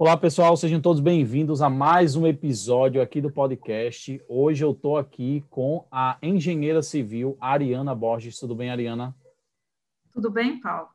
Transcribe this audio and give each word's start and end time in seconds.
Olá, 0.00 0.16
pessoal, 0.16 0.56
sejam 0.56 0.80
todos 0.80 1.00
bem-vindos 1.00 1.60
a 1.60 1.68
mais 1.68 2.14
um 2.14 2.24
episódio 2.24 3.02
aqui 3.02 3.20
do 3.20 3.32
podcast. 3.32 4.22
Hoje 4.28 4.64
eu 4.64 4.70
estou 4.70 4.96
aqui 4.96 5.44
com 5.50 5.88
a 5.90 6.16
engenheira 6.22 6.80
civil 6.84 7.36
Ariana 7.40 7.96
Borges. 7.96 8.38
Tudo 8.38 8.54
bem, 8.54 8.70
Ariana? 8.70 9.12
Tudo 10.12 10.30
bem, 10.30 10.60
Paulo? 10.60 10.86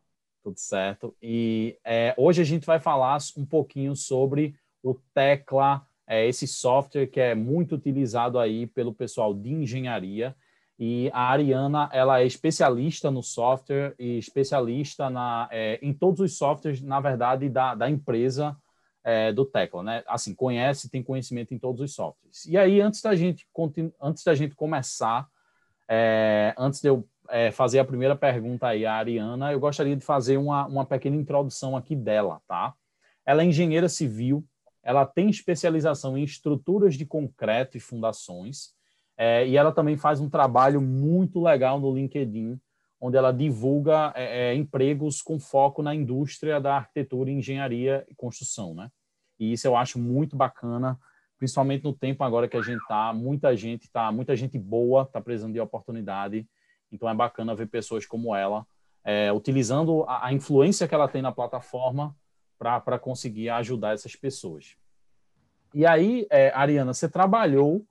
Tudo 0.41 0.57
certo. 0.57 1.13
E 1.21 1.77
é, 1.83 2.15
hoje 2.17 2.41
a 2.41 2.45
gente 2.45 2.65
vai 2.65 2.79
falar 2.79 3.17
um 3.35 3.45
pouquinho 3.45 3.93
sobre 3.93 4.55
o 4.81 4.95
Tecla, 5.13 5.85
é, 6.07 6.25
esse 6.25 6.47
software 6.47 7.07
que 7.07 7.19
é 7.19 7.35
muito 7.35 7.75
utilizado 7.75 8.39
aí 8.39 8.67
pelo 8.67 8.93
pessoal 8.93 9.33
de 9.33 9.51
engenharia. 9.51 10.33
E 10.79 11.11
a 11.11 11.29
Ariana, 11.29 11.89
ela 11.91 12.21
é 12.21 12.25
especialista 12.25 13.11
no 13.11 13.21
software 13.21 13.95
e 13.99 14.17
especialista 14.17 15.09
na, 15.09 15.49
é, 15.51 15.77
em 15.81 15.93
todos 15.93 16.21
os 16.21 16.37
softwares, 16.37 16.81
na 16.81 17.01
verdade, 17.01 17.49
da, 17.49 17.75
da 17.75 17.89
empresa 17.89 18.57
é, 19.03 19.33
do 19.33 19.45
Tecla, 19.45 19.83
né? 19.83 20.03
Assim, 20.07 20.33
conhece, 20.33 20.89
tem 20.89 21.03
conhecimento 21.03 21.53
em 21.53 21.59
todos 21.59 21.81
os 21.81 21.93
softwares. 21.93 22.45
E 22.45 22.57
aí, 22.57 22.79
antes 22.79 23.01
da 23.01 23.15
gente, 23.15 23.45
antes 24.01 24.23
da 24.23 24.33
gente 24.33 24.55
começar, 24.55 25.27
é, 25.87 26.53
antes 26.57 26.81
de 26.81 26.87
eu 26.87 27.07
é, 27.29 27.51
fazer 27.51 27.79
a 27.79 27.85
primeira 27.85 28.15
pergunta 28.15 28.67
aí 28.67 28.85
à 28.85 28.93
Ariana, 28.95 29.51
eu 29.51 29.59
gostaria 29.59 29.95
de 29.95 30.05
fazer 30.05 30.37
uma, 30.37 30.65
uma 30.67 30.85
pequena 30.85 31.15
introdução 31.15 31.75
aqui 31.75 31.95
dela, 31.95 32.41
tá? 32.47 32.73
Ela 33.25 33.43
é 33.43 33.45
engenheira 33.45 33.87
civil, 33.87 34.43
ela 34.81 35.05
tem 35.05 35.29
especialização 35.29 36.17
em 36.17 36.23
estruturas 36.23 36.95
de 36.95 37.05
concreto 37.05 37.77
e 37.77 37.79
fundações, 37.79 38.73
é, 39.15 39.47
e 39.47 39.55
ela 39.55 39.71
também 39.71 39.95
faz 39.95 40.19
um 40.19 40.29
trabalho 40.29 40.81
muito 40.81 41.41
legal 41.41 41.79
no 41.79 41.93
LinkedIn, 41.93 42.59
onde 42.99 43.17
ela 43.17 43.31
divulga 43.31 44.13
é, 44.15 44.51
é, 44.51 44.55
empregos 44.55 45.21
com 45.21 45.39
foco 45.39 45.81
na 45.81 45.93
indústria 45.93 46.59
da 46.59 46.77
arquitetura, 46.77 47.29
engenharia 47.29 48.05
e 48.09 48.15
construção, 48.15 48.73
né? 48.73 48.89
E 49.39 49.53
isso 49.53 49.67
eu 49.67 49.75
acho 49.75 49.99
muito 49.99 50.35
bacana, 50.35 50.99
principalmente 51.37 51.83
no 51.83 51.93
tempo 51.93 52.23
agora 52.23 52.47
que 52.47 52.57
a 52.57 52.61
gente 52.61 52.85
tá, 52.87 53.13
muita 53.13 53.55
gente 53.55 53.89
tá, 53.89 54.11
muita 54.11 54.35
gente 54.35 54.57
boa 54.57 55.05
tá 55.05 55.19
precisando 55.19 55.53
de 55.53 55.59
oportunidade, 55.59 56.47
então 56.91 57.09
é 57.09 57.13
bacana 57.13 57.55
ver 57.55 57.67
pessoas 57.67 58.05
como 58.05 58.35
ela 58.35 58.65
é, 59.03 59.31
utilizando 59.31 60.03
a, 60.07 60.27
a, 60.27 60.33
influência 60.33 60.87
que 60.87 60.95
ela 60.95 61.07
tem 61.07 61.21
na 61.21 61.31
plataforma 61.31 62.15
para 62.57 62.97
conseguir 62.97 63.49
ajudar 63.49 63.93
essas 63.93 64.15
pessoas. 64.15 64.77
E 65.73 65.85
aí, 65.85 66.25
é, 66.29 66.49
Ariana, 66.55 66.93
você 66.93 67.09
trabalhou 67.09 67.85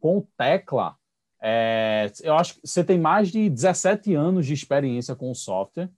com 0.00 0.26
Tecla. 0.36 0.96
É, 1.40 2.10
eu 2.22 2.34
acho 2.34 2.54
que 2.54 2.66
você 2.66 2.84
tem 2.84 2.98
mais 2.98 3.30
de 3.30 3.48
17 3.48 4.14
anos 4.14 4.46
de 4.46 4.52
experiência 4.52 5.14
com 5.14 5.30
o 5.30 5.34
software. 5.34 5.88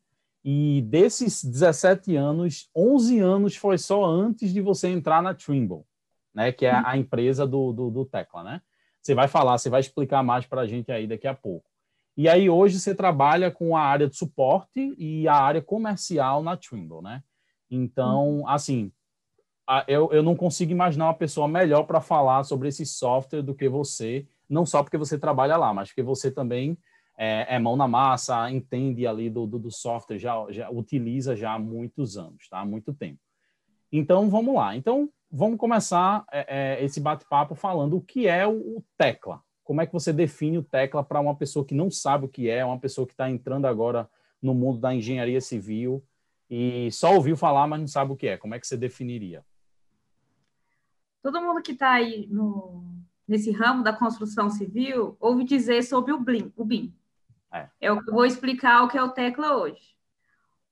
E 0.44 0.82
desses 0.82 1.44
17 1.44 2.16
anos, 2.16 2.68
11 2.74 3.18
anos 3.18 3.56
foi 3.56 3.76
só 3.76 4.04
antes 4.04 4.52
de 4.52 4.60
você 4.60 4.88
entrar 4.88 5.22
na 5.22 5.34
Trimble, 5.34 5.84
né? 6.34 6.50
Que 6.50 6.66
é 6.66 6.72
a 6.72 6.96
empresa 6.96 7.46
do, 7.46 7.72
do, 7.72 7.90
do 7.90 8.04
Tecla, 8.04 8.42
né? 8.42 8.62
Você 9.02 9.14
vai 9.14 9.28
falar, 9.28 9.58
você 9.58 9.68
vai 9.68 9.80
explicar 9.80 10.22
mais 10.22 10.46
para 10.46 10.62
a 10.62 10.66
gente 10.66 10.90
aí 10.90 11.06
daqui 11.06 11.26
a 11.26 11.34
pouco. 11.34 11.68
E 12.16 12.28
aí 12.28 12.50
hoje 12.50 12.78
você 12.78 12.94
trabalha 12.94 13.50
com 13.50 13.76
a 13.76 13.82
área 13.82 14.08
de 14.08 14.16
suporte 14.16 14.94
e 14.98 15.26
a 15.28 15.34
área 15.34 15.62
comercial 15.62 16.42
na 16.42 16.56
Trimble, 16.56 17.02
né? 17.02 17.22
Então, 17.70 18.46
assim, 18.48 18.90
eu, 19.86 20.10
eu 20.12 20.22
não 20.22 20.34
consigo 20.34 20.72
imaginar 20.72 21.06
uma 21.06 21.14
pessoa 21.14 21.46
melhor 21.46 21.84
para 21.84 22.00
falar 22.00 22.42
sobre 22.44 22.68
esse 22.68 22.84
software 22.84 23.42
do 23.42 23.54
que 23.54 23.68
você, 23.68 24.26
não 24.48 24.66
só 24.66 24.82
porque 24.82 24.98
você 24.98 25.18
trabalha 25.18 25.56
lá, 25.56 25.72
mas 25.72 25.88
porque 25.88 26.02
você 26.02 26.30
também 26.30 26.76
é, 27.22 27.56
é 27.56 27.58
mão 27.58 27.76
na 27.76 27.86
massa, 27.86 28.50
entende 28.50 29.06
ali 29.06 29.28
do, 29.28 29.46
do, 29.46 29.58
do, 29.58 29.70
software, 29.70 30.18
já, 30.18 30.46
já 30.48 30.70
utiliza 30.70 31.36
já 31.36 31.52
há 31.52 31.58
muitos 31.58 32.16
anos, 32.16 32.48
tá? 32.48 32.60
Há 32.60 32.64
muito 32.64 32.94
tempo. 32.94 33.20
Então, 33.92 34.30
vamos 34.30 34.54
lá. 34.54 34.74
Então, 34.74 35.10
vamos 35.30 35.58
começar 35.58 36.24
é, 36.32 36.78
é, 36.80 36.82
esse 36.82 36.98
bate-papo 36.98 37.54
falando 37.54 37.98
o 37.98 38.00
que 38.00 38.26
é 38.26 38.46
o, 38.46 38.82
Tecla. 38.96 39.42
Como 39.62 39.82
é 39.82 39.86
que 39.86 39.92
você 39.92 40.14
define 40.14 40.56
o 40.56 40.62
Tecla 40.62 41.04
para 41.04 41.20
uma 41.20 41.34
pessoa 41.34 41.62
que 41.62 41.74
não 41.74 41.90
sabe 41.90 42.24
o 42.24 42.28
que 42.28 42.48
é, 42.48 42.64
uma 42.64 42.78
pessoa 42.80 43.06
que 43.06 43.12
está 43.12 43.28
entrando 43.28 43.66
agora 43.66 44.08
no 44.40 44.54
mundo 44.54 44.80
da 44.80 44.94
engenharia 44.94 45.42
civil 45.42 46.02
e 46.48 46.90
só 46.90 47.14
ouviu 47.14 47.36
falar, 47.36 47.66
mas 47.66 47.80
não 47.80 47.86
sabe 47.86 48.12
o 48.12 48.16
que 48.16 48.28
é? 48.28 48.38
Como 48.38 48.54
é 48.54 48.58
que 48.58 48.66
você 48.66 48.78
definiria? 48.78 49.44
Todo 51.22 51.42
mundo 51.42 51.60
que 51.60 51.72
está 51.72 51.92
aí 51.92 52.26
no, 52.30 52.82
nesse 53.28 53.50
ramo 53.50 53.84
da 53.84 53.92
construção 53.92 54.48
civil 54.48 55.18
ouve 55.20 55.44
dizer 55.44 55.82
sobre 55.82 56.14
o 56.14 56.18
BIM. 56.18 56.50
O 56.56 56.64
BIM. 56.64 56.94
É. 57.52 57.68
Eu 57.80 58.00
vou 58.04 58.24
explicar 58.24 58.82
o 58.82 58.88
que 58.88 58.96
é 58.96 59.02
o 59.02 59.10
Tecla 59.10 59.56
hoje. 59.56 59.96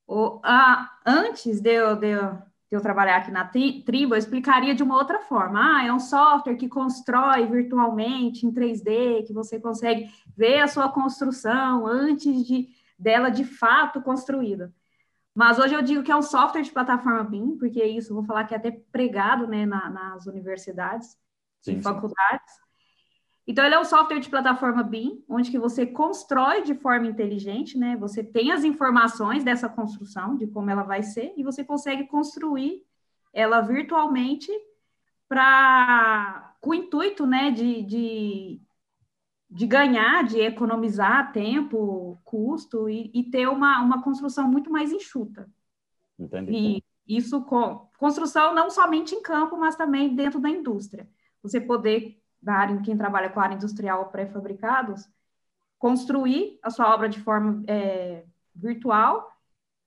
O, 0.07 0.39
a, 0.43 0.89
antes 1.05 1.61
de 1.61 1.71
eu, 1.71 1.95
de, 1.95 2.07
eu, 2.07 2.31
de 2.31 2.71
eu 2.71 2.81
trabalhar 2.81 3.17
aqui 3.17 3.31
na 3.31 3.45
tribo, 3.45 4.15
eu 4.15 4.17
explicaria 4.17 4.73
de 4.73 4.81
uma 4.81 4.95
outra 4.95 5.19
forma. 5.19 5.59
Ah, 5.59 5.85
é 5.85 5.93
um 5.93 5.99
software 5.99 6.55
que 6.55 6.67
constrói 6.67 7.45
virtualmente 7.45 8.45
em 8.45 8.51
3D, 8.51 9.25
que 9.27 9.33
você 9.33 9.59
consegue 9.59 10.09
ver 10.35 10.61
a 10.61 10.67
sua 10.67 10.89
construção 10.89 11.85
antes 11.85 12.45
de 12.45 12.69
dela 12.97 13.29
de 13.29 13.45
fato 13.45 14.01
construída. 14.01 14.73
Mas 15.33 15.57
hoje 15.57 15.73
eu 15.73 15.81
digo 15.81 16.03
que 16.03 16.11
é 16.11 16.15
um 16.15 16.21
software 16.21 16.63
de 16.63 16.71
plataforma 16.71 17.23
BIM, 17.23 17.57
porque 17.57 17.81
isso 17.83 18.13
vou 18.13 18.23
falar 18.23 18.43
que 18.43 18.53
é 18.53 18.57
até 18.57 18.71
pregado 18.91 19.47
né, 19.47 19.65
na, 19.65 19.89
nas 19.89 20.25
universidades 20.25 21.17
sim, 21.61 21.77
e 21.77 21.81
faculdades. 21.81 22.53
Sim. 22.55 22.68
Então, 23.49 23.65
ele 23.65 23.73
é 23.73 23.79
um 23.79 23.83
software 23.83 24.19
de 24.19 24.29
plataforma 24.29 24.83
BIM, 24.83 25.23
onde 25.27 25.49
que 25.49 25.57
você 25.57 25.83
constrói 25.83 26.61
de 26.61 26.75
forma 26.75 27.07
inteligente, 27.07 27.79
né? 27.79 27.97
Você 27.97 28.23
tem 28.23 28.51
as 28.51 28.63
informações 28.63 29.43
dessa 29.43 29.67
construção, 29.67 30.35
de 30.35 30.45
como 30.45 30.69
ela 30.69 30.83
vai 30.83 31.01
ser, 31.01 31.33
e 31.35 31.43
você 31.43 31.63
consegue 31.63 32.05
construir 32.05 32.83
ela 33.33 33.61
virtualmente 33.61 34.51
para 35.27 36.53
com 36.61 36.69
o 36.69 36.73
intuito, 36.75 37.25
né, 37.25 37.49
de, 37.49 37.81
de 37.83 38.61
de 39.49 39.65
ganhar, 39.65 40.23
de 40.23 40.39
economizar 40.39 41.31
tempo, 41.31 42.21
custo 42.23 42.87
e, 42.87 43.09
e, 43.15 43.23
ter 43.31 43.47
uma, 43.47 43.81
uma 43.81 44.03
construção 44.03 44.47
muito 44.47 44.69
mais 44.69 44.91
enxuta. 44.91 45.49
Entendi. 46.19 46.83
E 47.07 47.17
isso 47.17 47.41
com 47.45 47.89
construção 47.97 48.53
não 48.53 48.69
somente 48.69 49.15
em 49.15 49.23
campo, 49.23 49.57
mas 49.57 49.75
também 49.75 50.15
dentro 50.15 50.39
da 50.39 50.49
indústria. 50.49 51.09
Você 51.41 51.59
poder, 51.59 52.21
da 52.41 52.53
área, 52.53 52.81
quem 52.81 52.97
trabalha 52.97 53.29
com 53.29 53.39
área 53.39 53.55
industrial 53.55 54.09
pré-fabricados, 54.09 55.09
construir 55.77 56.59
a 56.61 56.69
sua 56.69 56.93
obra 56.93 57.09
de 57.09 57.19
forma 57.19 57.63
é, 57.67 58.23
virtual 58.55 59.29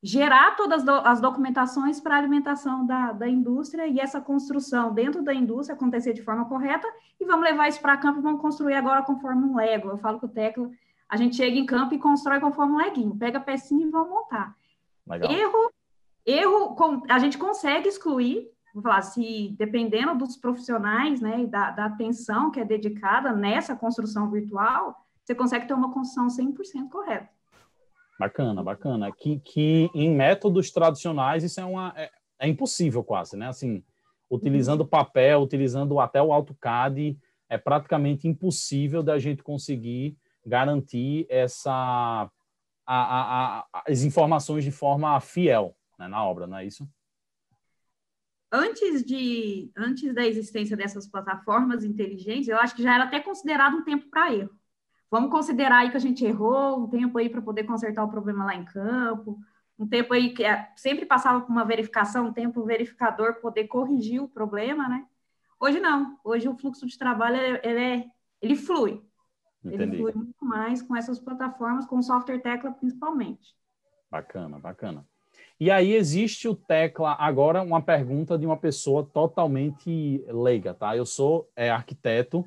gerar 0.03 0.57
todas 0.57 0.87
as 0.89 1.21
documentações 1.21 2.01
para 2.01 2.17
a 2.17 2.19
alimentação 2.19 2.85
da, 2.85 3.13
da 3.13 3.29
indústria 3.29 3.87
e 3.87 4.01
essa 4.01 4.21
construção 4.21 4.93
dentro 4.93 5.23
da 5.23 5.33
indústria 5.33 5.77
acontecer 5.77 6.13
de 6.13 6.23
forma 6.23 6.45
correta 6.47 6.89
e 7.21 7.25
vamos 7.25 7.45
levar 7.45 7.69
isso 7.69 7.81
para 7.81 7.97
campo 7.97 8.19
e 8.19 8.23
vamos 8.23 8.41
construir 8.41 8.75
agora 8.75 9.03
conforme 9.03 9.45
um 9.45 9.55
Lego. 9.55 9.91
Eu 9.91 9.99
falo 9.99 10.19
com 10.19 10.27
o 10.27 10.29
Tecla, 10.29 10.69
a 11.09 11.17
gente 11.17 11.37
chega 11.37 11.57
em 11.57 11.65
campo 11.65 11.95
e 11.95 11.99
constrói 11.99 12.41
conforme 12.41 12.73
um 12.73 12.79
leguinho, 12.79 13.17
pega 13.17 13.39
a 13.39 13.41
pecinha 13.41 13.87
e 13.87 13.91
vamos 13.91 14.09
montar. 14.09 14.57
Legal. 15.07 15.31
Erro, 15.31 15.73
erro, 16.27 17.05
a 17.09 17.19
gente 17.21 17.39
consegue 17.39 17.89
excluir, 17.89 18.51
vou 18.75 18.83
falar, 18.83 19.03
se 19.03 19.55
dependendo 19.59 20.17
dos 20.17 20.37
profissionais, 20.37 21.21
né, 21.21 21.43
e 21.43 21.47
da, 21.47 21.71
da 21.71 21.87
atenção 21.87 22.51
que 22.51 22.61
é 22.61 22.65
dedicada 22.65 23.33
nessa 23.33 23.77
construção 23.77 24.31
virtual, 24.31 24.97
você 25.25 25.35
consegue 25.35 25.67
ter 25.67 25.75
uma 25.75 25.93
construção 25.93 26.27
100% 26.27 26.89
correta. 26.91 27.29
Bacana, 28.19 28.63
bacana. 28.63 29.13
Que, 29.13 29.39
que 29.41 29.91
em 29.95 30.15
métodos 30.15 30.71
tradicionais 30.71 31.45
isso 31.45 31.61
é 31.61 31.65
uma 31.65 31.93
é, 31.97 32.11
é 32.39 32.49
impossível 32.49 33.03
quase, 33.03 33.37
né? 33.37 33.49
Assim, 33.49 33.85
utilizando 34.31 34.87
papel, 34.87 35.43
utilizando 35.43 35.99
até 36.01 36.23
o 36.23 36.33
AutoCAD, 36.33 37.19
é 37.49 37.59
praticamente 37.59 38.27
impossível 38.27 39.03
da 39.03 39.19
gente 39.19 39.43
conseguir 39.43 40.17
garantir 40.45 41.27
essa 41.29 42.31
a, 42.85 42.95
a, 42.95 43.59
a, 43.61 43.83
as 43.87 44.03
informações 44.03 44.65
de 44.65 44.71
forma 44.71 45.19
fiel 45.21 45.77
né, 45.99 46.09
na 46.09 46.25
obra, 46.25 46.47
não 46.47 46.57
é 46.57 46.65
isso? 46.65 46.89
Antes 48.55 49.03
de 49.03 49.73
antes 49.75 50.15
da 50.15 50.27
existência 50.27 50.77
dessas 50.77 51.07
plataformas 51.07 51.85
inteligentes, 51.85 52.49
eu 52.49 52.59
acho 52.59 52.77
que 52.77 52.83
já 52.83 52.95
era 52.95 53.05
até 53.05 53.19
considerado 53.19 53.79
um 53.79 53.83
tempo 53.83 54.11
para 54.11 54.31
erro. 54.31 54.51
Vamos 55.11 55.31
considerar 55.31 55.79
aí 55.79 55.91
que 55.91 55.97
a 55.97 56.01
gente 56.01 56.23
errou, 56.23 56.85
um 56.85 56.89
tempo 56.89 57.17
aí 57.17 57.31
para 57.31 57.41
poder 57.41 57.65
consertar 57.65 58.05
o 58.05 58.11
problema 58.11 58.45
lá 58.45 58.55
em 58.55 58.65
campo, 58.67 59.39
um 59.79 59.89
tempo 59.89 60.13
aí 60.13 60.35
que 60.35 60.45
é, 60.45 60.71
sempre 60.77 61.07
passava 61.07 61.41
por 61.41 61.51
uma 61.51 61.65
verificação, 61.65 62.27
um 62.27 62.33
tempo 62.33 62.61
o 62.61 62.67
verificador 62.67 63.41
poder 63.41 63.69
corrigir 63.69 64.23
o 64.23 64.29
problema, 64.29 64.87
né? 64.87 65.07
Hoje 65.59 65.81
não. 65.81 66.19
Hoje 66.23 66.47
o 66.47 66.57
fluxo 66.57 66.87
de 66.87 66.99
trabalho 66.99 67.37
ele, 67.37 67.81
é, 67.81 68.05
ele 68.41 68.55
flui. 68.55 69.03
Entendi. 69.65 69.83
Ele 69.83 69.97
flui 69.97 70.13
muito 70.13 70.45
mais 70.45 70.83
com 70.83 70.95
essas 70.95 71.19
plataformas, 71.19 71.87
com 71.87 71.97
o 71.97 72.03
software 72.03 72.41
Tecla 72.41 72.71
principalmente. 72.73 73.57
Bacana, 74.11 74.59
bacana. 74.59 75.07
E 75.63 75.71
aí 75.71 75.95
existe 75.95 76.49
o 76.49 76.57
Tecla 76.57 77.15
agora 77.21 77.63
uma 77.63 77.81
pergunta 77.81 78.37
de 78.37 78.45
uma 78.45 78.57
pessoa 78.57 79.05
totalmente 79.05 80.25
leiga, 80.27 80.75
tá? 80.75 80.97
Eu 80.97 81.07
sou 81.07 81.49
é, 81.55 81.71
arquiteto 81.71 82.45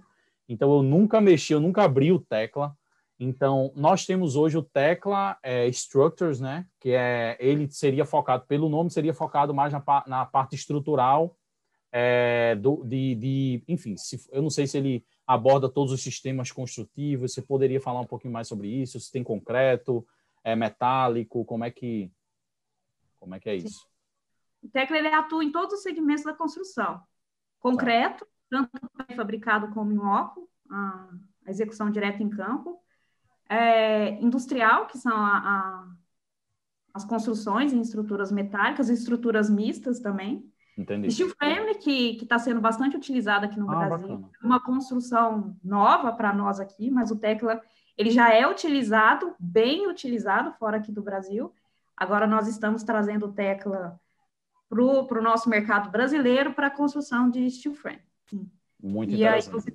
então 0.50 0.70
eu 0.74 0.84
nunca 0.84 1.22
mexi, 1.22 1.54
eu 1.54 1.62
nunca 1.62 1.84
abri 1.84 2.12
o 2.12 2.20
Tecla. 2.20 2.76
Então 3.18 3.72
nós 3.74 4.06
temos 4.06 4.36
hoje 4.36 4.58
o 4.58 4.62
Tecla 4.62 5.38
é, 5.42 5.66
Structures, 5.68 6.42
né? 6.42 6.66
Que 6.78 6.92
é 6.92 7.38
ele 7.40 7.72
seria 7.72 8.04
focado 8.04 8.46
pelo 8.48 8.68
nome 8.68 8.92
seria 8.92 9.14
focado 9.14 9.54
mais 9.54 9.72
na, 9.72 9.82
na 10.06 10.26
parte 10.26 10.58
estrutural 10.58 11.38
é, 11.94 12.54
do, 12.56 12.84
de, 12.84 13.16
de, 13.16 13.64
enfim, 13.66 13.96
se, 13.96 14.28
eu 14.30 14.42
não 14.42 14.50
sei 14.50 14.68
se 14.68 14.78
ele 14.78 15.06
aborda 15.26 15.70
todos 15.70 15.94
os 15.94 16.04
sistemas 16.04 16.52
construtivos, 16.52 17.34
você 17.34 17.42
poderia 17.42 17.80
falar 17.80 18.02
um 18.02 18.06
pouquinho 18.06 18.34
mais 18.34 18.50
sobre 18.50 18.68
isso, 18.68 19.00
se 19.00 19.10
tem 19.10 19.24
concreto, 19.24 20.06
é 20.44 20.54
metálico, 20.54 21.46
como 21.46 21.64
é 21.64 21.72
que, 21.72 22.12
como 23.26 23.34
é 23.34 23.40
que 23.40 23.50
é 23.50 23.56
isso? 23.56 23.88
O 24.62 24.70
Tecla 24.70 24.98
ele 24.98 25.08
atua 25.08 25.44
em 25.44 25.52
todos 25.52 25.74
os 25.74 25.82
segmentos 25.82 26.24
da 26.24 26.34
construção. 26.34 27.02
Concreto, 27.60 28.26
tanto 28.48 28.70
fabricado 29.16 29.74
como 29.74 29.92
em 29.92 29.98
loco, 29.98 30.48
a, 30.70 31.10
execução 31.48 31.90
direta 31.90 32.22
em 32.22 32.30
campo, 32.30 32.80
é, 33.50 34.12
industrial, 34.22 34.86
que 34.86 34.98
são 35.00 35.16
a, 35.16 35.38
a, 35.38 35.88
as 36.94 37.04
construções 37.04 37.74
em 37.74 37.82
estruturas 37.82 38.32
metálicas, 38.32 38.90
estruturas 38.90 39.50
mistas 39.50 40.00
também, 40.00 40.48
Entendi. 40.78 41.10
Steel 41.10 41.30
frame, 41.30 41.76
que 41.76 42.18
está 42.22 42.38
sendo 42.38 42.60
bastante 42.60 42.98
utilizado 42.98 43.46
aqui 43.46 43.58
no 43.58 43.72
ah, 43.72 43.76
Brasil, 43.76 44.18
bacana. 44.18 44.30
uma 44.44 44.60
construção 44.60 45.58
nova 45.64 46.12
para 46.12 46.34
nós 46.34 46.60
aqui, 46.60 46.92
mas 46.92 47.12
o 47.12 47.16
Tecla 47.16 47.62
ele 47.98 48.12
já 48.12 48.30
é 48.34 48.46
utilizado, 48.46 49.34
bem 49.40 49.88
utilizado 49.88 50.52
fora 50.60 50.78
aqui 50.78 50.92
do 50.92 51.02
Brasil. 51.02 51.54
Agora 51.98 52.28
nós 52.28 52.48
estamos 52.48 52.84
trazendo 52.84 53.32
Tecla 53.32 54.00
para 54.70 55.20
o 55.20 55.22
nosso 55.22 55.50
mercado 55.50 55.90
brasileiro 55.90 56.54
para 56.54 56.68
a 56.68 56.72
construção 56.72 57.30
de 57.30 57.50
steel 57.50 57.74
frame. 57.74 58.02
Muito 58.82 59.12
e 59.12 59.16
interessante. 59.16 59.74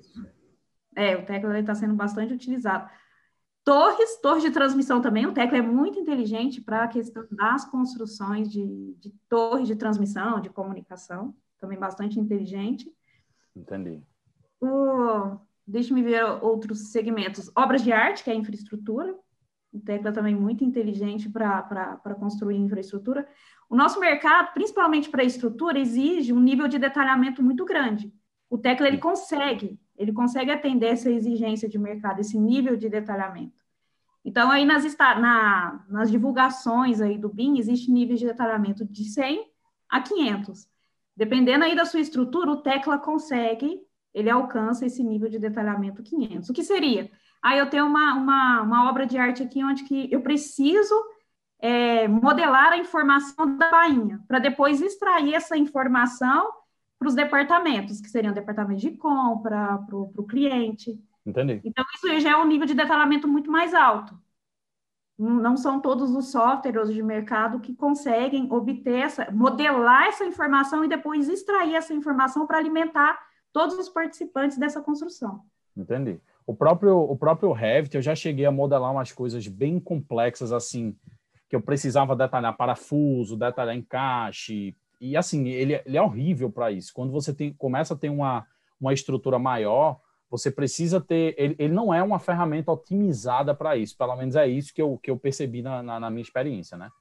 Aí, 0.95 1.11
é, 1.11 1.15
o 1.15 1.25
Tecla 1.25 1.59
está 1.59 1.73
sendo 1.73 1.95
bastante 1.95 2.33
utilizado. 2.33 2.89
Torres, 3.63 4.19
torres 4.21 4.43
de 4.43 4.51
transmissão 4.51 5.01
também, 5.01 5.25
o 5.25 5.33
Tecla 5.33 5.59
é 5.59 5.61
muito 5.61 5.99
inteligente 5.99 6.61
para 6.61 6.83
a 6.83 6.87
questão 6.87 7.27
das 7.31 7.63
construções 7.65 8.49
de, 8.49 8.95
de 8.99 9.11
torres 9.29 9.67
de 9.67 9.75
transmissão, 9.75 10.39
de 10.39 10.49
comunicação, 10.49 11.35
também 11.59 11.77
bastante 11.77 12.19
inteligente. 12.19 12.91
Entendi. 13.55 14.01
O, 14.59 15.37
Deixe-me 15.71 16.01
ver 16.03 16.23
outros 16.41 16.91
segmentos. 16.91 17.49
Obras 17.55 17.81
de 17.81 17.91
arte, 17.91 18.23
que 18.23 18.29
é 18.29 18.35
infraestrutura. 18.35 19.15
O 19.71 19.79
Tecla 19.79 20.11
também 20.11 20.35
muito 20.35 20.63
inteligente 20.63 21.29
para 21.29 22.15
construir 22.19 22.57
infraestrutura. 22.57 23.27
O 23.69 23.75
nosso 23.75 23.99
mercado, 23.99 24.53
principalmente 24.53 25.09
para 25.09 25.23
estrutura, 25.23 25.79
exige 25.79 26.33
um 26.33 26.39
nível 26.39 26.67
de 26.67 26.77
detalhamento 26.77 27.41
muito 27.41 27.63
grande. 27.63 28.13
O 28.49 28.57
Tecla 28.57 28.87
ele 28.87 28.97
consegue 28.97 29.79
ele 30.01 30.11
consegue 30.11 30.49
atender 30.49 30.87
essa 30.87 31.11
exigência 31.11 31.69
de 31.69 31.77
mercado, 31.77 32.21
esse 32.21 32.35
nível 32.35 32.75
de 32.75 32.89
detalhamento. 32.89 33.61
Então, 34.25 34.49
aí 34.49 34.65
nas, 34.65 34.83
na, 34.97 35.85
nas 35.87 36.09
divulgações 36.09 36.99
aí 36.99 37.19
do 37.19 37.29
BIM, 37.29 37.59
existe 37.59 37.91
níveis 37.91 38.19
de 38.19 38.25
detalhamento 38.25 38.83
de 38.83 39.03
100 39.03 39.45
a 39.87 40.01
500. 40.01 40.67
Dependendo 41.15 41.65
aí 41.65 41.75
da 41.75 41.85
sua 41.85 41.99
estrutura, 41.99 42.49
o 42.49 42.63
Tecla 42.63 42.97
consegue, 42.97 43.79
ele 44.13 44.29
alcança 44.29 44.85
esse 44.85 45.03
nível 45.03 45.29
de 45.29 45.39
detalhamento 45.39 46.03
500. 46.03 46.49
O 46.49 46.53
que 46.53 46.63
seria? 46.63 47.09
Aí 47.41 47.57
eu 47.57 47.69
tenho 47.69 47.85
uma, 47.85 48.13
uma, 48.13 48.61
uma 48.61 48.89
obra 48.89 49.05
de 49.05 49.17
arte 49.17 49.41
aqui 49.41 49.63
onde 49.63 49.83
que 49.83 50.11
eu 50.11 50.21
preciso 50.21 50.93
é, 51.59 52.07
modelar 52.07 52.73
a 52.73 52.77
informação 52.77 53.57
da 53.57 53.69
bainha, 53.69 54.19
para 54.27 54.39
depois 54.39 54.81
extrair 54.81 55.33
essa 55.33 55.55
informação 55.55 56.51
para 56.97 57.07
os 57.07 57.15
departamentos, 57.15 57.99
que 58.01 58.09
seriam 58.09 58.33
departamentos 58.33 58.81
de 58.81 58.91
compra, 58.91 59.79
para 59.79 59.95
o 59.95 60.27
cliente. 60.27 60.99
Entendi. 61.25 61.61
Então, 61.63 61.85
isso 61.95 62.19
já 62.19 62.31
é 62.31 62.37
um 62.37 62.47
nível 62.47 62.67
de 62.67 62.73
detalhamento 62.73 63.27
muito 63.27 63.51
mais 63.51 63.73
alto. 63.73 64.19
Não 65.17 65.55
são 65.55 65.79
todos 65.79 66.15
os 66.15 66.31
softwares 66.31 66.91
de 66.91 67.03
mercado 67.03 67.59
que 67.59 67.75
conseguem 67.75 68.51
obter 68.51 68.95
essa, 68.95 69.29
modelar 69.31 70.07
essa 70.07 70.25
informação 70.25 70.83
e 70.83 70.87
depois 70.87 71.29
extrair 71.29 71.75
essa 71.75 71.93
informação 71.93 72.47
para 72.47 72.57
alimentar 72.57 73.19
todos 73.53 73.77
os 73.77 73.89
participantes 73.89 74.57
dessa 74.57 74.81
construção. 74.81 75.41
Entendi. 75.75 76.19
O 76.45 76.53
próprio, 76.53 76.97
o 76.97 77.15
próprio 77.15 77.51
Revit, 77.51 77.95
eu 77.95 78.01
já 78.01 78.15
cheguei 78.15 78.45
a 78.45 78.51
modelar 78.51 78.91
umas 78.91 79.11
coisas 79.11 79.47
bem 79.47 79.79
complexas, 79.79 80.51
assim, 80.51 80.95
que 81.49 81.55
eu 81.55 81.61
precisava 81.61 82.15
detalhar 82.15 82.55
parafuso, 82.57 83.37
detalhar 83.37 83.75
encaixe, 83.75 84.75
e 85.01 85.17
assim, 85.17 85.47
ele, 85.47 85.81
ele 85.83 85.97
é 85.97 86.01
horrível 86.01 86.51
para 86.51 86.71
isso. 86.71 86.93
Quando 86.93 87.11
você 87.11 87.33
tem, 87.33 87.51
começa 87.53 87.95
a 87.95 87.97
ter 87.97 88.09
uma, 88.09 88.45
uma 88.79 88.93
estrutura 88.93 89.39
maior, 89.39 89.99
você 90.29 90.51
precisa 90.51 91.01
ter. 91.01 91.33
Ele, 91.39 91.55
ele 91.57 91.73
não 91.73 91.91
é 91.91 92.03
uma 92.03 92.19
ferramenta 92.19 92.71
otimizada 92.71 93.55
para 93.55 93.75
isso. 93.75 93.97
Pelo 93.97 94.15
menos 94.15 94.35
é 94.35 94.47
isso 94.47 94.71
que 94.71 94.81
eu, 94.81 94.99
que 94.99 95.09
eu 95.09 95.17
percebi 95.17 95.63
na, 95.63 95.81
na, 95.81 95.99
na, 95.99 96.09
minha 96.11 96.21
experiência, 96.21 96.77
né? 96.77 96.91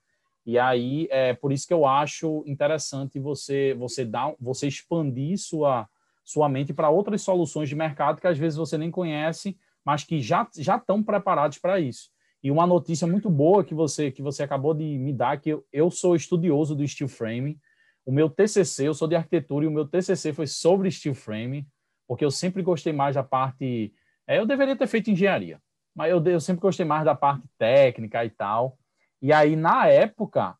E 0.46 0.58
aí 0.58 1.06
é 1.10 1.34
por 1.34 1.52
isso 1.52 1.68
que 1.68 1.74
eu 1.74 1.84
acho 1.84 2.42
interessante 2.46 3.18
você 3.20 3.74
você 3.78 4.06
dar, 4.06 4.34
você 4.40 4.66
expandir 4.66 5.36
sua 5.36 5.86
sua 6.24 6.48
mente 6.48 6.72
para 6.72 6.90
outras 6.90 7.22
soluções 7.22 7.68
de 7.68 7.74
mercado 7.74 8.20
que 8.20 8.26
às 8.26 8.38
vezes 8.38 8.56
você 8.56 8.76
nem 8.78 8.90
conhece, 8.90 9.56
mas 9.84 10.04
que 10.04 10.20
já 10.20 10.48
já 10.56 10.76
estão 10.76 11.02
preparados 11.02 11.58
para 11.58 11.80
isso. 11.80 12.10
E 12.42 12.50
uma 12.50 12.66
notícia 12.66 13.06
muito 13.06 13.28
boa 13.28 13.64
que 13.64 13.74
você 13.74 14.10
que 14.10 14.22
você 14.22 14.42
acabou 14.42 14.74
de 14.74 14.98
me 14.98 15.12
dar 15.12 15.40
que 15.40 15.50
eu, 15.50 15.64
eu 15.72 15.90
sou 15.90 16.14
estudioso 16.14 16.74
do 16.74 16.86
steel 16.86 17.08
frame 17.08 17.58
o 18.04 18.12
meu 18.12 18.28
TCC, 18.28 18.88
eu 18.88 18.94
sou 18.94 19.06
de 19.06 19.14
arquitetura 19.14 19.64
e 19.64 19.68
o 19.68 19.70
meu 19.70 19.86
TCC 19.86 20.32
foi 20.32 20.46
sobre 20.46 20.90
steel 20.90 21.14
frame, 21.14 21.66
porque 22.08 22.24
eu 22.24 22.30
sempre 22.30 22.62
gostei 22.62 22.92
mais 22.92 23.14
da 23.14 23.22
parte. 23.22 23.94
É, 24.26 24.38
eu 24.38 24.46
deveria 24.46 24.76
ter 24.76 24.86
feito 24.86 25.10
engenharia, 25.10 25.60
mas 25.94 26.10
eu, 26.10 26.22
eu 26.24 26.40
sempre 26.40 26.60
gostei 26.60 26.84
mais 26.84 27.04
da 27.04 27.14
parte 27.14 27.46
técnica 27.58 28.24
e 28.24 28.30
tal. 28.30 28.76
E 29.22 29.32
aí, 29.32 29.54
na 29.54 29.86
época, 29.86 30.56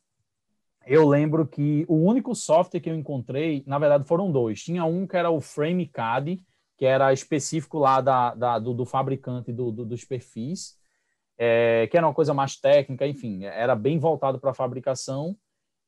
eu 0.86 1.06
lembro 1.08 1.46
que 1.46 1.84
o 1.88 1.96
único 1.96 2.34
software 2.34 2.80
que 2.80 2.90
eu 2.90 2.94
encontrei, 2.94 3.62
na 3.66 3.78
verdade, 3.78 4.06
foram 4.06 4.30
dois. 4.30 4.62
Tinha 4.62 4.84
um 4.84 5.06
que 5.06 5.16
era 5.16 5.30
o 5.30 5.40
FrameCAD, 5.40 6.42
que 6.76 6.86
era 6.86 7.12
específico 7.12 7.78
lá 7.78 8.00
da, 8.00 8.34
da 8.34 8.58
do, 8.58 8.72
do, 8.72 8.86
fabricante 8.86 9.52
do, 9.52 9.70
do, 9.70 9.84
dos 9.84 10.04
perfis, 10.04 10.78
é, 11.38 11.86
que 11.88 11.96
era 11.96 12.06
uma 12.06 12.14
coisa 12.14 12.32
mais 12.32 12.56
técnica, 12.56 13.06
enfim, 13.06 13.44
era 13.44 13.74
bem 13.74 13.98
voltado 13.98 14.38
para 14.38 14.54
fabricação 14.54 15.36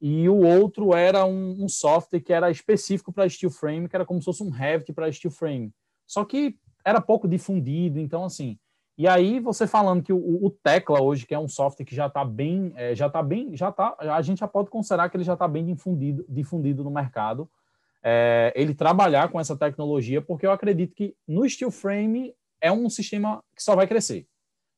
e 0.04 0.28
o 0.28 0.38
outro 0.38 0.94
era 0.94 1.24
um, 1.24 1.62
um 1.62 1.68
software 1.68 2.20
que 2.20 2.32
era 2.32 2.50
específico 2.50 3.12
para 3.12 3.28
steel 3.28 3.52
frame, 3.52 3.88
que 3.88 3.94
era 3.94 4.04
como 4.04 4.20
se 4.20 4.24
fosse 4.24 4.42
um 4.42 4.50
Revit 4.50 4.92
para 4.92 5.10
steel 5.12 5.30
frame. 5.30 5.72
Só 6.04 6.24
que 6.24 6.58
era 6.84 7.00
pouco 7.00 7.28
difundido, 7.28 8.00
então 8.00 8.24
assim. 8.24 8.58
E 8.96 9.08
aí 9.08 9.40
você 9.40 9.66
falando 9.66 10.02
que 10.02 10.12
o, 10.12 10.44
o 10.44 10.50
Tecla 10.50 11.00
hoje, 11.00 11.26
que 11.26 11.34
é 11.34 11.38
um 11.38 11.48
software 11.48 11.84
que 11.84 11.94
já 11.94 12.06
está 12.06 12.24
bem, 12.24 12.72
é, 12.76 12.94
já 12.94 13.06
está 13.06 13.22
bem, 13.22 13.56
já 13.56 13.72
tá, 13.72 13.96
a 13.98 14.20
gente 14.20 14.40
já 14.40 14.48
pode 14.48 14.70
considerar 14.70 15.08
que 15.08 15.16
ele 15.16 15.24
já 15.24 15.32
está 15.32 15.48
bem 15.48 15.64
difundido, 15.64 16.24
difundido 16.28 16.84
no 16.84 16.90
mercado. 16.90 17.50
É, 18.02 18.52
ele 18.54 18.74
trabalhar 18.74 19.28
com 19.28 19.40
essa 19.40 19.56
tecnologia, 19.56 20.20
porque 20.20 20.44
eu 20.44 20.50
acredito 20.50 20.94
que 20.94 21.14
no 21.26 21.48
steel 21.48 21.70
frame 21.70 22.34
é 22.60 22.70
um 22.70 22.90
sistema 22.90 23.42
que 23.56 23.62
só 23.62 23.74
vai 23.74 23.86
crescer. 23.86 24.26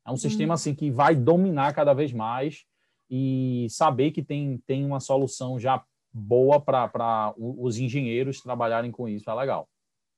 É 0.07 0.11
um 0.11 0.17
sistema 0.17 0.53
hum. 0.53 0.55
assim 0.55 0.75
que 0.75 0.91
vai 0.91 1.15
dominar 1.17 1.75
cada 1.75 1.95
vez 1.95 2.13
mais 2.13 2.65
e 3.11 3.67
saber 3.71 4.11
que 4.11 4.23
tem, 4.23 4.59
tem 4.67 4.85
uma 4.85 5.01
solução 5.01 5.59
já 5.59 5.83
boa 6.13 6.61
para 6.61 7.35
os 7.37 7.79
engenheiros 7.79 8.41
trabalharem 8.41 8.93
com 8.93 9.09
isso 9.09 9.29
é 9.29 9.35
legal. 9.35 9.69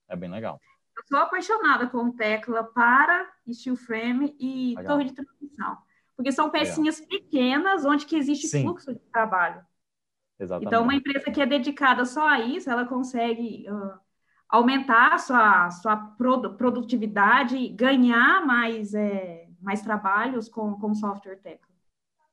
É 0.09 0.15
bem 0.15 0.31
legal. 0.31 0.61
Eu 0.97 1.03
sou 1.07 1.19
apaixonada 1.19 1.87
com 1.87 2.11
tecla 2.11 2.65
para 2.65 3.31
steel 3.53 3.77
frame 3.77 4.35
e 4.39 4.75
legal. 4.77 4.93
torre 4.97 5.05
de 5.05 5.15
transmissão, 5.15 5.79
porque 6.17 6.33
são 6.33 6.51
pecinhas 6.51 6.99
legal. 7.01 7.19
pequenas 7.21 7.85
onde 7.85 8.07
que 8.07 8.17
existe 8.17 8.49
Sim. 8.49 8.63
fluxo 8.63 8.93
de 8.95 9.01
trabalho. 9.13 9.65
Exatamente. 10.39 10.69
Então, 10.69 10.83
uma 10.83 10.95
empresa 10.95 11.31
que 11.31 11.41
é 11.41 11.47
dedicada 11.47 12.05
só 12.05 12.29
a 12.29 12.41
isso, 12.41 12.71
ela 12.71 12.85
consegue 12.85 13.67
uh, 13.71 13.99
aumentar 14.49 15.15
a 15.15 15.19
sua, 15.19 15.71
sua 15.71 15.97
produtividade, 16.57 17.69
ganhar 17.69 18.45
mais, 18.45 18.95
é, 18.95 19.49
mais 19.61 19.83
trabalhos 19.83 20.49
com, 20.49 20.79
com 20.79 20.95
software 20.95 21.37
tecla. 21.37 21.75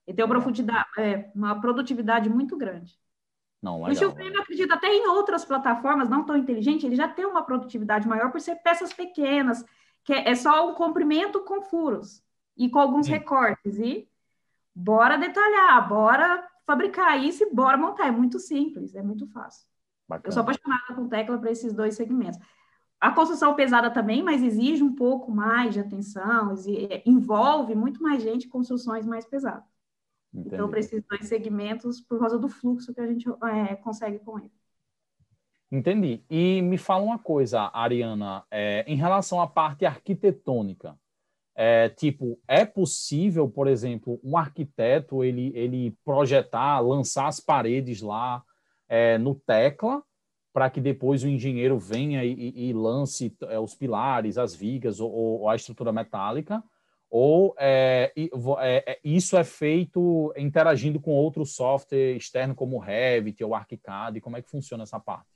Ele 0.05 0.15
tem 0.15 0.25
uma 0.25 0.31
profundidade, 0.31 0.87
é, 0.97 1.31
uma 1.33 1.59
produtividade 1.59 2.29
muito 2.29 2.57
grande. 2.57 2.99
Não, 3.63 3.77
legal, 3.77 3.91
o 3.91 3.95
Gilframe, 3.95 4.37
acredito, 4.37 4.73
até 4.73 4.93
em 4.93 5.07
outras 5.07 5.45
plataformas 5.45 6.09
não 6.09 6.25
tão 6.25 6.35
inteligentes, 6.35 6.83
ele 6.83 6.97
já 6.97 7.07
tem 7.07 7.25
uma 7.25 7.43
produtividade 7.43 8.05
maior 8.05 8.29
por 8.29 8.41
ser 8.41 8.55
peças 8.57 8.91
pequenas, 8.91 9.63
que 10.03 10.11
é, 10.11 10.31
é 10.31 10.35
só 10.35 10.69
um 10.69 10.73
comprimento 10.73 11.39
com 11.45 11.61
furos 11.61 12.21
e 12.57 12.69
com 12.69 12.77
alguns 12.77 13.05
Sim. 13.05 13.13
recortes. 13.13 13.79
E 13.79 14.05
bora 14.75 15.17
detalhar, 15.17 15.87
bora 15.87 16.45
fabricar 16.65 17.17
isso 17.23 17.43
e 17.43 17.53
bora 17.55 17.77
montar. 17.77 18.07
É 18.07 18.11
muito 18.11 18.37
simples, 18.37 18.93
é 18.95 19.01
muito 19.01 19.25
fácil. 19.27 19.65
Bacana. 20.09 20.27
Eu 20.27 20.31
sou 20.33 20.41
apaixonada 20.41 20.93
com 20.93 21.07
tecla 21.07 21.37
para 21.37 21.49
esses 21.49 21.71
dois 21.71 21.95
segmentos. 21.95 22.37
A 22.99 23.11
construção 23.11 23.53
pesada 23.53 23.89
também, 23.89 24.21
mas 24.21 24.43
exige 24.43 24.83
um 24.83 24.93
pouco 24.93 25.31
mais 25.31 25.73
de 25.73 25.79
atenção, 25.79 26.53
envolve 27.05 27.75
muito 27.75 28.03
mais 28.03 28.21
gente 28.21 28.49
construções 28.49 29.05
mais 29.05 29.25
pesadas. 29.25 29.72
Entendi. 30.33 30.55
Então, 30.55 30.69
para 30.69 30.79
esses 30.79 31.03
dois 31.03 31.27
segmentos, 31.27 32.01
por 32.01 32.19
causa 32.19 32.39
do 32.39 32.49
fluxo 32.49 32.93
que 32.93 32.99
a 32.99 33.07
gente 33.07 33.29
é, 33.29 33.75
consegue 33.75 34.19
com 34.19 34.39
ele. 34.39 34.51
Entendi. 35.71 36.23
E 36.29 36.61
me 36.61 36.77
fala 36.77 37.03
uma 37.03 37.19
coisa, 37.19 37.71
Ariana, 37.73 38.43
é, 38.51 38.83
em 38.87 38.95
relação 38.95 39.41
à 39.41 39.47
parte 39.47 39.85
arquitetônica. 39.85 40.97
É, 41.55 41.89
tipo, 41.89 42.39
é 42.47 42.65
possível, 42.65 43.47
por 43.47 43.67
exemplo, 43.67 44.19
um 44.23 44.37
arquiteto 44.37 45.23
ele, 45.23 45.51
ele 45.55 45.97
projetar, 46.03 46.79
lançar 46.79 47.27
as 47.27 47.39
paredes 47.39 48.01
lá 48.01 48.43
é, 48.89 49.17
no 49.17 49.35
tecla, 49.35 50.03
para 50.51 50.69
que 50.69 50.79
depois 50.79 51.23
o 51.23 51.27
engenheiro 51.27 51.79
venha 51.79 52.23
e, 52.23 52.33
e, 52.33 52.69
e 52.69 52.73
lance 52.73 53.35
é, 53.43 53.59
os 53.59 53.73
pilares, 53.73 54.37
as 54.37 54.55
vigas 54.55 54.99
ou, 54.99 55.11
ou, 55.11 55.49
a 55.49 55.55
estrutura 55.55 55.91
metálica, 55.91 56.63
ou 57.15 57.53
é, 57.59 58.11
é, 58.17 58.91
é, 58.91 58.99
isso 59.03 59.37
é 59.37 59.43
feito 59.43 60.33
interagindo 60.35 60.99
com 60.99 61.11
outro 61.11 61.45
software 61.45 62.15
externo 62.15 62.55
como 62.55 62.77
o 62.77 62.79
Revit 62.79 63.43
ou 63.43 63.53
ArchiCAD? 63.53 64.19
Como 64.19 64.35
é 64.35 64.41
que 64.41 64.49
funciona 64.49 64.81
essa 64.81 64.99
parte? 64.99 65.29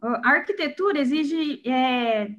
A 0.00 0.30
arquitetura 0.30 0.98
exige 0.98 1.60
é, 1.68 2.30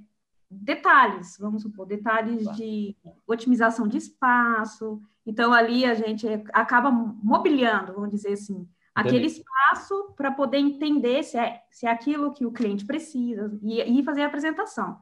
detalhes, 0.50 1.38
vamos 1.40 1.62
supor, 1.62 1.86
detalhes 1.86 2.44
tá. 2.46 2.54
de 2.54 2.98
otimização 3.28 3.88
de 3.88 3.98
espaço. 3.98 5.00
Então, 5.24 5.54
ali 5.54 5.86
a 5.86 5.94
gente 5.94 6.26
acaba 6.54 6.90
mobiliando, 6.90 7.94
vamos 7.94 8.10
dizer 8.10 8.34
assim, 8.34 8.68
aquele 8.96 9.28
espaço 9.28 10.16
para 10.16 10.32
poder 10.32 10.58
entender 10.58 11.22
se 11.22 11.38
é, 11.38 11.62
se 11.70 11.86
é 11.86 11.92
aquilo 11.92 12.34
que 12.34 12.48
o 12.48 12.52
cliente 12.52 12.84
precisa 12.84 13.56
e, 13.62 14.00
e 14.00 14.04
fazer 14.04 14.24
a 14.24 14.26
apresentação. 14.26 14.98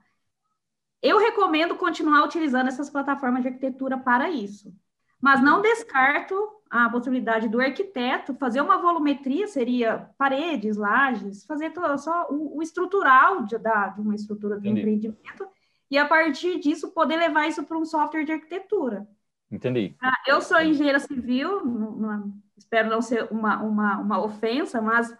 Eu 1.01 1.17
recomendo 1.17 1.75
continuar 1.75 2.23
utilizando 2.23 2.67
essas 2.67 2.89
plataformas 2.89 3.41
de 3.41 3.49
arquitetura 3.49 3.97
para 3.97 4.29
isso, 4.29 4.73
mas 5.21 5.41
não 5.41 5.61
descarto 5.61 6.35
a 6.69 6.89
possibilidade 6.89 7.47
do 7.47 7.61
arquiteto 7.61 8.33
fazer 8.35 8.61
uma 8.61 8.77
volumetria, 8.77 9.47
seria 9.47 10.09
paredes, 10.17 10.77
lajes, 10.77 11.45
fazer 11.45 11.71
só 11.97 12.27
o, 12.29 12.57
o 12.57 12.61
estrutural 12.61 13.43
de, 13.43 13.57
da, 13.57 13.89
de 13.89 14.01
uma 14.01 14.15
estrutura 14.15 14.59
de 14.59 14.67
empreendimento, 14.67 15.47
e 15.89 15.97
a 15.97 16.05
partir 16.05 16.59
disso 16.59 16.91
poder 16.91 17.17
levar 17.17 17.47
isso 17.47 17.63
para 17.63 17.77
um 17.77 17.85
software 17.85 18.25
de 18.25 18.31
arquitetura. 18.31 19.07
Entendi. 19.51 19.95
Ah, 20.01 20.17
eu 20.27 20.41
sou 20.41 20.59
engenheira 20.59 20.99
civil, 20.99 21.61
espero 22.57 22.89
não 22.89 23.01
ser 23.01 23.27
uma, 23.31 23.61
uma, 23.61 23.97
uma 23.99 24.23
ofensa, 24.23 24.81
mas 24.81 25.15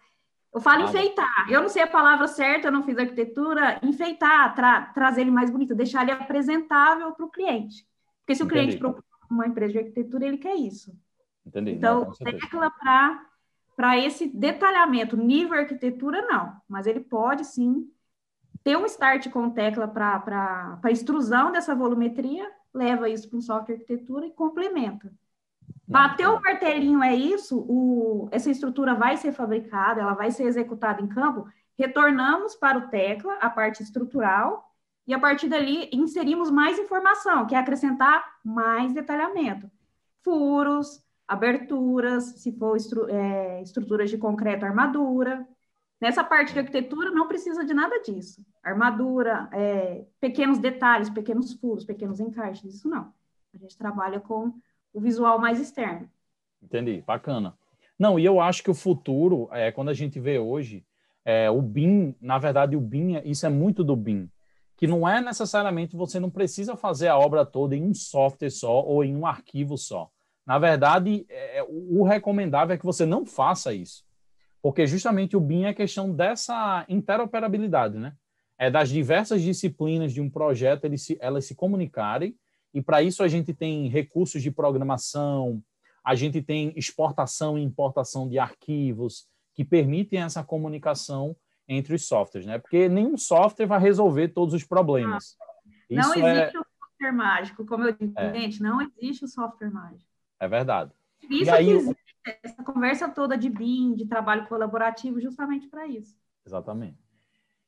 eu 0.56 0.62
falo 0.62 0.84
ah, 0.84 0.86
enfeitar. 0.86 1.52
Eu 1.52 1.62
não 1.62 1.68
sei 1.68 1.84
a 1.84 1.88
palavra 1.88 2.30
certa, 2.30 2.70
eu 2.70 2.72
não 2.72 2.82
fiz 2.82 2.98
arquitetura. 2.98 3.78
Enfeitar, 3.84 4.56
tra 4.56 4.84
trazer 4.94 5.22
ele 5.22 5.32
mais 5.32 5.50
bonito, 5.50 5.76
deixar 5.76 6.04
ele 6.04 6.12
apresentável 6.12 7.12
para 7.12 7.26
o 7.26 7.30
cliente. 7.30 7.86
Porque 8.22 8.36
se 8.36 8.42
o 8.42 8.46
Entendi. 8.46 8.62
cliente 8.62 8.78
procura 8.78 9.04
uma 9.30 9.46
empresa 9.46 9.74
de 9.74 9.80
arquitetura, 9.80 10.26
ele 10.26 10.38
quer 10.38 10.56
isso. 10.56 10.98
Entendi. 11.46 11.72
Então, 11.72 12.10
tecla 12.14 12.72
para 13.76 13.98
esse 13.98 14.28
detalhamento. 14.28 15.18
Nível 15.18 15.60
arquitetura, 15.60 16.22
não. 16.22 16.56
Mas 16.70 16.88
ele 16.88 17.02
pode, 17.02 17.44
sim, 17.44 17.92
ter 18.64 18.78
um 18.78 18.86
start 18.86 19.30
com 19.32 19.50
tecla 19.50 19.90
para 19.90 20.80
a 20.82 20.90
extrusão 20.90 21.52
dessa 21.52 21.76
volumetria, 21.76 22.50
leva 22.74 23.10
isso 23.10 23.28
para 23.28 23.38
um 23.40 23.42
software 23.42 23.76
arquitetura 23.76 24.26
e 24.26 24.32
complementa. 24.32 25.12
Bateu 25.88 26.36
o 26.36 26.42
martelinho 26.42 27.04
é 27.04 27.14
isso, 27.14 27.60
o, 27.60 28.28
essa 28.32 28.50
estrutura 28.50 28.96
vai 28.96 29.18
ser 29.18 29.32
fabricada, 29.32 30.02
ela 30.02 30.14
vai 30.14 30.32
ser 30.32 30.44
executada 30.44 31.02
em 31.02 31.08
campo, 31.08 31.48
retornamos 31.78 32.56
para 32.56 32.78
o 32.80 32.88
tecla, 32.88 33.36
a 33.36 33.50
parte 33.50 33.84
estrutural, 33.84 34.72
e 35.08 35.14
a 35.14 35.20
partir 35.20 35.48
dali 35.48 35.88
inserimos 35.94 36.50
mais 36.50 36.80
informação, 36.80 37.46
que 37.46 37.54
é 37.54 37.60
acrescentar 37.60 38.26
mais 38.44 38.92
detalhamento. 38.94 39.70
Furos, 40.24 41.04
aberturas, 41.28 42.24
se 42.38 42.52
for 42.58 42.76
estru 42.76 43.08
é, 43.10 43.62
estruturas 43.62 44.10
de 44.10 44.18
concreto, 44.18 44.66
armadura. 44.66 45.48
Nessa 46.02 46.24
parte 46.24 46.54
de 46.54 46.60
arquitetura 46.60 47.12
não 47.12 47.28
precisa 47.28 47.64
de 47.64 47.74
nada 47.74 48.02
disso. 48.02 48.44
Armadura, 48.64 49.48
é, 49.52 50.06
pequenos 50.20 50.58
detalhes, 50.58 51.10
pequenos 51.10 51.54
furos, 51.54 51.86
pequenos 51.86 52.20
encaixes, 52.20 52.76
isso 52.76 52.90
não. 52.90 53.14
A 53.54 53.58
gente 53.58 53.78
trabalha 53.78 54.20
com 54.20 54.54
o 54.96 55.02
visual 55.02 55.38
mais 55.38 55.60
externo. 55.60 56.10
Entendi, 56.64 57.04
bacana. 57.06 57.54
Não, 58.00 58.18
e 58.18 58.24
eu 58.24 58.40
acho 58.40 58.64
que 58.64 58.72
o 58.72 58.74
futuro, 58.74 59.50
é, 59.52 59.70
quando 59.72 59.90
a 59.90 59.94
gente 59.94 60.20
vê 60.20 60.40
hoje, 60.40 60.86
é, 61.26 61.50
o 61.52 61.62
BIM, 61.62 62.16
na 62.22 62.38
verdade, 62.38 62.78
o 62.78 62.82
BIM, 62.82 63.22
isso 63.26 63.46
é 63.46 63.50
muito 63.50 63.84
do 63.84 63.96
BIM, 63.96 64.30
que 64.78 64.88
não 64.88 65.08
é 65.08 65.20
necessariamente 65.22 65.98
você 65.98 66.18
não 66.18 66.30
precisa 66.30 66.78
fazer 66.78 67.10
a 67.10 67.18
obra 67.18 67.46
toda 67.46 67.76
em 67.76 67.84
um 67.84 67.94
software 67.94 68.50
só 68.50 68.82
ou 68.82 69.04
em 69.04 69.16
um 69.16 69.26
arquivo 69.26 69.78
só. 69.78 70.10
Na 70.46 70.58
verdade, 70.58 71.26
é, 71.30 71.66
o 71.68 72.04
recomendável 72.04 72.76
é 72.76 72.78
que 72.78 72.86
você 72.86 73.06
não 73.06 73.26
faça 73.26 73.74
isso, 73.74 74.06
porque 74.62 74.88
justamente 74.88 75.36
o 75.36 75.42
BIM 75.42 75.66
é 75.66 75.74
questão 75.74 76.14
dessa 76.14 76.86
interoperabilidade, 76.88 77.98
né? 77.98 78.14
É 78.58 78.72
das 78.72 78.88
diversas 78.88 79.42
disciplinas 79.42 80.14
de 80.14 80.22
um 80.22 80.30
projeto 80.30 80.86
eles 80.86 81.02
se, 81.02 81.18
elas 81.20 81.44
se 81.46 81.54
comunicarem 81.54 82.38
e 82.76 82.82
para 82.82 83.02
isso 83.02 83.24
a 83.24 83.28
gente 83.30 83.54
tem 83.54 83.88
recursos 83.88 84.44
de 84.44 84.52
programação, 84.52 85.64
a 86.04 86.14
gente 86.14 86.42
tem 86.42 86.74
exportação 86.76 87.58
e 87.58 87.64
importação 87.64 88.28
de 88.28 88.38
arquivos 88.38 89.30
que 89.54 89.64
permitem 89.64 90.22
essa 90.22 90.44
comunicação 90.44 91.34
entre 91.70 91.96
os 91.96 92.06
softwares, 92.06 92.46
né? 92.46 92.60
Porque 92.60 92.90
nenhum 92.90 93.18
software 93.18 93.66
vai 93.66 93.80
resolver 93.80 94.28
todos 94.28 94.54
os 94.54 94.66
problemas. 94.66 95.38
Não 95.90 96.02
isso 96.02 96.20
é 96.20 96.32
existe 96.32 96.58
é... 96.58 96.60
o 96.60 96.66
software 96.66 97.12
mágico, 97.14 97.66
como 97.66 97.86
eu 97.86 97.94
disse, 97.94 98.14
é. 98.18 98.34
gente, 98.34 98.62
não 98.62 98.82
existe 98.82 99.24
o 99.24 99.28
software 99.30 99.72
mágico. 99.72 100.12
É 100.38 100.48
verdade. 100.48 100.92
Isso 101.30 101.52
aí... 101.52 101.66
que 101.68 101.72
existe 101.72 102.06
essa 102.44 102.62
conversa 102.62 103.08
toda 103.08 103.38
de 103.38 103.50
BIM, 103.50 103.96
de 103.96 104.06
trabalho 104.06 104.46
colaborativo, 104.48 105.22
justamente 105.22 105.70
para 105.70 105.88
isso. 105.88 106.14
Exatamente. 106.46 107.05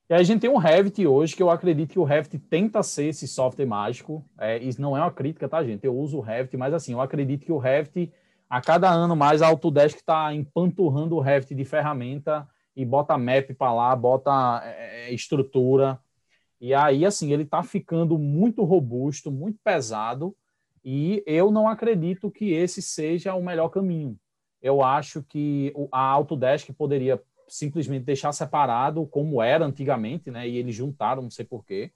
E 0.09 0.13
aí 0.13 0.21
a 0.21 0.23
gente 0.23 0.39
tem 0.39 0.49
um 0.49 0.57
Revit 0.57 1.05
hoje, 1.05 1.35
que 1.35 1.43
eu 1.43 1.49
acredito 1.49 1.91
que 1.91 1.99
o 1.99 2.05
Revit 2.05 2.39
tenta 2.39 2.81
ser 2.81 3.07
esse 3.07 3.27
software 3.27 3.65
mágico. 3.65 4.23
É, 4.39 4.57
isso 4.57 4.81
não 4.81 4.95
é 4.95 5.01
uma 5.01 5.11
crítica, 5.11 5.49
tá, 5.49 5.61
gente? 5.63 5.85
Eu 5.85 5.97
uso 5.97 6.17
o 6.17 6.21
Revit, 6.21 6.55
mas 6.55 6.73
assim, 6.73 6.93
eu 6.93 7.01
acredito 7.01 7.45
que 7.45 7.51
o 7.51 7.57
Revit, 7.57 8.13
a 8.49 8.61
cada 8.61 8.89
ano 8.89 9.17
mais, 9.17 9.41
a 9.41 9.47
Autodesk 9.47 9.97
está 9.97 10.33
empanturrando 10.33 11.17
o 11.17 11.19
Revit 11.19 11.53
de 11.53 11.65
ferramenta 11.65 12.47
e 12.73 12.85
bota 12.85 13.17
map 13.17 13.53
para 13.57 13.73
lá, 13.73 13.93
bota 13.95 14.61
é, 14.63 15.09
é, 15.09 15.13
estrutura. 15.13 15.99
E 16.61 16.73
aí, 16.73 17.05
assim, 17.05 17.33
ele 17.33 17.43
está 17.43 17.61
ficando 17.61 18.17
muito 18.17 18.63
robusto, 18.63 19.29
muito 19.29 19.59
pesado, 19.61 20.33
e 20.85 21.21
eu 21.27 21.51
não 21.51 21.67
acredito 21.67 22.31
que 22.31 22.53
esse 22.53 22.81
seja 22.81 23.35
o 23.35 23.43
melhor 23.43 23.67
caminho. 23.67 24.17
Eu 24.61 24.81
acho 24.81 25.21
que 25.23 25.73
a 25.91 25.99
Autodesk 25.99 26.71
poderia 26.73 27.21
simplesmente 27.47 28.03
deixar 28.03 28.31
separado 28.31 29.05
como 29.05 29.41
era 29.41 29.65
antigamente, 29.65 30.29
né? 30.29 30.47
E 30.47 30.57
eles 30.57 30.75
juntaram, 30.75 31.21
não 31.21 31.29
sei 31.29 31.45
porquê. 31.45 31.91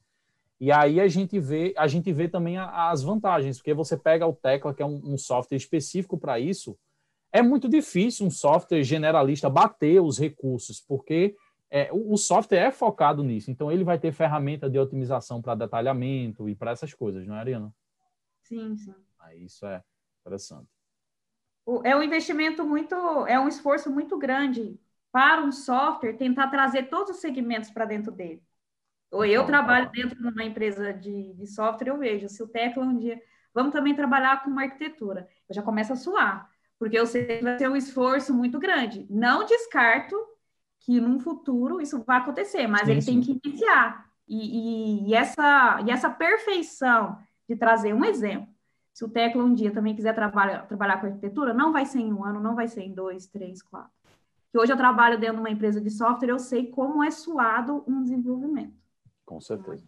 E 0.59 0.71
aí 0.71 0.99
a 0.99 1.07
gente 1.07 1.39
vê, 1.39 1.73
a 1.75 1.87
gente 1.87 2.11
vê 2.13 2.27
também 2.27 2.57
as 2.57 3.01
vantagens, 3.01 3.57
porque 3.57 3.73
você 3.73 3.97
pega 3.97 4.27
o 4.27 4.33
Tecla, 4.33 4.73
que 4.73 4.83
é 4.83 4.85
um, 4.85 5.01
um 5.03 5.17
software 5.17 5.57
específico 5.57 6.17
para 6.17 6.39
isso, 6.39 6.77
é 7.31 7.41
muito 7.41 7.67
difícil 7.67 8.27
um 8.27 8.29
software 8.29 8.83
generalista 8.83 9.49
bater 9.49 10.01
os 10.01 10.19
recursos, 10.19 10.79
porque 10.79 11.35
é, 11.69 11.91
o, 11.91 12.13
o, 12.13 12.17
software 12.17 12.59
é 12.59 12.71
focado 12.71 13.23
nisso. 13.23 13.49
Então 13.49 13.71
ele 13.71 13.83
vai 13.83 13.97
ter 13.97 14.11
ferramenta 14.11 14.69
de 14.69 14.77
otimização 14.77 15.41
para 15.41 15.55
detalhamento 15.55 16.47
e 16.47 16.55
para 16.55 16.71
essas 16.71 16.93
coisas, 16.93 17.25
não 17.25 17.35
é, 17.35 17.39
Ariana? 17.39 17.73
Sim, 18.43 18.75
sim. 18.75 18.93
Isso 19.37 19.65
é 19.65 19.81
interessante. 20.19 20.67
É 21.83 21.95
um 21.95 22.03
investimento 22.03 22.65
muito, 22.65 22.95
é 23.27 23.39
um 23.39 23.47
esforço 23.47 23.89
muito 23.89 24.17
grande 24.17 24.77
para 25.11 25.43
um 25.43 25.51
software 25.51 26.13
tentar 26.13 26.47
trazer 26.47 26.83
todos 26.83 27.15
os 27.15 27.21
segmentos 27.21 27.69
para 27.69 27.85
dentro 27.85 28.11
dele. 28.11 28.41
Ou 29.11 29.25
eu 29.25 29.45
trabalho 29.45 29.91
dentro 29.91 30.15
de 30.15 30.27
uma 30.27 30.43
empresa 30.43 30.93
de, 30.93 31.33
de 31.33 31.47
software, 31.47 31.89
eu 31.89 31.97
vejo, 31.97 32.29
se 32.29 32.41
o 32.41 32.47
Tecla 32.47 32.83
um 32.83 32.97
dia, 32.97 33.21
vamos 33.53 33.73
também 33.73 33.93
trabalhar 33.93 34.41
com 34.41 34.49
uma 34.49 34.63
arquitetura, 34.63 35.27
eu 35.49 35.53
já 35.53 35.61
começo 35.61 35.91
a 35.91 35.97
suar, 35.97 36.49
porque 36.79 36.97
eu 36.97 37.05
sei 37.05 37.25
que 37.25 37.43
vai 37.43 37.57
ter 37.57 37.69
um 37.69 37.75
esforço 37.75 38.33
muito 38.33 38.57
grande. 38.57 39.05
Não 39.09 39.45
descarto 39.45 40.15
que 40.79 40.99
num 41.01 41.19
futuro 41.19 41.81
isso 41.81 42.01
vai 42.03 42.19
acontecer, 42.19 42.65
mas 42.67 42.85
sim, 42.85 42.91
ele 42.91 43.01
sim. 43.01 43.21
tem 43.21 43.21
que 43.21 43.47
iniciar. 43.47 44.09
E, 44.27 44.37
e, 44.37 45.09
e, 45.09 45.13
essa, 45.13 45.81
e 45.85 45.91
essa 45.91 46.09
perfeição 46.09 47.19
de 47.49 47.55
trazer 47.57 47.93
um 47.93 48.05
exemplo, 48.05 48.47
se 48.93 49.03
o 49.03 49.09
Tecla 49.09 49.43
um 49.43 49.53
dia 49.53 49.71
também 49.71 49.93
quiser 49.93 50.15
trabalhar, 50.15 50.65
trabalhar 50.67 51.01
com 51.01 51.07
arquitetura, 51.07 51.53
não 51.53 51.73
vai 51.73 51.85
ser 51.85 51.99
em 51.99 52.13
um 52.13 52.23
ano, 52.23 52.39
não 52.39 52.55
vai 52.55 52.69
ser 52.69 52.81
em 52.81 52.93
dois, 52.93 53.27
três, 53.27 53.61
quatro 53.61 54.00
que 54.51 54.59
hoje 54.59 54.71
eu 54.71 54.77
trabalho 54.77 55.19
dentro 55.19 55.35
de 55.35 55.41
uma 55.41 55.49
empresa 55.49 55.79
de 55.79 55.89
software, 55.89 56.29
eu 56.29 56.39
sei 56.39 56.67
como 56.67 57.03
é 57.03 57.09
suado 57.09 57.83
um 57.87 58.03
desenvolvimento. 58.03 58.73
Com 59.25 59.39
certeza. 59.39 59.87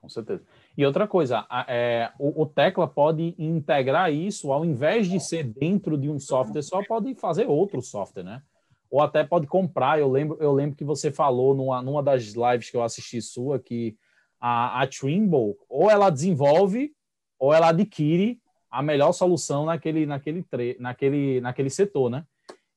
Com 0.00 0.08
certeza. 0.08 0.42
E 0.76 0.86
outra 0.86 1.06
coisa, 1.06 1.46
é, 1.68 2.10
o, 2.18 2.42
o, 2.42 2.46
Tecla 2.46 2.88
pode 2.88 3.34
integrar 3.38 4.10
isso, 4.10 4.50
ao 4.50 4.64
invés 4.64 5.06
de 5.06 5.20
ser 5.20 5.44
dentro 5.44 5.98
de 5.98 6.08
um 6.08 6.18
software 6.18 6.62
só, 6.62 6.82
pode 6.82 7.14
fazer 7.14 7.46
outro 7.46 7.82
software, 7.82 8.22
né? 8.22 8.42
Ou 8.90 9.02
até 9.02 9.22
pode 9.22 9.46
comprar. 9.46 10.00
Eu 10.00 10.10
lembro, 10.10 10.38
eu 10.40 10.52
lembro 10.52 10.74
que 10.74 10.84
você 10.84 11.12
falou 11.12 11.54
numa, 11.54 11.82
numa 11.82 12.02
das 12.02 12.32
lives 12.32 12.70
que 12.70 12.76
eu 12.78 12.82
assisti 12.82 13.20
sua 13.20 13.58
que 13.58 13.94
a, 14.40 14.80
a 14.80 14.86
Trimble, 14.86 15.54
ou 15.68 15.90
ela 15.90 16.08
desenvolve, 16.08 16.94
ou 17.38 17.52
ela 17.52 17.68
adquire 17.68 18.40
a 18.70 18.82
melhor 18.82 19.12
solução 19.12 19.66
naquele, 19.66 20.06
naquele, 20.06 20.46
naquele, 20.78 21.40
naquele 21.42 21.68
setor, 21.68 22.08
né? 22.08 22.24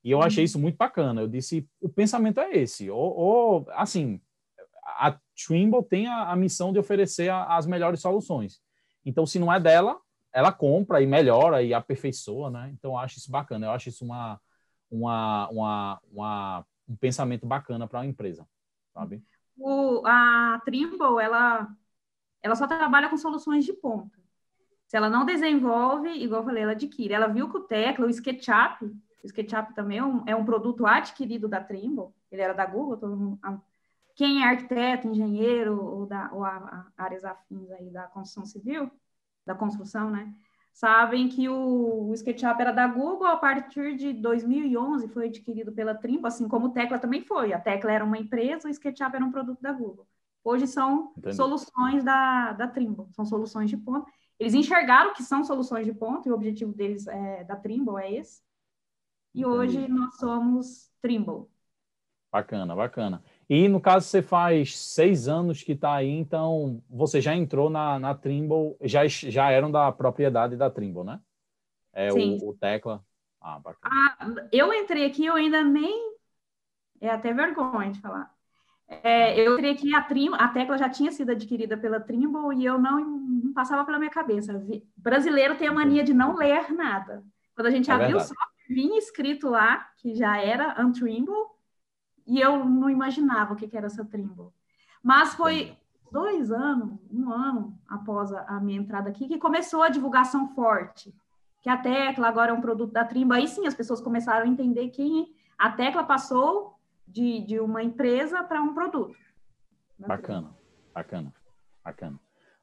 E 0.04 0.12
eu 0.12 0.22
achei 0.22 0.44
uhum. 0.44 0.46
isso 0.46 0.60
muito 0.60 0.78
bacana. 0.78 1.22
Eu 1.22 1.28
disse, 1.28 1.68
o 1.80 1.88
pensamento 1.88 2.40
é 2.40 2.52
esse. 2.58 2.90
Ou, 2.90 3.16
ou 3.16 3.68
assim, 3.72 4.20
a 4.86 5.18
Trimble 5.36 5.84
tem 5.84 6.08
a, 6.08 6.32
a 6.32 6.36
missão 6.36 6.74
de 6.74 6.80
oferecer 6.80 7.30
a, 7.30 7.56
as 7.56 7.66
melhores 7.66 8.02
soluções. 8.02 8.62
Então, 9.06 9.26
se 9.26 9.40
não 9.40 9.52
é 9.52 9.60
dela, 9.60 9.98
ela 10.34 10.52
compra 10.52 11.02
e 11.02 11.08
melhora 11.08 11.64
e 11.64 11.74
aperfeiçoa, 11.74 12.50
né? 12.50 12.72
Então, 12.74 12.92
eu 12.92 12.98
acho 12.98 13.18
isso 13.18 13.32
bacana. 13.32 13.68
Eu 13.68 13.72
acho 13.72 13.90
isso 13.90 14.04
uma, 14.04 14.40
uma, 14.90 15.50
uma, 15.50 16.02
uma 16.12 16.66
um 16.88 16.96
pensamento 16.96 17.46
bacana 17.46 17.88
para 17.88 18.00
uma 18.00 18.06
empresa, 18.06 18.46
sabe? 18.94 19.24
O, 19.58 20.02
a 20.06 20.62
Trimble, 20.66 21.22
ela, 21.22 21.68
ela 22.42 22.56
só 22.56 22.68
trabalha 22.68 23.10
com 23.10 23.18
soluções 23.18 23.64
de 23.66 23.74
ponta. 23.74 24.18
Se 24.88 24.98
ela 24.98 25.10
não 25.10 25.26
desenvolve, 25.26 26.10
igual 26.10 26.42
eu 26.42 26.46
falei, 26.46 26.64
ela 26.64 26.74
adquire. 26.74 27.14
Ela 27.14 27.28
viu 27.28 27.50
que 27.50 27.58
o 27.58 27.64
Tecla, 27.64 28.06
o 28.06 28.10
SketchUp, 28.10 28.92
o 29.24 29.28
SketchUp 29.28 29.74
também 29.74 30.00
é 30.00 30.04
um, 30.04 30.24
é 30.28 30.36
um 30.36 30.46
produto 30.46 30.86
adquirido 30.86 31.48
da 31.48 31.62
Trimble, 31.64 32.10
ele 32.32 32.42
era 32.42 32.54
da 32.54 32.66
Google, 32.66 32.98
todo 32.98 33.16
mundo, 33.16 33.40
quem 34.16 34.44
é 34.44 34.48
arquiteto, 34.48 35.08
engenheiro 35.08 35.82
ou, 35.84 36.06
da, 36.06 36.30
ou 36.32 36.44
a, 36.44 36.92
a 36.98 37.04
áreas 37.04 37.24
afins 37.24 37.72
aí 37.72 37.90
da 37.90 38.04
construção 38.04 38.46
civil, 38.46 38.92
da 39.46 39.56
construção, 39.56 40.10
né? 40.10 40.34
Sabem 40.74 41.30
que 41.30 41.48
o, 41.48 42.10
o 42.10 42.14
SketchUp 42.14 42.60
era 42.60 42.72
da 42.72 42.88
Google, 42.88 43.28
a 43.28 43.38
partir 43.38 43.96
de 43.96 44.12
2011 44.12 45.08
foi 45.08 45.28
adquirido 45.28 45.72
pela 45.72 45.94
Trimble, 45.94 46.26
assim 46.26 46.48
como 46.48 46.68
o 46.68 46.70
Tecla 46.72 46.98
também 46.98 47.22
foi. 47.22 47.54
A 47.54 47.60
Tecla 47.60 47.92
era 47.92 48.04
uma 48.04 48.18
empresa, 48.18 48.68
o 48.68 48.72
SketchUp 48.72 49.16
era 49.16 49.24
um 49.24 49.32
produto 49.32 49.62
da 49.62 49.72
Google. 49.72 50.08
Hoje 50.44 50.68
são 50.68 51.14
Entendi. 51.18 51.36
soluções 51.36 52.04
da, 52.04 52.54
da 52.54 52.68
Trimble, 52.68 53.06
são 53.12 53.24
soluções 53.24 53.70
de 53.70 53.78
ponta. 53.78 54.12
Eles 54.40 54.56
enxergaram 54.56 55.14
que 55.14 55.24
são 55.24 55.44
soluções 55.44 55.86
de 55.86 55.94
ponta 55.94 56.28
e 56.28 56.32
o 56.32 56.36
objetivo 56.36 56.74
deles 56.74 57.08
é, 57.08 57.44
da 57.44 57.56
Trimble 57.56 58.02
é 58.02 58.12
esse. 58.12 58.42
E 59.34 59.46
hoje 59.46 59.88
nós 59.88 60.16
somos 60.18 60.92
Trimble. 61.02 61.48
Bacana, 62.32 62.76
bacana. 62.76 63.24
E 63.50 63.68
no 63.68 63.80
caso 63.80 64.08
você 64.08 64.22
faz 64.22 64.78
seis 64.78 65.28
anos 65.28 65.62
que 65.62 65.74
está 65.74 65.94
aí, 65.94 66.10
então 66.10 66.82
você 66.90 67.22
já 67.22 67.36
entrou 67.36 67.70
na, 67.70 68.00
na 68.00 68.16
Trimble, 68.16 68.76
já, 68.82 69.08
já 69.08 69.52
eram 69.52 69.70
da 69.72 69.92
propriedade 69.92 70.56
da 70.56 70.70
Trimble, 70.70 71.04
né? 71.04 71.20
É 71.94 72.12
Sim. 72.12 72.40
O, 72.42 72.50
o 72.50 72.54
Tecla. 72.56 73.04
Ah, 73.40 73.60
bacana. 73.60 73.94
Ah, 74.20 74.48
eu 74.52 74.74
entrei 74.74 75.06
aqui, 75.06 75.26
eu 75.26 75.36
ainda 75.36 75.64
nem. 75.64 76.14
É 77.02 77.10
até 77.10 77.34
vergonha 77.34 77.92
de 77.92 78.00
falar. 78.00 78.34
É, 78.88 79.40
eu 79.40 79.54
entrei 79.54 79.72
aqui, 79.72 79.94
a, 79.94 80.02
Trim, 80.02 80.30
a 80.34 80.48
Tecla 80.48 80.78
já 80.78 80.90
tinha 80.90 81.12
sido 81.12 81.32
adquirida 81.32 81.78
pela 81.78 82.00
Trimble 82.00 82.56
e 82.58 82.66
eu 82.66 82.80
não, 82.80 83.00
não 83.00 83.54
passava 83.54 83.86
pela 83.86 83.98
minha 83.98 84.12
cabeça. 84.12 84.62
Brasileiro 84.96 85.58
tem 85.58 85.68
a 85.68 85.74
mania 85.74 86.04
de 86.04 86.14
não 86.14 86.36
ler 86.36 86.72
nada. 86.72 87.24
Quando 87.56 87.68
a 87.68 87.72
gente 87.72 87.90
é 87.90 87.94
abriu 87.94 88.18
o 88.18 88.20
software, 88.20 88.53
vinha 88.74 88.98
escrito 88.98 89.50
lá 89.50 89.90
que 89.98 90.16
já 90.16 90.38
era 90.38 90.82
Untrimble 90.84 91.54
e 92.26 92.40
eu 92.40 92.66
não 92.66 92.90
imaginava 92.90 93.54
o 93.54 93.56
que, 93.56 93.76
era 93.76 93.88
essa 93.88 94.06
Trimble. 94.06 94.50
Mas 95.02 95.34
foi 95.34 95.78
dois 96.12 96.52
anos, 96.52 96.98
um 97.12 97.32
ano 97.32 97.78
após 97.88 98.32
a, 98.32 98.42
a, 98.44 98.60
minha 98.60 98.80
entrada 98.80 99.10
aqui, 99.10 99.28
que 99.28 99.38
começou 99.38 99.82
a 99.82 99.90
divulgação 99.90 100.48
forte. 100.54 101.14
Que 101.62 101.70
a 101.70 101.78
Tecla 101.78 102.28
agora 102.28 102.52
é 102.52 102.54
um 102.54 102.62
produto 102.62 102.92
da 102.92 103.06
Trimble. 103.06 103.38
Aí 103.38 103.48
sim 103.48 103.66
as 103.68 103.74
pessoas 103.74 104.02
começaram 104.02 104.46
a 104.46 104.50
entender 104.50 104.90
que 104.90 105.34
a 105.58 105.72
Tecla 105.72 106.04
passou 106.04 106.80
de, 107.08 107.42
de 107.42 107.60
uma 107.60 107.84
empresa 107.84 108.44
para 108.44 108.62
um 108.62 108.74
produto. 108.74 109.16
Bacana, 110.00 110.56
bacana, 110.94 111.34
bacana. 111.84 112.20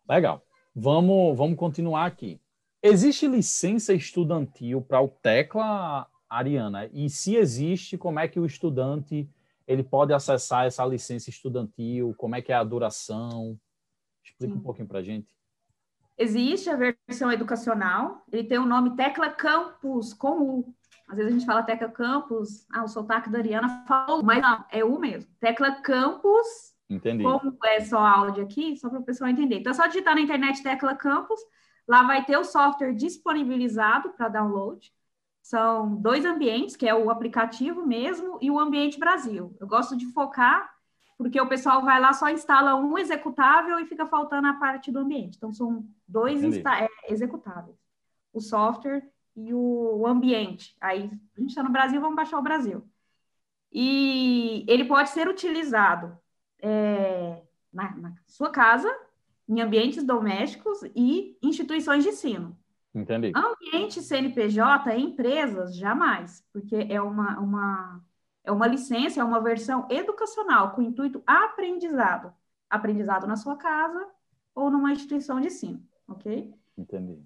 Legal. 0.08 0.42
Vamos, 0.74 1.36
vamos 1.36 1.58
continuar 1.58 2.06
aqui. 2.06 2.40
Existe 2.82 3.26
licença 3.26 3.92
estudantil 3.92 4.80
para 4.80 5.02
o 5.02 5.08
Tecla, 5.08 6.06
Ariana? 6.28 6.88
E 6.92 7.10
se 7.10 7.36
existe, 7.36 7.98
como 7.98 8.18
é 8.18 8.26
que 8.26 8.40
o 8.40 8.46
estudante 8.46 9.28
ele 9.66 9.82
pode 9.82 10.12
acessar 10.14 10.64
essa 10.66 10.84
licença 10.86 11.28
estudantil? 11.28 12.14
Como 12.16 12.34
é 12.34 12.40
que 12.40 12.52
é 12.52 12.54
a 12.54 12.64
duração? 12.64 13.58
Explica 14.24 14.54
Sim. 14.54 14.58
um 14.58 14.62
pouquinho 14.62 14.88
para 14.88 15.00
a 15.00 15.02
gente. 15.02 15.28
Existe 16.16 16.68
a 16.68 16.76
versão 16.76 17.32
educacional, 17.32 18.22
ele 18.30 18.44
tem 18.44 18.58
o 18.58 18.66
nome 18.66 18.94
Tecla 18.94 19.30
Campus, 19.30 20.12
com 20.12 20.42
U. 20.42 20.74
Às 21.08 21.16
vezes 21.16 21.32
a 21.32 21.38
gente 21.38 21.46
fala 21.46 21.62
Tecla 21.62 21.88
Campus, 21.88 22.66
ah, 22.72 22.84
o 22.84 22.88
sotaque 22.88 23.30
da 23.30 23.38
Ariana 23.38 23.84
falou, 23.86 24.22
mas 24.22 24.40
não, 24.42 24.64
é 24.70 24.84
U 24.84 24.98
mesmo. 24.98 25.30
Tecla 25.40 25.80
Campus, 25.82 26.46
Entendi. 26.88 27.22
como 27.22 27.56
é 27.64 27.80
só 27.80 27.98
áudio 27.98 28.44
aqui, 28.44 28.76
só 28.76 28.88
para 28.88 29.00
o 29.00 29.04
pessoal 29.04 29.30
entender. 29.30 29.60
Então 29.60 29.70
é 29.70 29.74
só 29.74 29.86
digitar 29.86 30.14
na 30.14 30.20
internet 30.20 30.62
Tecla 30.62 30.94
Campus, 30.94 31.40
lá 31.90 32.04
vai 32.04 32.24
ter 32.24 32.36
o 32.36 32.44
software 32.44 32.92
disponibilizado 32.92 34.10
para 34.10 34.28
download. 34.28 34.94
São 35.42 35.96
dois 35.96 36.24
ambientes, 36.24 36.76
que 36.76 36.88
é 36.88 36.94
o 36.94 37.10
aplicativo 37.10 37.84
mesmo 37.84 38.38
e 38.40 38.48
o 38.48 38.60
ambiente 38.60 38.96
Brasil. 38.96 39.56
Eu 39.58 39.66
gosto 39.66 39.96
de 39.96 40.06
focar, 40.12 40.72
porque 41.18 41.40
o 41.40 41.48
pessoal 41.48 41.82
vai 41.82 42.00
lá, 42.00 42.12
só 42.12 42.28
instala 42.28 42.76
um 42.76 42.96
executável 42.96 43.80
e 43.80 43.86
fica 43.86 44.06
faltando 44.06 44.46
a 44.46 44.54
parte 44.54 44.92
do 44.92 45.00
ambiente. 45.00 45.36
Então, 45.36 45.52
são 45.52 45.84
dois 46.06 46.44
é, 46.44 46.88
executáveis. 47.08 47.76
O 48.32 48.40
software 48.40 49.02
e 49.34 49.52
o, 49.52 50.06
ambiente. 50.06 50.76
Aí, 50.80 51.10
a 51.36 51.40
gente 51.40 51.48
está 51.48 51.64
no 51.64 51.70
Brasil, 51.70 52.00
vamos 52.00 52.14
baixar 52.14 52.38
o 52.38 52.42
Brasil. 52.42 52.88
E 53.72 54.64
ele 54.68 54.84
pode 54.84 55.10
ser 55.10 55.26
utilizado 55.26 56.16
é, 56.62 57.42
na, 57.72 57.96
na 57.96 58.14
sua 58.28 58.50
casa, 58.50 58.88
em 59.50 59.60
ambientes 59.60 60.04
domésticos 60.04 60.80
e 60.94 61.36
instituições 61.42 62.04
de 62.04 62.10
ensino. 62.10 62.56
Entendi. 62.94 63.32
Ambiente 63.34 64.00
CNPJ, 64.00 64.96
empresas, 64.96 65.76
jamais, 65.76 66.46
porque 66.52 66.86
é 66.88 67.02
uma, 67.02 67.38
uma, 67.40 68.00
é 68.44 68.52
uma 68.52 68.68
licença, 68.68 69.20
é 69.20 69.24
uma 69.24 69.40
versão 69.40 69.88
educacional 69.90 70.70
com 70.70 70.82
intuito 70.82 71.20
aprendizado. 71.26 72.32
Aprendizado 72.68 73.26
na 73.26 73.34
sua 73.34 73.56
casa 73.56 74.06
ou 74.54 74.70
numa 74.70 74.92
instituição 74.92 75.40
de 75.40 75.48
ensino, 75.48 75.82
ok? 76.06 76.54
Entendi. 76.78 77.18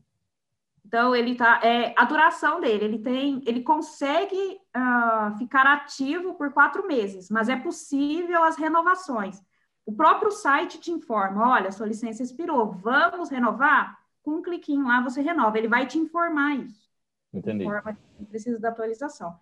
Então, 0.87 1.15
ele 1.15 1.35
tá, 1.35 1.61
é, 1.63 1.95
a 1.97 2.05
duração 2.05 2.59
dele, 2.59 2.85
ele 2.85 2.99
tem, 2.99 3.43
ele 3.47 3.63
consegue 3.63 4.59
uh, 4.77 5.37
ficar 5.37 5.67
ativo 5.67 6.35
por 6.35 6.53
quatro 6.53 6.87
meses, 6.87 7.31
mas 7.31 7.51
é 7.51 7.57
possível 7.57 8.43
as 8.43 8.57
renovações. 8.57 9.43
O 9.87 9.92
próprio 9.92 10.31
site 10.31 10.81
te 10.81 10.90
informa, 10.90 11.51
olha, 11.51 11.70
sua 11.70 11.87
licença 11.87 12.23
expirou, 12.23 12.73
vamos 12.73 13.31
renovar? 13.31 13.99
com 14.25 14.33
um 14.37 14.42
cliquinho 14.42 14.87
lá 14.87 15.01
você 15.03 15.20
renova. 15.20 15.57
Ele 15.59 15.68
vai 15.68 15.87
te 15.87 15.99
informar 15.99 16.57
isso. 16.57 16.90
Entendi. 17.33 17.64
Informa 17.64 17.92
que 17.92 18.25
precisa 18.25 18.59
da 18.59 18.70
atualização. 18.70 19.38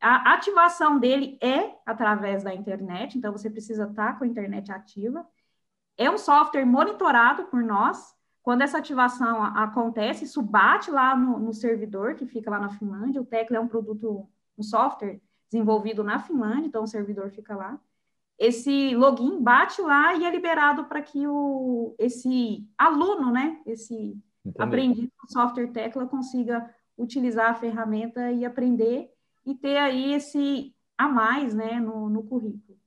A 0.00 0.32
ativação 0.32 0.98
dele 0.98 1.36
é 1.42 1.74
através 1.84 2.42
da 2.42 2.54
internet, 2.54 3.18
então 3.18 3.32
você 3.32 3.50
precisa 3.50 3.84
estar 3.84 4.16
com 4.16 4.24
a 4.24 4.26
internet 4.26 4.72
ativa. 4.72 5.26
É 5.98 6.10
um 6.10 6.16
software 6.16 6.64
monitorado 6.64 7.44
por 7.44 7.62
nós. 7.62 8.14
Quando 8.42 8.62
essa 8.62 8.78
ativação 8.78 9.44
acontece, 9.44 10.24
isso 10.24 10.40
bate 10.40 10.90
lá 10.90 11.14
no, 11.14 11.38
no 11.38 11.52
servidor 11.52 12.14
que 12.14 12.24
fica 12.24 12.50
lá 12.50 12.58
na 12.58 12.70
Finlândia. 12.70 13.20
O 13.20 13.26
Tecla 13.26 13.58
é 13.58 13.60
um 13.60 13.68
produto, 13.68 14.26
um 14.56 14.62
software 14.62 15.20
desenvolvido 15.50 16.02
na 16.02 16.18
Finlândia, 16.18 16.68
então 16.68 16.84
o 16.84 16.86
servidor 16.86 17.28
fica 17.30 17.54
lá 17.54 17.78
esse 18.40 18.96
login 18.96 19.38
bate 19.38 19.82
lá 19.82 20.14
e 20.14 20.24
é 20.24 20.30
liberado 20.30 20.86
para 20.86 21.02
que 21.02 21.26
o, 21.26 21.94
esse 21.98 22.66
aluno, 22.78 23.30
né, 23.30 23.60
esse 23.66 24.16
Entendi. 24.42 24.56
aprendiz 24.58 25.04
do 25.04 25.30
software 25.30 25.70
Tecla 25.70 26.06
consiga 26.06 26.74
utilizar 26.96 27.50
a 27.50 27.54
ferramenta 27.54 28.32
e 28.32 28.46
aprender 28.46 29.10
e 29.44 29.54
ter 29.54 29.76
aí 29.76 30.14
esse 30.14 30.74
a 30.96 31.06
mais, 31.06 31.54
né, 31.54 31.78
no, 31.78 32.08
no 32.08 32.22
currículo. 32.22 32.78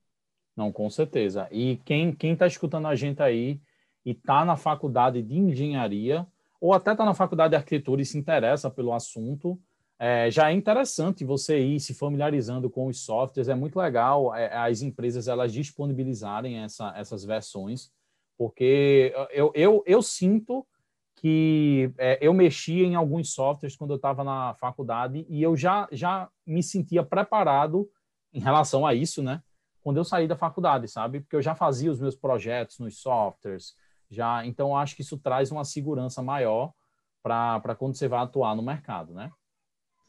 Não, 0.58 0.72
com 0.72 0.90
certeza. 0.90 1.48
E 1.52 1.78
quem 1.86 2.12
quem 2.12 2.34
está 2.34 2.48
escutando 2.48 2.88
a 2.88 2.96
gente 2.96 3.22
aí 3.22 3.62
e 4.04 4.12
está 4.12 4.44
na 4.44 4.56
faculdade 4.56 5.22
de 5.22 5.38
engenharia 5.38 6.28
ou 6.60 6.74
até 6.74 6.94
está 6.94 7.06
na 7.06 7.14
faculdade 7.14 7.52
de 7.52 7.58
arquitetura 7.58 8.02
e 8.02 8.06
se 8.06 8.18
interessa 8.18 8.72
pelo 8.72 8.92
assunto, 8.92 9.60
é, 10.06 10.30
já 10.30 10.50
é 10.50 10.54
interessante 10.54 11.24
você 11.24 11.58
ir 11.60 11.80
se 11.80 11.94
familiarizando 11.94 12.70
com 12.70 12.88
os 12.88 13.06
softwares, 13.06 13.48
é 13.48 13.56
muito 13.56 13.80
legal 13.80 14.36
é, 14.36 14.54
as 14.54 14.82
empresas 14.82 15.30
elas 15.30 15.54
disponibilizarem 15.54 16.60
essa, 16.60 16.92
essas 16.98 17.24
versões, 17.24 17.90
porque 18.38 19.14
eu, 19.32 19.50
eu, 19.56 19.82
eu 19.88 20.02
sinto 20.02 20.68
que 21.16 21.90
é, 21.98 22.20
eu 22.22 22.34
mexia 22.34 22.86
em 22.86 22.96
alguns 22.96 23.34
softwares 23.34 23.78
quando 23.78 23.92
eu 23.92 23.96
estava 23.96 24.26
na 24.26 24.54
faculdade 24.56 25.26
e 25.30 25.42
eu 25.42 25.56
já, 25.56 25.88
já 25.90 26.28
me 26.46 26.62
sentia 26.62 27.02
preparado 27.02 27.90
em 28.34 28.42
relação 28.42 28.86
a 28.86 28.94
isso, 28.94 29.24
né? 29.24 29.42
Quando 29.82 29.96
eu 29.96 30.04
saí 30.04 30.28
da 30.28 30.36
faculdade, 30.36 30.86
sabe? 30.90 31.22
Porque 31.22 31.38
eu 31.38 31.42
já 31.42 31.56
fazia 31.56 31.90
os 31.90 32.02
meus 32.02 32.16
projetos 32.16 32.78
nos 32.78 33.00
softwares, 33.00 33.74
já. 34.12 34.46
Então 34.46 34.76
acho 34.76 34.98
que 34.98 35.02
isso 35.02 35.18
traz 35.18 35.50
uma 35.50 35.64
segurança 35.64 36.22
maior 36.22 36.74
para 37.22 37.74
quando 37.80 37.96
você 37.96 38.10
vai 38.10 38.20
atuar 38.20 38.54
no 38.54 38.62
mercado, 38.62 39.14
né? 39.14 39.32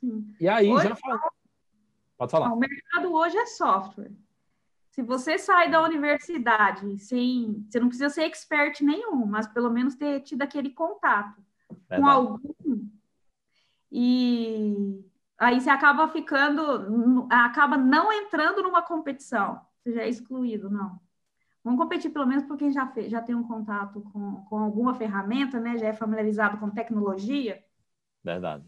Sim. 0.04 0.34
E 0.38 0.48
aí, 0.48 0.70
hoje, 0.70 0.88
já 0.88 0.96
fala. 0.96 1.20
Pode 2.18 2.30
falar. 2.30 2.52
O 2.52 2.56
mercado 2.56 3.12
hoje 3.12 3.36
é 3.36 3.46
software. 3.46 4.12
Se 4.90 5.02
você 5.02 5.38
sai 5.38 5.70
da 5.70 5.82
universidade 5.82 6.98
sem. 6.98 7.66
Você 7.68 7.80
não 7.80 7.88
precisa 7.88 8.10
ser 8.10 8.22
expert 8.22 8.80
nenhum, 8.82 9.26
mas 9.26 9.46
pelo 9.46 9.70
menos 9.70 9.96
ter 9.96 10.20
tido 10.20 10.42
aquele 10.42 10.70
contato 10.70 11.42
Verdade. 11.88 12.00
com 12.02 12.06
algum. 12.06 12.88
E 13.90 15.02
aí 15.38 15.60
você 15.60 15.70
acaba 15.70 16.06
ficando. 16.08 17.26
acaba 17.30 17.76
não 17.76 18.12
entrando 18.12 18.62
numa 18.62 18.82
competição. 18.82 19.60
Você 19.82 19.92
já 19.94 20.02
é 20.02 20.08
excluído, 20.08 20.70
não. 20.70 21.00
Vamos 21.62 21.80
competir 21.80 22.10
pelo 22.10 22.26
menos 22.26 22.44
por 22.44 22.58
quem 22.58 22.70
já, 22.70 22.86
fez, 22.88 23.10
já 23.10 23.22
tem 23.22 23.34
um 23.34 23.46
contato 23.46 24.02
com, 24.12 24.44
com 24.44 24.58
alguma 24.58 24.94
ferramenta, 24.94 25.58
né? 25.58 25.78
Já 25.78 25.88
é 25.88 25.92
familiarizado 25.94 26.58
com 26.58 26.68
tecnologia. 26.68 27.64
Verdade. 28.22 28.64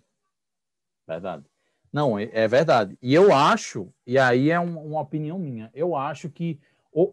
Verdade. 1.06 1.44
Não, 1.92 2.18
é, 2.18 2.28
é 2.32 2.48
verdade. 2.48 2.98
E 3.00 3.14
eu 3.14 3.32
acho, 3.34 3.92
e 4.06 4.18
aí 4.18 4.50
é 4.50 4.60
um, 4.60 4.78
uma 4.86 5.00
opinião 5.00 5.38
minha, 5.38 5.70
eu 5.72 5.94
acho 5.96 6.28
que 6.28 6.60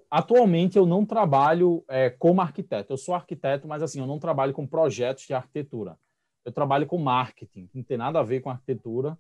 atualmente 0.10 0.78
eu 0.78 0.86
não 0.86 1.06
trabalho 1.06 1.84
é, 1.88 2.10
como 2.10 2.42
arquiteto. 2.42 2.94
Eu 2.94 2.98
sou 2.98 3.14
arquiteto, 3.14 3.68
mas 3.68 3.84
assim, 3.84 4.00
eu 4.00 4.08
não 4.08 4.20
trabalho 4.20 4.54
com 4.54 4.66
projetos 4.66 5.26
de 5.26 5.34
arquitetura. 5.34 5.98
Eu 6.46 6.52
trabalho 6.52 6.86
com 6.86 6.98
marketing, 6.98 7.68
que 7.68 7.78
não 7.78 7.84
tem 7.84 7.98
nada 7.98 8.20
a 8.20 8.24
ver 8.24 8.42
com 8.42 8.50
arquitetura. 8.50 9.18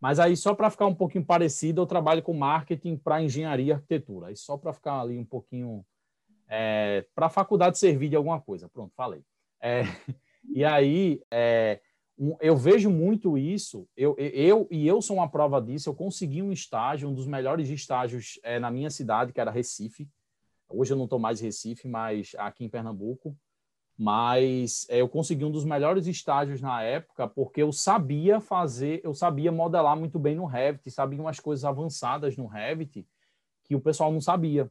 Mas 0.00 0.20
aí, 0.20 0.36
só 0.36 0.54
para 0.54 0.70
ficar 0.70 0.86
um 0.86 0.94
pouquinho 0.94 1.24
parecido, 1.24 1.82
eu 1.82 1.86
trabalho 1.86 2.22
com 2.22 2.32
marketing 2.32 2.96
para 2.96 3.22
engenharia 3.22 3.66
e 3.66 3.72
arquitetura. 3.72 4.28
Aí, 4.28 4.36
só 4.36 4.56
para 4.56 4.72
ficar 4.72 5.00
ali 5.00 5.18
um 5.18 5.24
pouquinho. 5.24 5.84
É, 6.50 7.04
para 7.14 7.26
a 7.26 7.30
faculdade 7.30 7.78
servir 7.78 8.08
de 8.08 8.16
alguma 8.16 8.40
coisa. 8.40 8.68
Pronto, 8.68 8.94
falei. 8.94 9.22
É, 9.60 9.82
e 10.54 10.64
aí, 10.64 11.20
é, 11.30 11.80
eu 12.40 12.56
vejo 12.56 12.90
muito 12.90 13.38
isso. 13.38 13.88
Eu, 13.96 14.16
eu, 14.18 14.66
e 14.70 14.86
eu 14.86 15.00
sou 15.00 15.16
uma 15.16 15.28
prova 15.28 15.60
disso. 15.60 15.88
Eu 15.88 15.94
consegui 15.94 16.42
um 16.42 16.52
estágio, 16.52 17.08
um 17.08 17.14
dos 17.14 17.26
melhores 17.26 17.68
estágios 17.68 18.38
é, 18.42 18.58
na 18.58 18.70
minha 18.70 18.90
cidade, 18.90 19.32
que 19.32 19.40
era 19.40 19.50
Recife. 19.50 20.08
Hoje 20.68 20.92
eu 20.92 20.96
não 20.96 21.04
estou 21.04 21.18
mais 21.18 21.40
em 21.40 21.44
Recife, 21.44 21.88
mas 21.88 22.32
aqui 22.36 22.64
em 22.64 22.68
Pernambuco 22.68 23.36
mas 23.98 24.86
é, 24.88 25.00
eu 25.00 25.08
consegui 25.08 25.44
um 25.44 25.50
dos 25.50 25.64
melhores 25.64 26.06
estágios 26.06 26.60
na 26.60 26.80
época 26.82 27.26
porque 27.26 27.60
eu 27.60 27.72
sabia 27.72 28.40
fazer, 28.40 29.00
eu 29.02 29.12
sabia 29.12 29.50
modelar 29.50 29.96
muito 29.96 30.20
bem 30.20 30.36
no 30.36 30.44
Revit, 30.44 30.88
sabia 30.88 31.20
umas 31.20 31.40
coisas 31.40 31.64
avançadas 31.64 32.36
no 32.36 32.46
Revit 32.46 33.04
que 33.64 33.74
o 33.74 33.80
pessoal 33.80 34.12
não 34.12 34.20
sabia. 34.20 34.70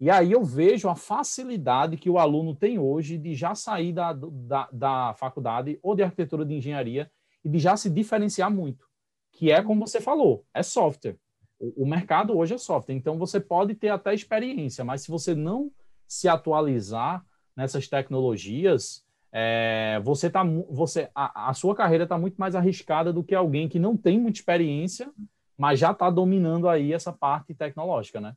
E 0.00 0.08
aí 0.08 0.32
eu 0.32 0.42
vejo 0.42 0.88
a 0.88 0.96
facilidade 0.96 1.96
que 1.96 2.08
o 2.08 2.18
aluno 2.18 2.54
tem 2.54 2.78
hoje 2.78 3.18
de 3.18 3.34
já 3.34 3.54
sair 3.54 3.92
da, 3.92 4.12
da, 4.12 4.68
da 4.72 5.14
faculdade 5.14 5.78
ou 5.82 5.94
de 5.94 6.02
arquitetura 6.02 6.44
de 6.44 6.54
engenharia 6.54 7.10
e 7.44 7.48
de 7.48 7.58
já 7.58 7.76
se 7.76 7.90
diferenciar 7.90 8.50
muito, 8.50 8.86
que 9.30 9.50
é 9.50 9.62
como 9.62 9.86
você 9.86 10.00
falou, 10.00 10.44
é 10.54 10.62
software. 10.62 11.16
O, 11.58 11.84
o 11.84 11.86
mercado 11.86 12.36
hoje 12.36 12.54
é 12.54 12.58
software, 12.58 12.94
então 12.94 13.18
você 13.18 13.38
pode 13.38 13.74
ter 13.74 13.90
até 13.90 14.14
experiência, 14.14 14.82
mas 14.84 15.02
se 15.02 15.10
você 15.10 15.34
não 15.34 15.70
se 16.08 16.28
atualizar, 16.28 17.24
nessas 17.60 17.86
tecnologias, 17.88 19.04
é, 19.30 20.00
você 20.02 20.30
tá, 20.30 20.42
você, 20.70 21.10
a, 21.14 21.50
a 21.50 21.54
sua 21.54 21.74
carreira 21.74 22.04
está 22.04 22.16
muito 22.16 22.36
mais 22.36 22.54
arriscada 22.54 23.12
do 23.12 23.22
que 23.22 23.34
alguém 23.34 23.68
que 23.68 23.78
não 23.78 23.96
tem 23.96 24.18
muita 24.18 24.38
experiência, 24.38 25.10
mas 25.58 25.78
já 25.78 25.90
está 25.90 26.08
dominando 26.08 26.68
aí 26.68 26.92
essa 26.92 27.12
parte 27.12 27.54
tecnológica, 27.54 28.20
né? 28.20 28.34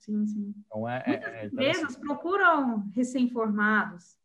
Sim, 0.00 0.26
sim. 0.26 0.54
Então, 0.66 0.88
é, 0.88 1.02
é 1.04 1.10
Muitas 1.10 1.34
é 1.34 1.46
empresas 1.46 1.96
procuram 1.96 2.90
recém-formados. 2.94 4.18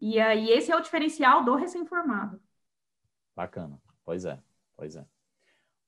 E 0.00 0.20
aí, 0.20 0.50
esse 0.50 0.70
é 0.70 0.76
o 0.76 0.80
diferencial 0.80 1.44
do 1.44 1.54
recém-formado. 1.54 2.40
Bacana. 3.34 3.80
Pois 4.04 4.24
é, 4.26 4.38
pois 4.76 4.96
é. 4.96 5.04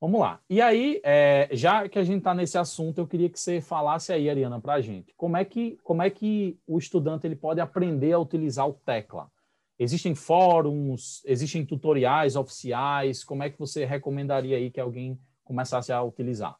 Vamos 0.01 0.21
lá. 0.21 0.41
E 0.49 0.61
aí, 0.61 1.01
é, 1.05 1.49
já 1.53 1.89
que 1.89 1.99
a 1.99 2.05
gente 2.05 2.19
está 2.19 2.35
nesse 2.35 2.57
assunto, 2.59 2.99
eu 2.99 3.07
queria 3.07 3.29
que 3.29 3.39
você 3.39 3.61
falasse 3.61 4.13
aí, 4.13 4.29
Ariana, 4.29 4.61
para 4.61 4.75
a 4.75 4.81
gente. 4.81 5.15
Como 5.17 5.37
é, 5.37 5.45
que, 5.45 5.79
como 5.83 6.03
é 6.03 6.11
que 6.11 6.59
o 6.67 6.79
estudante 6.79 7.27
ele 7.27 7.37
pode 7.37 7.61
aprender 7.61 8.13
a 8.13 8.19
utilizar 8.19 8.67
o 8.67 8.75
Tecla? 8.75 9.31
Existem 9.79 10.15
fóruns, 10.15 11.23
existem 11.27 11.65
tutoriais 11.65 12.37
oficiais? 12.37 13.23
Como 13.23 13.43
é 13.43 13.51
que 13.51 13.59
você 13.59 13.85
recomendaria 13.85 14.57
aí 14.57 14.71
que 14.71 14.81
alguém 14.81 15.19
começasse 15.45 15.93
a 15.93 16.03
utilizar? 16.03 16.57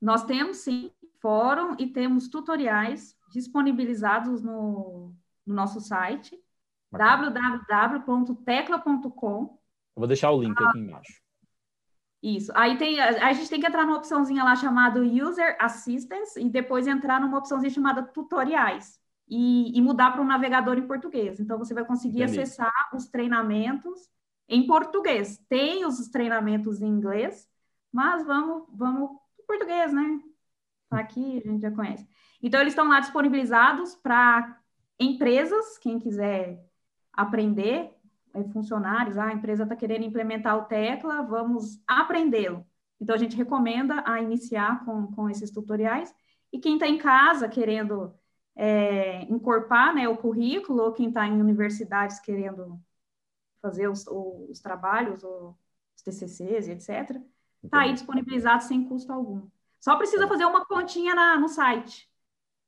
Nós 0.00 0.24
temos, 0.24 0.58
sim, 0.58 0.92
fórum 1.20 1.74
e 1.78 1.86
temos 1.86 2.28
tutoriais 2.28 3.16
disponibilizados 3.30 4.42
no, 4.42 5.14
no 5.46 5.54
nosso 5.54 5.80
site, 5.80 6.38
www.tecla.com. 6.90 9.42
Eu 9.42 9.58
vou 9.96 10.06
deixar 10.06 10.30
o 10.30 10.40
link 10.40 10.56
aqui 10.62 10.78
embaixo. 10.78 11.20
Isso. 12.22 12.50
Aí 12.54 12.76
tem, 12.76 13.00
a, 13.00 13.32
gente 13.32 13.48
tem 13.48 13.60
que 13.60 13.66
entrar 13.66 13.84
numa 13.84 13.98
opçãozinha 13.98 14.42
lá 14.42 14.56
chamada 14.56 15.00
User 15.00 15.56
Assistance 15.60 16.40
e 16.40 16.48
depois 16.48 16.86
entrar 16.86 17.20
numa 17.20 17.38
opçãozinha 17.38 17.70
chamada 17.70 18.02
Tutoriais 18.02 18.98
e, 19.28 19.76
e 19.76 19.80
mudar 19.80 20.12
para 20.12 20.22
um 20.22 20.26
navegador 20.26 20.78
em 20.78 20.86
português. 20.86 21.38
Então 21.38 21.58
você 21.58 21.74
vai 21.74 21.84
conseguir 21.84 22.22
Entendi. 22.22 22.40
acessar 22.40 22.72
os 22.92 23.06
treinamentos 23.06 24.08
em 24.48 24.66
português. 24.66 25.38
Tem 25.48 25.84
os 25.84 26.08
treinamentos 26.08 26.80
em 26.80 26.88
inglês, 26.88 27.48
mas 27.92 28.26
vamos, 28.26 28.64
vamos 28.72 29.10
português, 29.48 29.92
né? 29.92 30.20
Tá 30.88 31.00
aqui, 31.00 31.42
a 31.44 31.50
gente 31.50 31.62
já 31.62 31.70
conhece. 31.72 32.06
Então 32.40 32.60
eles 32.60 32.72
estão 32.72 32.88
lá 32.88 33.00
disponibilizados 33.00 33.96
para 33.96 34.60
empresas, 35.00 35.78
quem 35.78 35.98
quiser 35.98 36.64
aprender, 37.12 37.90
é, 38.34 38.44
funcionários, 38.52 39.18
ah, 39.18 39.26
a 39.26 39.32
empresa 39.32 39.64
está 39.64 39.74
querendo 39.74 40.04
implementar 40.04 40.56
o 40.56 40.64
Tecla, 40.64 41.22
vamos 41.22 41.82
aprendê-lo. 41.86 42.64
Então, 43.00 43.14
a 43.14 43.18
gente 43.18 43.36
recomenda 43.36 44.02
a 44.06 44.20
iniciar 44.20 44.84
com, 44.84 45.06
com 45.12 45.30
esses 45.30 45.50
tutoriais. 45.50 46.14
E 46.52 46.58
quem 46.58 46.74
está 46.74 46.86
em 46.86 46.98
casa 46.98 47.48
querendo 47.48 48.14
é, 48.56 49.22
encorpar 49.24 49.94
né, 49.94 50.08
o 50.08 50.16
currículo, 50.16 50.82
ou 50.82 50.92
quem 50.92 51.08
está 51.08 51.26
em 51.26 51.40
universidades 51.40 52.18
querendo 52.18 52.80
fazer 53.62 53.88
os, 53.88 54.04
os 54.06 54.60
trabalhos, 54.60 55.22
os 55.22 56.02
TCCs 56.02 56.68
e 56.68 56.72
etc., 56.72 57.20
está 57.62 57.80
aí 57.80 57.92
disponibilizado 57.92 58.64
sem 58.64 58.84
custo 58.84 59.12
algum. 59.12 59.48
Só 59.80 59.96
precisa 59.96 60.26
fazer 60.26 60.44
uma 60.44 60.64
continha 60.64 61.14
na, 61.14 61.38
no 61.38 61.48
site. 61.48 62.08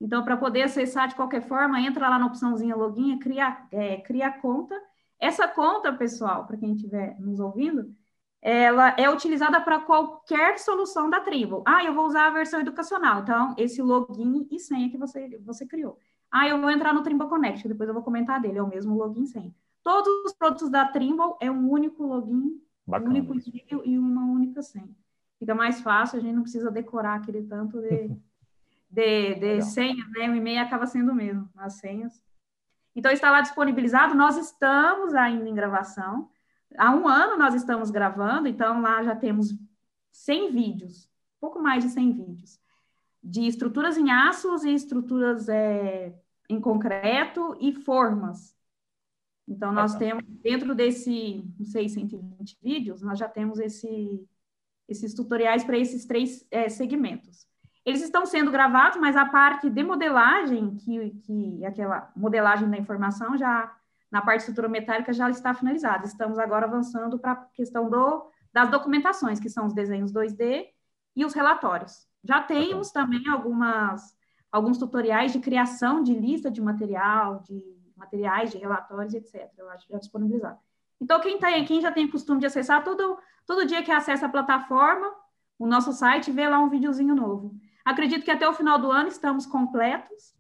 Então, 0.01 0.25
para 0.25 0.37
poder 0.37 0.63
acessar 0.63 1.09
de 1.09 1.15
qualquer 1.15 1.43
forma, 1.43 1.81
entra 1.81 2.09
lá 2.09 2.19
na 2.19 2.27
opçãozinha 2.27 2.77
login, 2.77 3.19
cria, 3.19 3.67
é, 3.71 3.99
cria 3.99 4.31
conta 4.31 4.75
essa 5.21 5.47
conta, 5.47 5.93
pessoal, 5.93 6.47
para 6.47 6.57
quem 6.57 6.73
estiver 6.73 7.15
nos 7.21 7.39
ouvindo, 7.39 7.95
ela 8.41 8.97
é 8.99 9.09
utilizada 9.11 9.61
para 9.61 9.81
qualquer 9.81 10.59
solução 10.59 11.11
da 11.11 11.21
Tribo. 11.21 11.63
Ah, 11.67 11.85
eu 11.85 11.93
vou 11.93 12.07
usar 12.07 12.27
a 12.27 12.31
versão 12.31 12.59
educacional. 12.61 13.21
Então, 13.21 13.55
esse 13.59 13.83
login 13.83 14.49
e 14.51 14.59
senha 14.59 14.91
que 14.91 14.97
você, 14.97 15.39
você 15.45 15.67
criou. 15.67 15.99
Ah, 16.31 16.49
eu 16.49 16.59
vou 16.59 16.71
entrar 16.71 16.95
no 16.95 17.03
Trimble 17.03 17.29
Connect, 17.29 17.69
depois 17.69 17.87
eu 17.87 17.95
vou 17.95 18.03
comentar 18.03 18.41
dele, 18.41 18.59
é 18.59 18.63
o 18.63 18.69
mesmo 18.69 18.97
login 18.97 19.25
e 19.25 19.27
senha. 19.27 19.55
Todos 19.83 20.09
os 20.25 20.33
produtos 20.33 20.71
da 20.71 20.87
Trimble 20.87 21.35
é 21.39 21.51
um 21.51 21.69
único 21.69 22.03
login, 22.03 22.59
Bacana. 22.91 23.11
um 23.11 23.13
único 23.13 23.35
e-mail 23.35 23.83
e 23.85 23.99
uma 23.99 24.25
única 24.25 24.63
senha. 24.63 24.95
Fica 25.39 25.55
mais 25.55 25.81
fácil, 25.81 26.19
a 26.19 26.23
gente 26.23 26.35
não 26.35 26.43
precisa 26.43 26.71
decorar 26.71 27.15
aquele 27.15 27.43
tanto 27.43 27.81
de, 27.81 28.11
de, 28.91 29.35
de 29.35 29.63
senha, 29.63 30.05
né? 30.09 30.29
O 30.29 30.35
e-mail 30.35 30.61
acaba 30.61 30.87
sendo 30.87 31.13
o 31.13 31.15
mesmo, 31.15 31.49
as 31.57 31.75
senhas. 31.75 32.23
Então, 32.95 33.11
está 33.11 33.31
lá 33.31 33.41
disponibilizado. 33.41 34.15
Nós 34.15 34.37
estamos 34.37 35.15
ainda 35.15 35.49
em 35.49 35.55
gravação. 35.55 36.29
Há 36.77 36.91
um 36.95 37.09
ano 37.09 37.37
nós 37.37 37.55
estamos 37.55 37.91
gravando, 37.91 38.49
então 38.49 38.81
lá 38.81 39.03
já 39.03 39.17
temos 39.17 39.57
100 40.13 40.53
vídeos, 40.53 41.09
pouco 41.41 41.61
mais 41.61 41.83
de 41.83 41.91
100 41.91 42.13
vídeos, 42.13 42.61
de 43.23 43.47
estruturas 43.47 43.97
em 43.97 44.11
aços 44.11 44.65
e 44.65 44.73
estruturas 44.73 45.49
é, 45.49 46.15
em 46.49 46.61
concreto 46.61 47.57
e 47.61 47.73
formas. 47.73 48.55
Então, 49.51 49.73
nós 49.73 49.97
temos, 49.97 50.23
dentro 50.43 50.77
desse, 50.77 51.45
não 51.59 51.67
sei, 51.67 51.89
120 51.89 52.57
vídeos, 52.63 53.03
nós 53.03 53.19
já 53.19 53.29
temos 53.29 53.59
esse, 53.59 54.25
esses 54.89 55.13
tutoriais 55.13 55.65
para 55.65 55.77
esses 55.77 56.07
três 56.07 56.47
é, 56.53 56.69
segmentos. 56.69 57.49
Eles 57.85 58.01
estão 58.01 58.25
sendo 58.25 58.53
gravados, 58.53 59.01
mas 59.01 59.17
a 59.17 59.27
parte 59.27 59.69
de 59.69 59.83
modelagem, 59.83 60.77
que, 60.77 61.11
que 61.27 61.65
aquela 61.65 62.13
modelagem 62.15 62.71
da 62.71 62.79
informação 62.79 63.37
já 63.37 63.75
na 64.09 64.23
parte 64.23 64.39
de 64.39 64.43
estrutura 64.43 64.69
metálica 64.69 65.13
já 65.13 65.29
está 65.29 65.53
finalizada. 65.53 66.07
Estamos 66.07 66.39
agora 66.39 66.67
avançando 66.67 67.19
para 67.19 67.33
a 67.33 67.37
questão 67.37 67.91
do, 67.91 68.31
das 68.53 68.71
documentações, 68.71 69.41
que 69.41 69.51
são 69.51 69.67
os 69.67 69.75
desenhos 69.75 70.13
2D 70.13 70.67
e 71.17 71.25
os 71.25 71.35
relatórios. 71.35 72.07
Já 72.23 72.41
temos 72.41 72.93
também 72.93 73.29
algumas, 73.29 74.15
alguns 74.53 74.79
tutoriais 74.79 75.33
de 75.33 75.41
criação 75.41 76.05
de 76.05 76.15
lista 76.15 76.51
de 76.51 76.61
material, 76.61 77.41
de 77.41 77.80
materiais, 78.01 78.51
de 78.51 78.59
relatórios, 78.59 79.15
etc. 79.15 79.49
Eu 79.57 79.71
acho 79.71 79.87
já 79.89 79.99
disponibilizado. 79.99 80.59
Então, 81.01 81.21
quem, 81.21 81.39
tá, 81.39 81.49
quem 81.65 81.81
já 81.81 81.93
tem 81.93 82.11
costume 82.11 82.41
de 82.41 82.47
acessar, 82.47 82.83
todo, 82.83 83.19
todo 83.47 83.67
dia 83.67 83.83
que 83.83 83.93
acessa 83.93 84.27
a 84.27 84.31
plataforma, 84.31 85.15
o 85.59 85.67
nosso 85.67 85.93
site, 85.93 86.33
vê 86.33 86.49
lá 86.49 86.59
um 86.59 86.69
videozinho 86.69 87.15
novo. 87.15 87.55
Acredito 87.85 88.25
que 88.25 88.31
até 88.31 88.49
o 88.49 88.55
final 88.55 88.79
do 88.79 88.91
ano 88.91 89.09
estamos 89.09 89.47
completos. 89.47 90.35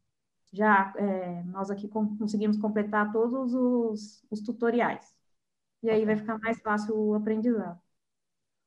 Já 0.53 0.93
é, 0.97 1.43
nós 1.45 1.71
aqui 1.71 1.89
conseguimos 1.89 2.59
completar 2.59 3.13
todos 3.13 3.55
os, 3.55 4.25
os 4.31 4.41
tutoriais. 4.41 5.15
E 5.83 5.89
aí 5.89 6.05
vai 6.05 6.17
ficar 6.17 6.39
mais 6.39 6.61
fácil 6.61 6.97
o 6.97 7.15
aprendizado. 7.15 7.79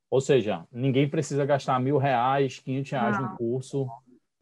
Ou 0.10 0.22
seja, 0.22 0.66
ninguém 0.72 1.10
precisa 1.10 1.46
gastar 1.46 1.80
mil 1.80 1.98
reais, 1.98 2.60
quinhentos 2.60 2.92
reais 2.92 3.20
Não. 3.20 3.32
no 3.32 3.38
curso, 3.38 3.88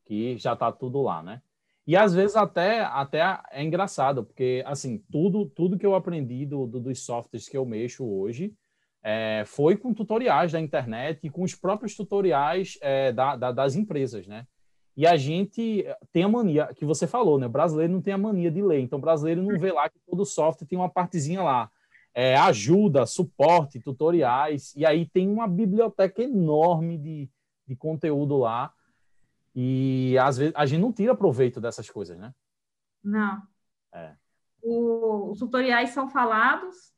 que 0.05 0.37
já 0.37 0.53
está 0.53 0.71
tudo 0.71 1.01
lá, 1.01 1.23
né? 1.23 1.41
E 1.88 1.98
às 1.98 2.13
vezes 2.13 2.36
até, 2.36 2.82
até 2.82 3.39
é 3.52 3.63
engraçado, 3.63 4.24
porque 4.24 4.63
assim, 4.65 5.04
tudo, 5.12 5.46
tudo 5.48 5.78
que 5.78 5.86
eu 5.86 5.96
aprendi 5.96 6.46
do, 6.46 6.67
do, 6.67 6.80
dos 6.80 7.04
softwares 7.04 7.50
que 7.50 7.58
eu 7.58 7.65
mexo 7.65 8.06
hoje, 8.06 8.54
é, 9.04 9.44
foi 9.48 9.76
com 9.76 9.94
tutoriais 9.94 10.52
da 10.52 10.60
internet 10.60 11.20
e 11.24 11.30
com 11.30 11.44
os 11.44 11.56
próprios 11.56 11.96
tutoriais 11.96 12.78
é, 12.82 13.12
da, 13.12 13.36
da, 13.36 13.52
das 13.52 13.76
empresas, 13.76 14.28
né? 14.28 14.46
E 14.96 15.08
a 15.08 15.17
gente 15.17 15.86
tem 16.12 16.24
a 16.24 16.30
mania, 16.30 16.67
que 16.76 16.86
você 16.86 17.08
falou, 17.08 17.39
né? 17.39 17.48
O 17.48 17.50
brasileiro 17.50 17.94
não 17.94 18.02
tem 18.02 18.13
a 18.13 18.17
mania 18.17 18.52
de 18.52 18.62
ler. 18.62 18.82
Então, 18.82 19.00
o 19.00 19.02
brasileiro 19.02 19.41
não 19.41 19.58
vê 19.58 19.72
lá 19.72 19.89
que 19.89 19.98
todo 20.06 20.26
software 20.26 20.67
tem 20.67 20.78
uma 20.78 20.89
partezinha 20.89 21.41
lá. 21.41 21.72
é, 22.13 22.36
ajuda, 22.36 23.06
suporte, 23.06 23.80
tutoriais, 23.80 24.74
e 24.76 24.86
aí 24.86 25.08
tem 25.08 25.30
uma 25.30 25.48
biblioteca 25.48 26.22
enorme 26.22 26.98
de, 26.98 27.30
de 27.67 27.76
conteúdo 27.76 28.38
lá, 28.38 28.72
e 29.55 30.17
às 30.19 30.37
vezes 30.37 30.53
a 30.55 30.65
gente 30.65 30.81
não 30.81 30.93
tira 30.93 31.15
proveito 31.15 31.59
dessas 31.59 31.89
coisas, 31.89 32.17
né? 32.17 32.33
Não. 33.03 33.41
É. 33.93 34.15
O, 34.61 35.31
os 35.31 35.39
tutoriais 35.39 35.89
são 35.89 36.09
falados, 36.09 36.93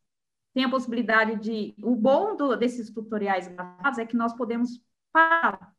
tem 0.53 0.63
a 0.65 0.69
possibilidade 0.69 1.35
de. 1.37 1.73
O 1.81 1.95
bom 1.95 2.35
do, 2.35 2.55
desses 2.55 2.91
tutoriais 2.91 3.47
gravados 3.47 3.97
é 3.97 4.05
que 4.05 4.15
nós 4.15 4.33
podemos 4.33 4.81
parar. 5.11 5.73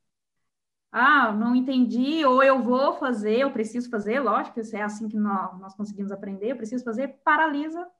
Ah, 0.90 1.32
não 1.32 1.56
entendi, 1.56 2.24
ou 2.24 2.40
eu 2.42 2.62
vou 2.62 2.94
fazer, 2.94 3.40
eu 3.40 3.52
preciso 3.52 3.90
fazer, 3.90 4.20
lógico, 4.20 4.60
é 4.72 4.82
assim 4.82 5.08
que 5.08 5.16
nós, 5.16 5.58
nós 5.58 5.74
conseguimos 5.74 6.12
aprender, 6.12 6.52
eu 6.52 6.56
preciso 6.56 6.84
fazer, 6.84 7.20
paralisa 7.24 7.90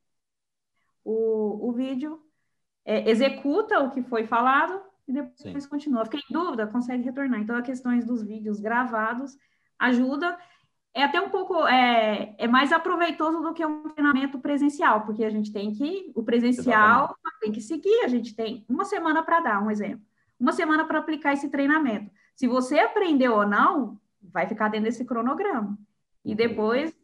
o, 1.05 1.69
o 1.69 1.73
vídeo, 1.73 2.25
é, 2.85 3.11
executa 3.11 3.81
o 3.81 3.91
que 3.91 4.03
foi 4.03 4.27
falado 4.29 4.81
e 5.07 5.13
depois 5.13 5.65
Sim. 5.65 5.69
continua. 5.69 6.05
Fiquei 6.05 6.21
em 6.21 6.33
dúvida, 6.33 6.67
consegue 6.67 7.03
retornar. 7.03 7.41
Então, 7.41 7.57
as 7.57 7.65
questões 7.65 8.05
dos 8.05 8.23
vídeos 8.23 8.61
gravados 8.61 9.37
ajuda. 9.79 10.39
É 10.97 11.03
até 11.03 11.21
um 11.21 11.29
pouco, 11.29 11.67
é, 11.67 12.37
é 12.39 12.47
mais 12.47 12.71
aproveitoso 12.71 13.43
do 13.43 13.53
que 13.53 13.67
um 13.67 13.89
treinamento 13.89 14.39
presencial, 14.39 15.05
porque 15.05 15.25
a 15.25 15.31
gente 15.31 15.53
tem 15.53 15.73
que, 15.73 16.13
o 16.15 16.23
presencial 16.23 17.05
Exatamente. 17.05 17.41
tem 17.41 17.53
que 17.53 17.61
seguir, 17.61 18.05
a 18.05 18.09
gente 18.09 18.35
tem 18.35 18.65
uma 18.69 18.85
semana 18.85 19.21
para 19.21 19.41
dar 19.41 19.61
um 19.61 19.73
exemplo, 19.73 20.07
uma 20.39 20.53
semana 20.53 20.85
para 20.85 21.01
aplicar 21.01 21.33
esse 21.33 21.49
treinamento. 21.49 22.13
Se 22.37 22.47
você 22.47 22.79
aprendeu 22.79 23.35
ou 23.35 23.47
não, 23.47 24.01
vai 24.23 24.47
ficar 24.47 24.69
dentro 24.69 24.85
desse 24.85 25.05
cronograma. 25.05 25.77
E 26.25 26.33
depois 26.33 26.95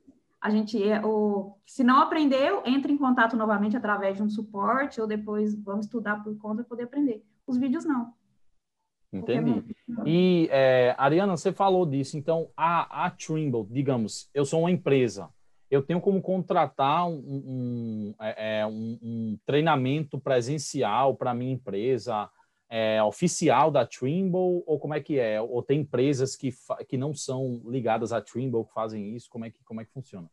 a 0.41 0.49
gente, 0.49 0.83
é, 0.83 1.05
o, 1.05 1.57
se 1.67 1.85
não 1.85 2.01
aprendeu, 2.01 2.63
entre 2.65 2.93
em 2.93 2.97
contato 2.97 3.37
novamente 3.37 3.77
através 3.77 4.17
de 4.17 4.23
um 4.23 4.31
suporte 4.31 5.01
ou 5.01 5.07
depois 5.07 5.55
vamos 5.55 5.87
estudar 5.87 6.23
por 6.23 6.37
conta 6.39 6.63
para 6.63 6.69
poder 6.69 6.85
aprender. 6.85 7.25
Os 7.51 7.59
vídeos 7.59 7.85
não. 7.85 8.15
Entendi. 9.13 9.65
E, 10.07 10.49
é, 10.53 10.95
Ariana, 10.97 11.37
você 11.37 11.53
falou 11.53 11.85
disso. 11.85 12.17
Então, 12.17 12.49
a, 12.57 13.07
a 13.07 13.11
Trimble, 13.11 13.67
digamos, 13.69 14.31
eu 14.33 14.45
sou 14.45 14.61
uma 14.61 14.71
empresa, 14.71 15.29
eu 15.69 15.83
tenho 15.83 16.01
como 16.01 16.23
contratar 16.23 17.09
um, 17.09 17.17
um, 17.19 18.15
é, 18.21 18.61
é 18.61 18.67
um, 18.67 18.99
um 19.03 19.39
treinamento 19.45 20.17
presencial 20.21 21.17
para 21.17 21.35
minha 21.35 21.53
empresa, 21.53 22.31
é, 22.69 23.03
oficial 23.03 23.69
da 23.69 23.85
Trimble, 23.85 24.63
ou 24.65 24.79
como 24.79 24.95
é 24.95 25.01
que 25.01 25.19
é? 25.19 25.41
Ou 25.41 25.61
tem 25.61 25.81
empresas 25.81 26.37
que, 26.37 26.55
que 26.89 26.97
não 26.97 27.13
são 27.13 27.61
ligadas 27.65 28.13
à 28.13 28.21
Trimble 28.21 28.65
que 28.65 28.73
fazem 28.73 29.17
isso? 29.17 29.29
Como 29.29 29.45
é 29.45 29.51
que, 29.51 29.63
como 29.65 29.81
é 29.81 29.85
que 29.85 29.93
funciona? 29.93 30.31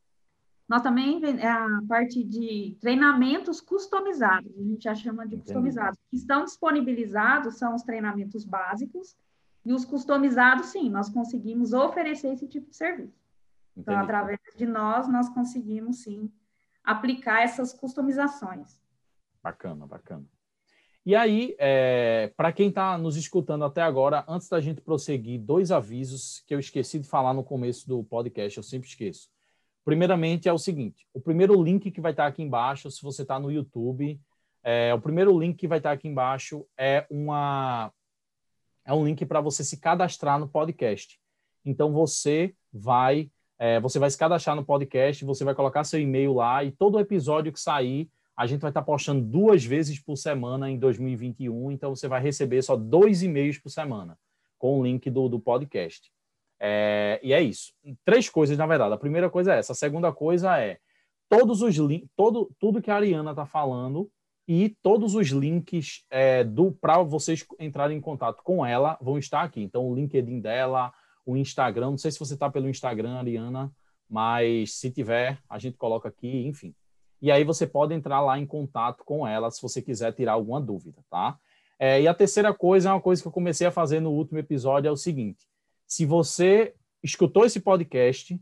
Nós 0.67 0.81
também 0.81 1.21
a 1.41 1.81
parte 1.87 2.23
de 2.23 2.75
treinamentos 2.81 3.61
customizados, 3.61 4.51
a 4.57 4.63
gente 4.63 4.83
já 4.83 4.93
chama 4.93 5.25
de 5.25 5.35
Entendi. 5.35 5.45
customizados, 5.45 5.97
que 6.09 6.17
estão 6.17 6.43
disponibilizados 6.43 7.57
são 7.57 7.73
os 7.73 7.83
treinamentos 7.83 8.43
básicos, 8.43 9.15
e 9.65 9.73
os 9.73 9.85
customizados, 9.85 10.67
sim, 10.67 10.89
nós 10.89 11.09
conseguimos 11.09 11.73
oferecer 11.73 12.33
esse 12.33 12.47
tipo 12.47 12.69
de 12.69 12.75
serviço. 12.75 13.17
Então, 13.75 13.93
Entendi. 13.93 13.97
Então, 13.97 13.99
através 13.99 14.39
de 14.57 14.65
nós, 14.65 15.07
nós 15.09 15.29
conseguimos, 15.29 16.03
sim, 16.03 16.31
aplicar 16.83 17.43
essas 17.43 17.73
customizações. 17.73 18.79
Bacana, 19.43 19.85
bacana. 19.85 20.25
E 21.05 21.15
aí, 21.15 21.55
é, 21.57 22.33
para 22.35 22.51
quem 22.51 22.69
está 22.69 22.97
nos 22.97 23.15
escutando 23.15 23.63
até 23.63 23.81
agora, 23.81 24.25
antes 24.27 24.49
da 24.49 24.59
gente 24.59 24.81
prosseguir, 24.81 25.39
dois 25.39 25.71
avisos 25.71 26.43
que 26.45 26.53
eu 26.53 26.59
esqueci 26.59 26.99
de 26.99 27.07
falar 27.07 27.33
no 27.33 27.43
começo 27.43 27.87
do 27.87 28.03
podcast, 28.03 28.57
eu 28.57 28.63
sempre 28.63 28.89
esqueço. 28.89 29.29
Primeiramente, 29.87 30.49
é 30.49 30.51
o 30.51 30.57
seguinte: 30.57 31.07
o 31.13 31.21
primeiro 31.21 31.63
link 31.63 31.89
que 31.91 32.01
vai 32.01 32.11
estar 32.11 32.27
aqui 32.27 32.43
embaixo, 32.43 32.91
se 32.91 33.01
você 33.01 33.21
está 33.21 33.39
no 33.39 33.49
YouTube, 33.49 34.19
é, 34.61 34.93
o 34.93 34.99
primeiro 34.99 35.39
link 35.39 35.55
que 35.55 35.65
vai 35.65 35.77
estar 35.77 35.93
aqui 35.93 36.09
embaixo 36.09 36.67
é 36.77 37.07
uma 37.09 37.89
é 38.83 38.93
um 38.93 39.05
link 39.05 39.25
para 39.25 39.39
você 39.39 39.63
se 39.63 39.77
cadastrar 39.77 40.37
no 40.37 40.49
podcast. 40.49 41.17
Então 41.63 41.93
você 41.93 42.53
vai 42.69 43.31
é, 43.57 43.79
você 43.79 43.97
vai 43.97 44.09
se 44.09 44.17
cadastrar 44.17 44.57
no 44.57 44.65
podcast, 44.65 45.23
você 45.23 45.45
vai 45.45 45.55
colocar 45.55 45.85
seu 45.85 46.01
e-mail 46.01 46.33
lá 46.33 46.65
e 46.65 46.71
todo 46.73 46.99
episódio 46.99 47.53
que 47.53 47.59
sair 47.59 48.11
a 48.35 48.45
gente 48.45 48.59
vai 48.59 48.71
estar 48.71 48.81
postando 48.81 49.21
duas 49.21 49.63
vezes 49.63 49.97
por 50.01 50.17
semana 50.17 50.69
em 50.69 50.77
2021, 50.77 51.71
então 51.71 51.95
você 51.95 52.09
vai 52.09 52.21
receber 52.21 52.61
só 52.61 52.75
dois 52.75 53.23
e-mails 53.23 53.57
por 53.57 53.69
semana 53.69 54.19
com 54.59 54.81
o 54.81 54.83
link 54.83 55.09
do, 55.09 55.29
do 55.29 55.39
podcast. 55.39 56.11
É, 56.59 57.19
e 57.23 57.33
é 57.33 57.41
isso. 57.41 57.73
Três 58.03 58.29
coisas, 58.29 58.57
na 58.57 58.65
verdade. 58.65 58.93
A 58.93 58.97
primeira 58.97 59.29
coisa 59.29 59.53
é 59.53 59.59
essa. 59.59 59.73
A 59.73 59.75
segunda 59.75 60.11
coisa 60.11 60.57
é 60.57 60.77
todos 61.29 61.61
os 61.61 61.75
todo, 62.15 62.49
tudo 62.59 62.81
que 62.81 62.89
a 62.89 62.95
Ariana 62.95 63.31
está 63.31 63.45
falando 63.45 64.09
e 64.47 64.75
todos 64.81 65.13
os 65.13 65.27
links 65.27 66.05
é, 66.09 66.43
do 66.43 66.71
para 66.71 67.03
vocês 67.03 67.45
entrarem 67.59 67.97
em 67.97 68.01
contato 68.01 68.41
com 68.43 68.65
ela 68.65 68.97
vão 69.01 69.17
estar 69.17 69.41
aqui. 69.41 69.61
Então, 69.61 69.85
o 69.85 69.93
LinkedIn 69.93 70.39
dela, 70.39 70.93
o 71.25 71.35
Instagram. 71.35 71.91
Não 71.91 71.97
sei 71.97 72.11
se 72.11 72.19
você 72.19 72.33
está 72.33 72.49
pelo 72.49 72.69
Instagram, 72.69 73.17
Ariana, 73.17 73.71
mas 74.09 74.75
se 74.75 74.89
tiver, 74.89 75.37
a 75.49 75.59
gente 75.59 75.77
coloca 75.77 76.07
aqui, 76.07 76.47
enfim. 76.47 76.73
E 77.21 77.31
aí 77.31 77.43
você 77.43 77.67
pode 77.67 77.93
entrar 77.93 78.21
lá 78.21 78.39
em 78.39 78.45
contato 78.45 79.03
com 79.03 79.27
ela 79.27 79.51
se 79.51 79.61
você 79.61 79.81
quiser 79.81 80.13
tirar 80.13 80.33
alguma 80.33 80.61
dúvida, 80.61 81.03
tá? 81.09 81.37
É, 81.79 82.01
e 82.01 82.07
a 82.07 82.13
terceira 82.13 82.53
coisa 82.53 82.89
é 82.89 82.93
uma 82.93 83.01
coisa 83.01 83.21
que 83.21 83.27
eu 83.27 83.31
comecei 83.31 83.67
a 83.67 83.71
fazer 83.71 83.99
no 83.99 84.11
último 84.11 84.39
episódio, 84.39 84.87
é 84.87 84.91
o 84.91 84.95
seguinte. 84.95 85.45
Se 85.87 86.05
você 86.05 86.75
escutou 87.01 87.45
esse 87.45 87.61
podcast, 87.61 88.39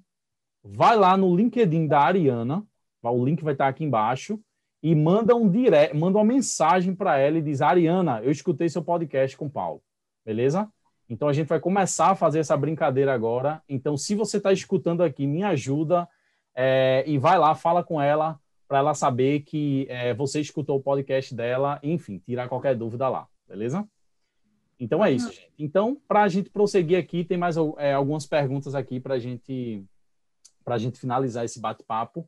vai 0.63 0.95
lá 0.95 1.15
no 1.15 1.36
LinkedIn 1.36 1.88
da 1.88 1.99
Ariana, 1.99 2.65
o 3.03 3.23
link 3.23 3.43
vai 3.43 3.53
estar 3.53 3.67
aqui 3.67 3.84
embaixo, 3.84 4.39
e 4.81 4.95
manda 4.95 5.36
um 5.36 5.47
direct, 5.47 5.95
manda 5.95 6.17
uma 6.17 6.25
mensagem 6.25 6.95
para 6.95 7.17
ela 7.17 7.38
e 7.38 7.41
diz: 7.41 7.62
Ariana, 7.62 8.21
eu 8.23 8.31
escutei 8.31 8.67
seu 8.67 8.84
podcast 8.84 9.38
com 9.38 9.45
o 9.45 9.49
Paulo. 9.49 9.81
Beleza? 10.25 10.67
Então 11.08 11.27
a 11.27 11.34
gente 11.34 11.47
vai 11.47 11.60
começar 11.60 12.12
a 12.12 12.15
fazer 12.15 12.39
essa 12.39 12.58
brincadeira 12.58 13.13
agora. 13.13 13.62
Então, 13.69 13.95
se 13.95 14.15
você 14.15 14.38
está 14.38 14.51
escutando 14.51 15.03
aqui, 15.03 15.27
me 15.27 15.43
ajuda 15.43 16.08
é, 16.55 17.03
e 17.05 17.17
vai 17.17 17.38
lá, 17.38 17.53
fala 17.53 17.84
com 17.84 18.01
ela 18.01 18.39
para 18.67 18.79
ela 18.79 18.95
saber 18.95 19.41
que 19.41 19.86
é, 19.88 20.13
você 20.15 20.39
escutou 20.39 20.77
o 20.77 20.81
podcast 20.81 21.34
dela, 21.36 21.79
enfim, 21.84 22.17
tirar 22.17 22.49
qualquer 22.49 22.75
dúvida 22.75 23.08
lá, 23.08 23.27
beleza? 23.47 23.88
Então 24.80 25.04
é 25.04 25.12
isso, 25.12 25.32
gente. 25.32 25.52
Então, 25.58 26.00
para 26.08 26.24
a 26.24 26.28
gente 26.28 26.50
prosseguir 26.50 26.98
aqui, 26.98 27.24
tem 27.24 27.38
mais 27.38 27.56
é, 27.78 27.94
algumas 27.94 28.26
perguntas 28.26 28.76
aqui 28.76 29.00
para 29.00 29.18
gente, 29.18 29.86
a 30.66 30.78
gente 30.78 31.00
finalizar 31.00 31.46
esse 31.46 31.60
bate-papo. 31.60 32.28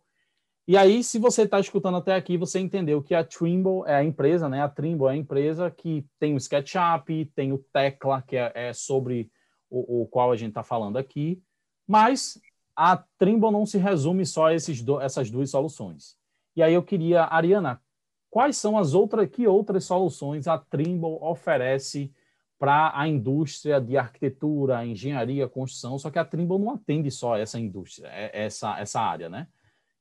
E 0.67 0.75
aí, 0.75 1.03
se 1.03 1.17
você 1.17 1.43
está 1.43 1.59
escutando 1.59 1.97
até 1.97 2.13
aqui, 2.13 2.37
você 2.37 2.59
entendeu 2.59 3.01
que 3.01 3.15
a 3.15 3.23
Trimble 3.23 3.83
é 3.85 3.95
a 3.95 4.03
empresa, 4.03 4.49
né? 4.49 4.61
A 4.61 4.67
Trimble 4.67 5.07
é 5.07 5.11
a 5.11 5.15
empresa 5.15 5.71
que 5.71 6.05
tem 6.19 6.33
o 6.33 6.37
SketchUp, 6.37 7.31
tem 7.33 7.53
o 7.53 7.57
Tecla, 7.71 8.21
que 8.21 8.35
é, 8.35 8.51
é 8.53 8.73
sobre 8.73 9.31
o, 9.69 10.01
o, 10.01 10.07
qual 10.07 10.31
a 10.31 10.35
gente 10.35 10.49
está 10.49 10.63
falando 10.63 10.97
aqui, 10.97 11.41
mas 11.87 12.39
a 12.75 12.97
Trimble 13.17 13.51
não 13.51 13.65
se 13.65 13.77
resume 13.77 14.25
só 14.25 14.47
a 14.47 14.53
esses 14.53 14.81
do, 14.81 14.99
essas 15.01 15.31
duas 15.31 15.49
soluções. 15.49 16.17
E 16.55 16.61
aí 16.61 16.73
eu 16.73 16.83
queria, 16.83 17.23
Ariana, 17.23 17.81
quais 18.29 18.57
são 18.57 18.77
as 18.77 18.93
outras, 18.93 19.29
que 19.29 19.47
outras 19.47 19.85
soluções 19.85 20.47
a 20.47 20.57
Trimble 20.57 21.17
oferece 21.21 22.13
para 22.59 22.91
a 22.95 23.07
indústria 23.07 23.79
de 23.79 23.97
arquitetura, 23.97 24.85
engenharia, 24.85 25.47
construção, 25.47 25.97
só 25.99 26.09
que 26.09 26.17
a 26.17 26.25
Trimble 26.25 26.57
não 26.57 26.71
atende 26.71 27.11
só 27.11 27.37
essa 27.37 27.59
indústria, 27.59 28.07
é, 28.07 28.45
essa, 28.45 28.79
essa 28.79 28.99
área, 28.99 29.29
né? 29.29 29.47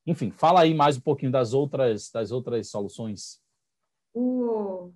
Enfim, 0.07 0.31
fala 0.31 0.61
aí 0.61 0.73
mais 0.73 0.97
um 0.97 1.01
pouquinho 1.01 1.33
das 1.33 1.53
outras, 1.53 2.11
das 2.11 2.31
outras 2.31 2.69
soluções. 2.71 3.40
O... 4.14 4.92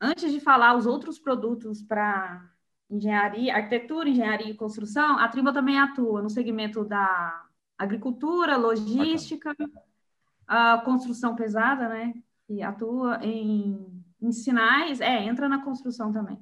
Antes 0.00 0.32
de 0.32 0.40
falar 0.40 0.76
os 0.76 0.86
outros 0.86 1.18
produtos 1.18 1.82
para 1.82 2.48
engenharia, 2.90 3.54
arquitetura, 3.54 4.08
engenharia 4.08 4.50
e 4.50 4.54
construção, 4.54 5.18
a 5.18 5.28
Trimble 5.28 5.52
também 5.52 5.78
atua 5.78 6.22
no 6.22 6.30
segmento 6.30 6.84
da 6.84 7.44
agricultura, 7.76 8.56
logística, 8.56 9.54
a 10.46 10.78
construção 10.78 11.34
pesada, 11.34 11.88
né? 11.88 12.14
E 12.48 12.62
atua 12.62 13.18
em, 13.22 14.04
em 14.20 14.32
sinais, 14.32 15.00
é, 15.00 15.24
entra 15.24 15.48
na 15.48 15.62
construção 15.62 16.12
também. 16.12 16.38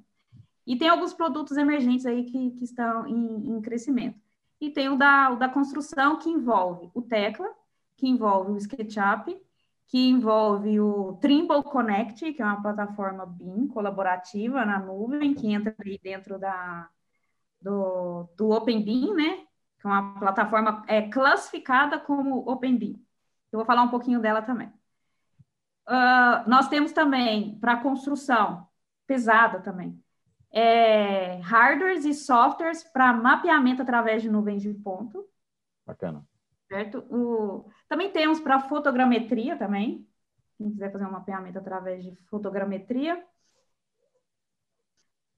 E 0.71 0.77
tem 0.77 0.89
alguns 0.89 1.13
produtos 1.13 1.57
emergentes 1.57 2.07
aí 2.07 2.23
que, 2.23 2.53
que 2.53 2.63
estão 2.63 3.05
em, 3.05 3.57
em 3.57 3.61
crescimento. 3.61 4.21
E 4.61 4.71
tem 4.71 4.89
o 4.89 4.97
da, 4.97 5.31
o 5.33 5.37
da 5.37 5.49
construção, 5.49 6.17
que 6.21 6.31
envolve 6.31 6.89
o 6.95 7.03
Tecla, 7.03 7.49
que 7.97 8.07
envolve 8.07 8.53
o 8.53 8.57
SketchUp, 8.57 9.37
que 9.89 9.99
envolve 9.99 10.79
o 10.79 11.15
Trimble 11.15 11.65
Connect, 11.65 12.33
que 12.35 12.41
é 12.41 12.45
uma 12.45 12.63
plataforma 12.63 13.27
BIM 13.27 13.67
colaborativa 13.67 14.65
na 14.65 14.79
nuvem, 14.79 15.35
que 15.35 15.53
entra 15.53 15.75
aí 15.85 15.99
dentro 16.01 16.39
da, 16.39 16.89
do, 17.61 18.29
do 18.37 18.51
OpenBIM, 18.51 19.13
né? 19.13 19.39
Que 19.81 19.89
é 19.89 19.91
uma 19.91 20.21
plataforma 20.21 20.85
é, 20.87 21.03
classificada 21.03 21.99
como 21.99 22.49
OpenBIM. 22.49 23.05
Eu 23.51 23.59
vou 23.59 23.67
falar 23.67 23.83
um 23.83 23.89
pouquinho 23.89 24.21
dela 24.21 24.41
também. 24.41 24.69
Uh, 25.89 26.49
nós 26.49 26.69
temos 26.69 26.93
também 26.93 27.59
para 27.59 27.79
construção 27.79 28.69
pesada 29.05 29.59
também 29.59 30.01
é, 30.53 31.37
hardwares 31.41 32.05
e 32.05 32.13
softwares 32.13 32.83
para 32.83 33.13
mapeamento 33.13 33.83
através 33.83 34.23
de 34.23 34.31
nuvens 34.31 34.63
de 34.63 34.73
ponto. 34.75 35.29
Bacana. 35.87 36.25
Certo? 36.69 36.99
O, 37.11 37.69
também 37.89 38.11
temos 38.11 38.41
para 38.41 38.61
fotogrametria 38.61 39.57
também. 39.57 40.07
quem 40.57 40.71
quiser 40.71 40.93
fazer 40.93 41.05
um 41.05 41.11
mapeamento 41.11 41.59
através 41.59 42.05
de 42.05 42.15
fotogrametria. 42.29 43.25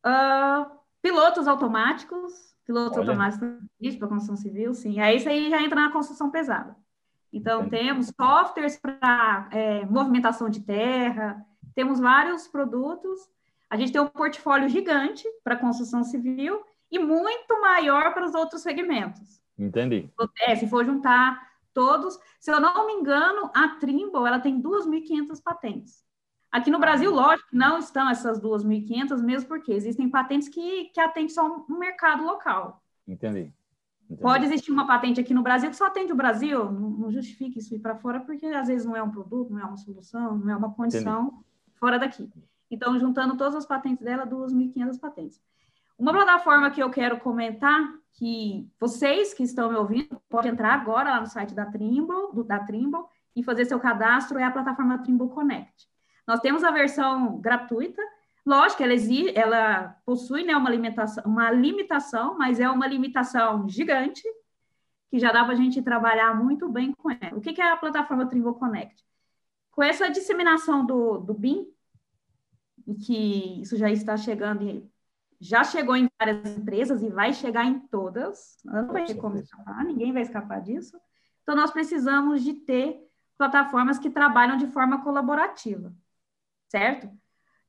Uh, 0.05 0.79
pilotos 1.01 1.47
automáticos, 1.47 2.55
pilotos 2.65 2.99
Olha. 2.99 3.11
automáticos 3.11 3.97
para 3.99 4.09
construção 4.09 4.37
civil, 4.37 4.75
sim. 4.75 5.01
Aí 5.01 5.17
isso 5.17 5.29
aí 5.29 5.49
já 5.49 5.63
entra 5.63 5.81
na 5.81 5.93
construção 5.93 6.31
pesada. 6.31 6.77
Então, 7.33 7.65
Entendi. 7.65 7.85
temos 7.85 8.13
softwares 8.15 8.77
para 8.77 9.49
é, 9.53 9.87
movimentação 9.87 10.51
de 10.51 10.61
terra, 10.61 11.45
temos 11.75 11.99
vários 11.99 12.47
produtos. 12.47 13.21
A 13.73 13.77
gente 13.79 13.91
tem 13.91 14.03
um 14.03 14.07
portfólio 14.07 14.69
gigante 14.69 15.27
para 15.43 15.57
construção 15.57 16.05
civil 16.05 16.61
e 16.91 16.99
muito 16.99 17.59
maior 17.59 18.13
para 18.13 18.27
os 18.27 18.35
outros 18.35 18.61
segmentos. 18.61 19.41
Entendi. 19.59 20.11
É, 20.41 20.55
se 20.55 20.69
for 20.69 20.85
juntar 20.85 21.43
todos, 21.73 22.19
se 22.39 22.53
eu 22.53 22.61
não 22.61 22.87
me 22.87 22.93
engano, 22.93 23.51
a 23.55 23.69
Trimble 23.81 24.27
ela 24.27 24.39
tem 24.39 24.61
2.500 24.61 25.43
patentes. 25.43 26.05
Aqui 26.51 26.71
no 26.71 26.79
Brasil, 26.79 27.11
lógico, 27.11 27.49
não 27.51 27.79
estão 27.79 28.11
essas 28.11 28.39
2.500, 28.39 29.23
mesmo 29.23 29.49
porque 29.49 29.73
existem 29.73 30.11
patentes 30.11 30.51
que, 30.51 30.91
que 30.93 31.01
atendem 31.01 31.31
só 31.31 31.65
um 31.67 31.79
mercado 31.79 32.25
local. 32.25 32.83
Entendi. 33.09 33.55
Entendi. 34.05 34.21
Pode 34.21 34.45
existir 34.45 34.71
uma 34.71 34.87
patente 34.87 35.19
aqui 35.19 35.33
no 35.33 35.43
Brasil 35.43 35.71
que 35.71 35.77
só 35.77 35.87
atende 35.87 36.13
o 36.13 36.17
Brasil, 36.17 36.71
não, 36.71 36.91
não 36.91 37.11
justifique 37.11 37.59
isso 37.59 37.75
ir 37.75 37.79
para 37.79 37.97
fora, 37.97 38.21
porque 38.21 38.45
às 38.49 38.69
vezes 38.69 38.87
não 38.87 38.95
é 38.95 39.03
um 39.03 39.11
produto, 39.11 39.51
não 39.51 39.61
é 39.61 39.65
uma 39.65 39.79
solução, 39.79 40.37
não 40.37 40.53
é 40.53 40.57
uma 40.59 40.75
condição 40.75 41.29
Entendi. 41.29 41.45
fora 41.79 41.99
daqui. 41.99 42.31
Então, 42.73 42.99
juntando 42.99 43.37
todas 43.37 43.55
as 43.55 43.67
patentes 43.67 44.03
dela, 44.03 44.27
2.500 44.27 44.99
patentes. 44.99 45.39
Uma 45.99 46.11
plataforma 46.11 46.71
que 46.71 46.83
eu 46.83 46.89
quero 46.89 47.21
comentar, 47.21 47.79
que 48.15 48.67
vocês 48.81 49.35
que 49.35 49.43
estão 49.43 49.69
me 49.69 49.77
ouvindo, 49.77 50.19
podem 50.31 50.53
entrar 50.53 50.73
agora 50.73 51.11
lá 51.11 51.21
no 51.21 51.27
site 51.27 51.55
da 51.55 51.67
Trimble, 51.67 52.33
do, 52.33 52.43
da 52.43 52.61
Trimble, 52.61 53.03
e 53.37 53.43
fazer 53.43 53.67
seu 53.67 53.79
cadastro, 53.79 54.39
é 54.39 54.45
a 54.45 54.51
plataforma 54.51 54.99
Trimble 54.99 55.29
Connect. 55.29 55.87
Nós 56.27 56.41
temos 56.41 56.65
a 56.65 56.71
versão 56.71 57.39
gratuita, 57.41 58.01
lógico, 58.45 58.83
ela, 58.83 58.95
exige, 58.95 59.37
ela 59.37 59.95
possui 60.07 60.43
né, 60.43 60.57
uma, 60.57 60.71
limitação, 60.71 61.25
uma 61.27 61.51
limitação, 61.51 62.39
mas 62.39 62.59
é 62.59 62.71
uma 62.71 62.87
limitação 62.87 63.69
gigante, 63.69 64.23
que 65.11 65.19
já 65.19 65.31
dá 65.31 65.45
para 65.45 65.53
a 65.53 65.57
gente 65.57 65.83
trabalhar 65.83 66.35
muito 66.35 66.71
bem 66.71 66.93
com 66.93 67.11
ela. 67.11 67.37
O 67.37 67.41
que, 67.43 67.53
que 67.53 67.61
é 67.61 67.71
a 67.71 67.77
plataforma 67.77 68.27
Trimble 68.27 68.55
Connect? 68.55 69.05
Com 69.71 69.83
essa 69.83 70.09
disseminação 70.09 70.87
do, 70.87 71.19
do 71.19 71.35
BIM, 71.35 71.72
que 73.05 73.61
isso 73.61 73.77
já 73.77 73.91
está 73.91 74.17
chegando 74.17 74.91
já 75.43 75.65
chegou 75.65 75.97
em 75.97 76.09
várias 76.21 76.57
empresas 76.57 77.03
e 77.03 77.09
vai 77.09 77.33
chegar 77.33 77.65
em 77.65 77.81
todas, 77.81 78.59
não 78.65 78.87
vai 78.87 79.05
ter 79.05 79.17
como 79.17 79.37
escapar, 79.37 79.85
ninguém 79.85 80.13
vai 80.13 80.23
escapar 80.23 80.63
disso. 80.63 80.97
Então, 81.43 81.57
nós 81.57 81.73
precisamos 81.73 82.45
de 82.45 82.55
ter 82.55 83.01
plataformas 83.37 83.99
que 83.99 84.09
trabalham 84.09 84.57
de 84.57 84.69
forma 84.69 85.03
colaborativa, 85.03 85.93
certo? 86.69 87.11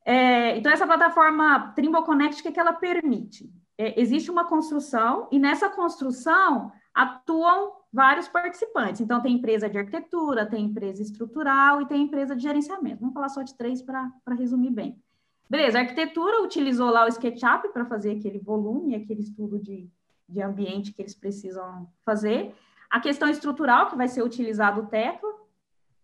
É, 0.04 0.56
então, 0.56 0.70
essa 0.70 0.86
plataforma 0.86 1.72
Trimble 1.74 2.04
Connect, 2.04 2.38
o 2.38 2.42
que, 2.44 2.48
é 2.48 2.52
que 2.52 2.60
ela 2.60 2.74
permite? 2.74 3.52
É, 3.76 4.00
existe 4.00 4.30
uma 4.30 4.44
construção 4.44 5.28
e 5.32 5.38
nessa 5.40 5.68
construção 5.68 6.70
atuam 6.94 7.72
vários 7.94 8.26
participantes. 8.26 9.00
Então, 9.00 9.22
tem 9.22 9.36
empresa 9.36 9.70
de 9.70 9.78
arquitetura, 9.78 10.44
tem 10.44 10.64
empresa 10.64 11.00
estrutural 11.00 11.80
e 11.80 11.86
tem 11.86 12.02
empresa 12.02 12.34
de 12.34 12.42
gerenciamento. 12.42 12.98
Vamos 12.98 13.14
falar 13.14 13.28
só 13.28 13.42
de 13.42 13.54
três 13.54 13.80
para 13.80 14.10
resumir 14.36 14.70
bem. 14.70 15.00
Beleza, 15.48 15.78
a 15.78 15.82
arquitetura 15.82 16.42
utilizou 16.42 16.90
lá 16.90 17.04
o 17.04 17.08
SketchUp 17.08 17.68
para 17.72 17.84
fazer 17.84 18.16
aquele 18.18 18.40
volume, 18.40 18.96
aquele 18.96 19.20
estudo 19.20 19.60
de, 19.60 19.88
de 20.28 20.42
ambiente 20.42 20.92
que 20.92 21.02
eles 21.02 21.14
precisam 21.14 21.88
fazer. 22.04 22.52
A 22.90 22.98
questão 22.98 23.28
estrutural, 23.28 23.88
que 23.88 23.96
vai 23.96 24.08
ser 24.08 24.24
utilizado 24.24 24.80
o 24.80 24.86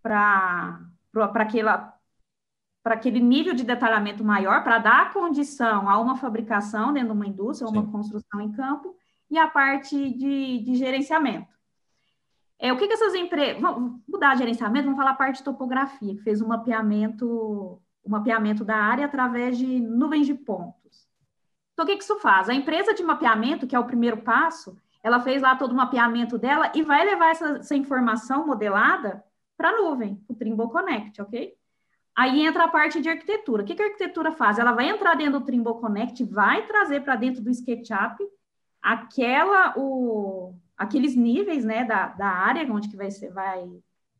para 0.01 0.81
para 2.83 2.95
aquele 2.95 3.21
nível 3.21 3.53
de 3.53 3.63
detalhamento 3.63 4.25
maior, 4.25 4.63
para 4.63 4.79
dar 4.79 5.13
condição 5.13 5.89
a 5.89 5.99
uma 5.99 6.17
fabricação 6.17 6.93
dentro 6.93 7.11
de 7.11 7.15
uma 7.15 7.27
indústria, 7.27 7.69
Sim. 7.69 7.77
uma 7.77 7.91
construção 7.91 8.41
em 8.41 8.53
campo, 8.53 8.97
e 9.31 9.37
a 9.37 9.47
parte 9.49 10.11
de, 10.11 10.61
de 10.61 10.75
gerenciamento. 10.77 11.60
É, 12.61 12.73
o 12.73 12.77
que, 12.77 12.87
que 12.87 12.93
essas 12.93 13.15
empresas. 13.15 13.61
Vamos 13.61 14.01
mudar 14.07 14.35
de 14.35 14.41
gerenciamento, 14.41 14.85
vamos 14.85 14.99
falar 14.99 15.13
a 15.13 15.17
parte 15.17 15.39
de 15.39 15.45
topografia, 15.45 16.15
que 16.15 16.23
fez 16.23 16.43
um 16.43 16.49
mapeamento 16.49 17.81
o 18.03 18.11
mapeamento 18.11 18.65
da 18.65 18.77
área 18.77 19.05
através 19.05 19.59
de 19.59 19.81
nuvens 19.81 20.27
de 20.27 20.35
pontos. 20.35 21.09
Então, 21.73 21.85
o 21.85 21.89
que, 21.89 21.97
que 21.97 22.03
isso 22.03 22.19
faz? 22.19 22.49
A 22.49 22.55
empresa 22.55 22.95
de 22.95 23.03
mapeamento, 23.03 23.67
que 23.67 23.77
é 23.77 23.79
o 23.79 23.87
primeiro 23.87 24.19
passo, 24.19 24.77
ela 25.03 25.21
fez 25.21 25.41
lá 25.41 25.57
todo 25.57 25.73
o 25.73 25.77
mapeamento 25.77 26.39
dela 26.39 26.71
e 26.75 26.83
vai 26.83 27.05
levar 27.05 27.31
essa, 27.31 27.49
essa 27.59 27.75
informação 27.75 28.47
modelada 28.47 29.25
para 29.57 29.71
a 29.71 29.77
nuvem, 29.77 30.23
o 30.29 30.35
Trimble 30.35 30.69
Connect, 30.69 31.21
ok? 31.23 31.55
Aí 32.17 32.45
entra 32.45 32.65
a 32.65 32.69
parte 32.69 33.01
de 33.01 33.09
arquitetura. 33.09 33.63
O 33.63 33.67
que, 33.67 33.75
que 33.75 33.83
a 33.83 33.87
arquitetura 33.87 34.33
faz? 34.33 34.59
Ela 34.59 34.73
vai 34.73 34.89
entrar 34.89 35.15
dentro 35.15 35.39
do 35.39 35.47
Trimble 35.47 35.75
Connect, 35.75 36.25
vai 36.25 36.67
trazer 36.67 37.01
para 37.01 37.17
dentro 37.17 37.43
do 37.43 37.51
SketchUp 37.51 38.19
aquela, 38.83 39.75
o, 39.77 40.55
aqueles 40.81 41.15
níveis 41.15 41.65
né, 41.65 41.85
da, 41.85 42.09
da 42.09 42.29
área 42.29 42.71
onde 42.73 42.89
que 42.89 42.97
vai 42.97 43.11
ser, 43.11 43.31
vai, 43.33 43.65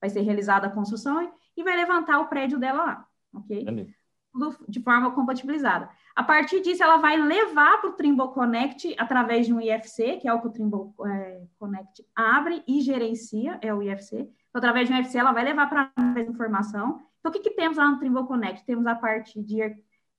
vai 0.01 0.11
ser 0.11 0.21
realizada 0.21 0.67
a 0.67 0.71
construção 0.71 1.33
e 1.57 1.63
vai 1.63 1.77
levantar 1.77 2.21
o 2.21 2.29
prédio 2.29 2.59
dela 2.59 2.85
lá 2.85 3.07
ok? 3.35 3.95
Tudo 4.33 4.57
de 4.69 4.81
forma 4.81 5.11
compatibilizada. 5.13 5.91
A 6.15 6.23
partir 6.23 6.61
disso, 6.61 6.83
ela 6.83 6.99
vai 6.99 7.17
levar 7.17 7.81
para 7.81 7.91
o 7.91 7.95
Trimble 7.95 8.29
Connect 8.29 8.95
através 8.99 9.47
de 9.47 9.53
um 9.53 9.61
IFC, 9.61 10.19
que 10.19 10.29
é 10.29 10.33
o 10.33 10.41
que 10.41 10.47
o 10.47 10.53
Trimble 10.53 10.93
é, 11.07 11.43
Connect 11.59 12.05
abre 12.15 12.63
e 12.67 12.81
gerencia, 12.81 13.59
é 13.61 13.75
o 13.75 13.83
IFC. 13.83 14.17
Então, 14.17 14.59
através 14.59 14.89
de 14.89 14.95
um 14.95 14.99
IFC, 14.99 15.19
ela 15.19 15.33
vai 15.33 15.45
levar 15.45 15.69
para 15.69 15.91
a 15.97 16.21
informação. 16.21 17.01
Então, 17.19 17.31
o 17.31 17.33
que, 17.33 17.41
que 17.41 17.51
temos 17.51 17.77
lá 17.77 17.91
no 17.91 17.99
Trimble 17.99 18.27
Connect? 18.27 18.65
Temos 18.65 18.87
a 18.87 18.95
parte 18.95 19.43
de, 19.43 19.59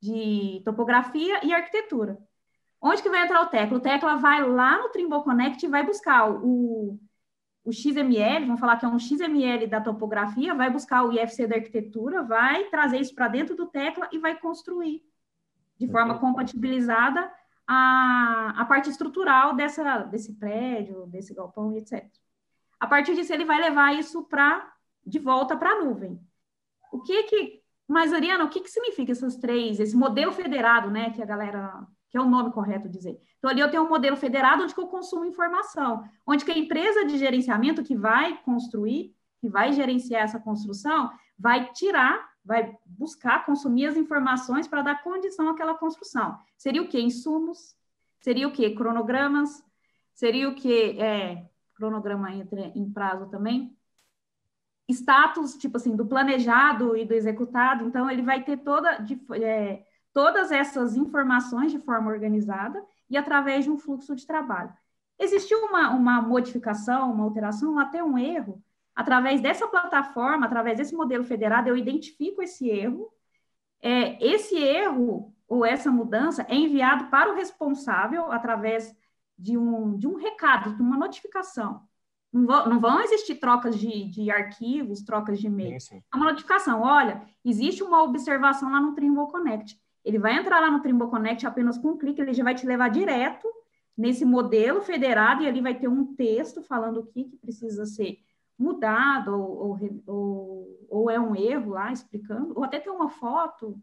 de 0.01 0.61
topografia 0.65 1.45
e 1.45 1.53
arquitetura. 1.53 2.17
Onde 2.81 3.03
que 3.03 3.09
vai 3.09 3.23
entrar 3.23 3.41
o 3.43 3.47
Tecla? 3.47 3.77
O 3.77 3.81
Tecla 3.81 4.15
vai 4.15 4.47
lá 4.47 4.81
no 4.81 4.89
Trimble 4.89 5.23
Connect 5.23 5.63
e 5.63 5.69
vai 5.69 5.85
buscar 5.85 6.31
o, 6.31 6.99
o 7.63 7.71
XML, 7.71 8.45
vamos 8.45 8.59
falar 8.59 8.77
que 8.77 8.85
é 8.85 8.87
um 8.87 8.97
XML 8.97 9.67
da 9.67 9.79
topografia, 9.79 10.55
vai 10.55 10.69
buscar 10.69 11.03
o 11.03 11.11
IFC 11.11 11.45
da 11.45 11.57
arquitetura, 11.57 12.23
vai 12.23 12.65
trazer 12.65 12.99
isso 12.99 13.13
para 13.13 13.27
dentro 13.27 13.55
do 13.55 13.67
Tecla 13.67 14.09
e 14.11 14.17
vai 14.17 14.37
construir 14.39 15.03
de 15.77 15.87
forma 15.87 16.17
compatibilizada 16.19 17.31
a, 17.67 18.53
a 18.57 18.65
parte 18.65 18.89
estrutural 18.89 19.55
dessa, 19.55 19.99
desse 20.03 20.33
prédio, 20.33 21.05
desse 21.07 21.33
galpão 21.33 21.71
e 21.71 21.77
etc. 21.77 22.07
A 22.79 22.87
partir 22.87 23.15
disso, 23.15 23.31
ele 23.31 23.45
vai 23.45 23.59
levar 23.59 23.93
isso 23.93 24.23
para 24.23 24.71
de 25.05 25.19
volta 25.19 25.55
para 25.55 25.71
a 25.71 25.83
nuvem. 25.83 26.19
O 26.91 27.01
que 27.01 27.23
que, 27.23 27.61
mas 27.87 28.11
Ariana, 28.11 28.43
o 28.43 28.49
que 28.49 28.61
que 28.61 28.69
significa 28.69 29.11
essas 29.11 29.37
três, 29.37 29.79
esse 29.79 29.95
modelo 29.95 30.31
federado, 30.31 30.89
né, 30.89 31.11
que 31.11 31.21
a 31.21 31.25
galera 31.25 31.87
que 32.11 32.17
é 32.17 32.21
o 32.21 32.29
nome 32.29 32.51
correto 32.51 32.89
dizer. 32.89 33.17
Então, 33.37 33.49
ali 33.49 33.61
eu 33.61 33.71
tenho 33.71 33.83
um 33.83 33.89
modelo 33.89 34.17
federado 34.17 34.63
onde 34.63 34.77
eu 34.77 34.87
consumo 34.87 35.25
informação, 35.25 36.03
onde 36.27 36.43
que 36.43 36.51
a 36.51 36.57
empresa 36.57 37.05
de 37.05 37.17
gerenciamento 37.17 37.81
que 37.81 37.95
vai 37.95 38.37
construir, 38.43 39.15
que 39.39 39.47
vai 39.47 39.71
gerenciar 39.71 40.23
essa 40.23 40.37
construção, 40.37 41.09
vai 41.39 41.71
tirar, 41.71 42.29
vai 42.43 42.77
buscar 42.85 43.45
consumir 43.45 43.85
as 43.85 43.95
informações 43.95 44.67
para 44.67 44.81
dar 44.81 45.01
condição 45.01 45.47
àquela 45.47 45.73
construção. 45.73 46.37
Seria 46.57 46.81
o 46.81 46.87
que? 46.87 46.99
Insumos? 46.99 47.75
Seria 48.19 48.47
o 48.47 48.51
que? 48.51 48.69
Cronogramas? 48.71 49.63
Seria 50.13 50.49
o 50.49 50.53
que? 50.53 50.99
É, 50.99 51.49
cronograma 51.73 52.31
entra 52.33 52.73
em 52.75 52.91
prazo 52.91 53.27
também? 53.29 53.75
Status, 54.89 55.55
tipo 55.55 55.77
assim, 55.77 55.95
do 55.95 56.05
planejado 56.05 56.97
e 56.97 57.05
do 57.05 57.13
executado. 57.13 57.85
Então, 57.85 58.11
ele 58.11 58.21
vai 58.21 58.43
ter 58.43 58.57
toda... 58.57 58.97
De, 58.97 59.19
é, 59.41 59.85
todas 60.13 60.51
essas 60.51 60.95
informações 60.95 61.71
de 61.71 61.79
forma 61.79 62.11
organizada 62.11 62.83
e 63.09 63.17
através 63.17 63.65
de 63.65 63.71
um 63.71 63.77
fluxo 63.77 64.15
de 64.15 64.25
trabalho. 64.25 64.73
Existiu 65.17 65.59
uma, 65.65 65.89
uma 65.91 66.21
modificação, 66.21 67.11
uma 67.11 67.23
alteração, 67.23 67.77
até 67.77 68.03
um 68.03 68.17
erro. 68.17 68.63
Através 68.95 69.39
dessa 69.41 69.67
plataforma, 69.67 70.45
através 70.45 70.77
desse 70.77 70.95
modelo 70.95 71.23
federado, 71.23 71.69
eu 71.69 71.77
identifico 71.77 72.41
esse 72.41 72.69
erro. 72.69 73.11
É, 73.81 74.23
esse 74.25 74.55
erro 74.55 75.33
ou 75.47 75.65
essa 75.65 75.91
mudança 75.91 76.45
é 76.49 76.55
enviado 76.55 77.05
para 77.05 77.31
o 77.31 77.35
responsável 77.35 78.31
através 78.31 78.95
de 79.37 79.57
um, 79.57 79.97
de 79.97 80.07
um 80.07 80.15
recado, 80.15 80.75
de 80.75 80.81
uma 80.81 80.97
notificação. 80.97 81.81
Não 82.31 82.45
vão, 82.45 82.69
não 82.69 82.79
vão 82.79 83.01
existir 83.01 83.35
trocas 83.35 83.77
de, 83.77 84.05
de 84.05 84.31
arquivos, 84.31 85.03
trocas 85.03 85.39
de 85.39 85.47
e-mail. 85.47 85.77
É 86.13 86.15
uma 86.15 86.27
notificação. 86.27 86.81
Olha, 86.81 87.21
existe 87.43 87.83
uma 87.83 88.03
observação 88.03 88.71
lá 88.71 88.79
no 88.79 88.93
Trimble 88.93 89.27
Connect. 89.29 89.77
Ele 90.03 90.19
vai 90.19 90.37
entrar 90.37 90.59
lá 90.59 90.71
no 90.71 90.81
Trimble 90.81 91.09
Connect 91.09 91.45
apenas 91.45 91.77
com 91.77 91.89
um 91.89 91.97
clique, 91.97 92.21
ele 92.21 92.33
já 92.33 92.43
vai 92.43 92.55
te 92.55 92.65
levar 92.65 92.89
direto 92.89 93.47
nesse 93.97 94.25
modelo 94.25 94.81
federado 94.81 95.43
e 95.43 95.47
ali 95.47 95.61
vai 95.61 95.75
ter 95.75 95.87
um 95.87 96.15
texto 96.15 96.61
falando 96.61 97.01
o 97.01 97.05
que, 97.05 97.25
que 97.25 97.37
precisa 97.37 97.85
ser 97.85 98.17
mudado 98.57 99.33
ou, 99.33 99.77
ou, 100.05 100.87
ou, 100.89 101.09
é 101.09 101.19
um 101.19 101.35
erro 101.35 101.71
lá 101.71 101.91
explicando, 101.91 102.53
ou 102.55 102.63
até 102.63 102.79
tem 102.79 102.91
uma 102.91 103.09
foto 103.09 103.77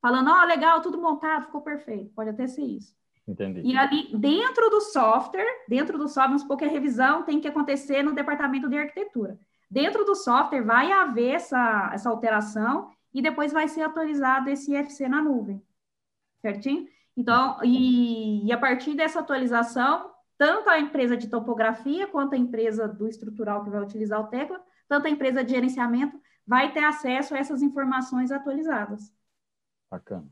falando, 0.00 0.30
ó, 0.30 0.42
oh, 0.42 0.46
legal, 0.46 0.82
tudo 0.82 1.00
montado, 1.00 1.46
ficou 1.46 1.62
perfeito. 1.62 2.12
Pode 2.14 2.30
até 2.30 2.46
ser 2.46 2.62
isso. 2.62 2.94
Entendi. 3.26 3.62
E 3.64 3.76
ali, 3.76 4.14
dentro 4.14 4.68
do 4.68 4.80
software, 4.80 5.64
dentro 5.66 5.96
do 5.96 6.06
software, 6.06 6.26
vamos 6.26 6.42
supor 6.42 6.58
que 6.58 6.64
a 6.64 6.68
revisão 6.68 7.22
tem 7.22 7.40
que 7.40 7.48
acontecer 7.48 8.02
no 8.02 8.12
departamento 8.12 8.68
de 8.68 8.76
arquitetura. 8.76 9.38
dentro 9.70 10.04
do 10.04 10.14
software 10.14 10.62
vai 10.62 10.92
haver 10.92 11.36
essa, 11.36 11.90
essa 11.92 12.10
alteração 12.10 12.90
e 13.14 13.22
depois 13.22 13.52
vai 13.52 13.68
ser 13.68 13.82
atualizado 13.82 14.50
esse 14.50 14.74
IFC 14.74 15.08
na 15.08 15.22
nuvem, 15.22 15.62
certinho? 16.42 16.88
Então, 17.16 17.62
e, 17.62 18.44
e 18.44 18.52
a 18.52 18.58
partir 18.58 18.94
dessa 18.94 19.20
atualização, 19.20 20.10
tanto 20.36 20.68
a 20.68 20.80
empresa 20.80 21.16
de 21.16 21.28
topografia 21.28 22.08
quanto 22.08 22.34
a 22.34 22.38
empresa 22.38 22.88
do 22.88 23.06
estrutural 23.06 23.62
que 23.62 23.70
vai 23.70 23.80
utilizar 23.80 24.20
o 24.20 24.26
tecla, 24.26 24.60
tanto 24.88 25.06
a 25.06 25.10
empresa 25.10 25.44
de 25.44 25.52
gerenciamento 25.52 26.20
vai 26.46 26.72
ter 26.72 26.84
acesso 26.84 27.34
a 27.34 27.38
essas 27.38 27.62
informações 27.62 28.32
atualizadas. 28.32 29.12
Bacana. 29.90 30.26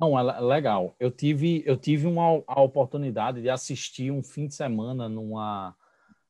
Não, 0.00 0.18
é 0.18 0.40
legal. 0.40 0.94
Eu 0.98 1.10
tive, 1.10 1.62
eu 1.66 1.76
tive 1.76 2.06
uma, 2.06 2.42
a 2.46 2.60
oportunidade 2.62 3.42
de 3.42 3.50
assistir 3.50 4.10
um 4.10 4.22
fim 4.22 4.46
de 4.46 4.54
semana 4.54 5.08
numa, 5.08 5.76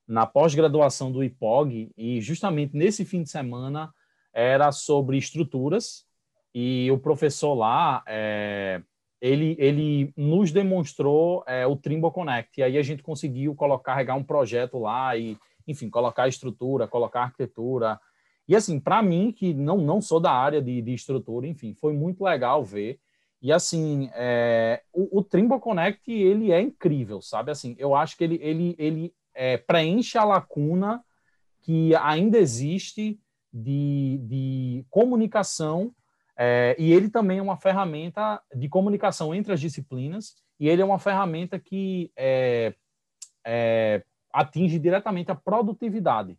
na 0.06 0.26
pós-graduação 0.26 1.12
do 1.12 1.22
IPOG, 1.22 1.92
e 1.96 2.20
justamente 2.20 2.76
nesse 2.76 3.04
fim 3.04 3.22
de 3.22 3.30
semana 3.30 3.92
era 4.34 4.72
sobre 4.72 5.16
estruturas, 5.16 6.04
e 6.52 6.90
o 6.90 6.98
professor 6.98 7.54
lá, 7.54 8.02
é, 8.06 8.82
ele, 9.20 9.56
ele 9.58 10.12
nos 10.16 10.50
demonstrou 10.50 11.44
é, 11.46 11.66
o 11.66 11.76
Trimble 11.76 12.10
Connect, 12.10 12.60
e 12.60 12.62
aí 12.62 12.76
a 12.76 12.82
gente 12.82 13.02
conseguiu 13.02 13.54
colocar, 13.54 13.92
carregar 13.92 14.16
um 14.16 14.24
projeto 14.24 14.78
lá 14.78 15.16
e, 15.16 15.38
enfim, 15.66 15.88
colocar 15.88 16.28
estrutura, 16.28 16.88
colocar 16.88 17.22
arquitetura, 17.22 17.98
e 18.46 18.54
assim, 18.54 18.78
para 18.78 19.02
mim, 19.02 19.32
que 19.32 19.54
não, 19.54 19.78
não 19.78 20.02
sou 20.02 20.20
da 20.20 20.32
área 20.32 20.60
de, 20.60 20.82
de 20.82 20.92
estrutura, 20.92 21.46
enfim, 21.46 21.72
foi 21.74 21.94
muito 21.94 22.22
legal 22.24 22.62
ver, 22.62 22.98
e 23.40 23.52
assim, 23.52 24.10
é, 24.14 24.82
o, 24.92 25.18
o 25.18 25.22
Trimble 25.22 25.60
Connect, 25.60 26.10
ele 26.10 26.50
é 26.50 26.60
incrível, 26.60 27.20
sabe? 27.20 27.50
Assim, 27.50 27.76
eu 27.78 27.94
acho 27.94 28.16
que 28.16 28.24
ele, 28.24 28.38
ele, 28.40 28.74
ele 28.78 29.14
é, 29.34 29.58
preenche 29.58 30.16
a 30.16 30.24
lacuna 30.24 31.04
que 31.60 31.94
ainda 31.96 32.38
existe 32.38 33.20
de, 33.54 34.18
de 34.24 34.86
comunicação, 34.90 35.94
é, 36.36 36.74
e 36.76 36.92
ele 36.92 37.08
também 37.08 37.38
é 37.38 37.42
uma 37.42 37.56
ferramenta 37.56 38.42
de 38.52 38.68
comunicação 38.68 39.32
entre 39.32 39.52
as 39.52 39.60
disciplinas, 39.60 40.34
e 40.58 40.68
ele 40.68 40.82
é 40.82 40.84
uma 40.84 40.98
ferramenta 40.98 41.58
que 41.58 42.10
é, 42.16 42.74
é 43.46 44.02
atinge 44.32 44.80
diretamente 44.80 45.30
a 45.30 45.36
produtividade. 45.36 46.36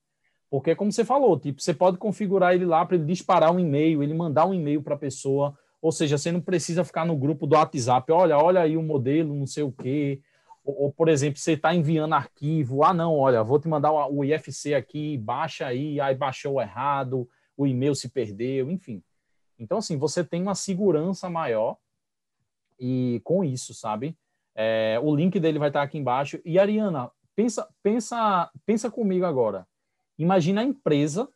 Porque, 0.50 0.76
como 0.76 0.92
você 0.92 1.06
falou, 1.06 1.40
tipo, 1.40 1.62
você 1.62 1.74
pode 1.74 1.98
configurar 1.98 2.54
ele 2.54 2.66
lá 2.66 2.86
para 2.86 2.98
ele 2.98 3.06
disparar 3.06 3.54
um 3.54 3.60
e-mail, 3.60 4.04
ele 4.04 4.14
mandar 4.14 4.46
um 4.46 4.54
e-mail 4.54 4.82
para 4.82 4.96
a 4.96 5.00
pessoa, 5.00 5.58
ou 5.82 5.92
seja, 5.92 6.18
você 6.18 6.32
não 6.32 6.42
precisa 6.42 6.84
ficar 6.84 7.06
no 7.06 7.16
grupo 7.16 7.48
do 7.48 7.56
WhatsApp, 7.56 8.12
olha, 8.12 8.38
olha 8.38 8.62
aí 8.62 8.76
o 8.76 8.84
modelo, 8.84 9.34
não 9.34 9.48
sei 9.48 9.64
o 9.64 9.72
quê. 9.72 10.20
Ou, 10.66 10.86
ou 10.86 10.92
por 10.92 11.08
exemplo, 11.08 11.40
você 11.40 11.54
está 11.54 11.74
enviando 11.74 12.14
arquivo, 12.14 12.84
ah, 12.84 12.94
não, 12.94 13.16
olha, 13.16 13.44
vou 13.44 13.60
te 13.60 13.68
mandar 13.68 13.92
o 13.94 14.24
IFC 14.24 14.74
aqui, 14.74 15.18
baixa 15.18 15.68
aí, 15.68 16.02
aí 16.02 16.16
baixou 16.16 16.60
errado, 16.60 17.30
o 17.56 17.68
e-mail 17.68 17.96
se 17.96 18.10
perdeu, 18.10 18.72
enfim. 18.72 19.02
Então, 19.58 19.78
assim, 19.78 19.98
você 19.98 20.24
tem 20.24 20.42
uma 20.42 20.56
segurança 20.56 21.30
maior 21.30 21.78
e 22.80 23.22
com 23.24 23.44
isso, 23.44 23.74
sabe? 23.74 24.18
É, 24.54 25.00
o 25.02 25.16
link 25.16 25.40
dele 25.40 25.60
vai 25.60 25.70
estar 25.70 25.84
aqui 25.84 25.98
embaixo. 25.98 26.42
E, 26.44 26.60
Ariana, 26.60 27.12
pensa, 27.36 27.70
pensa, 27.82 28.50
pensa 28.66 28.90
comigo 28.90 29.26
agora. 29.26 29.68
Imagina 30.18 30.62
a 30.62 30.66
empresa 30.66 31.30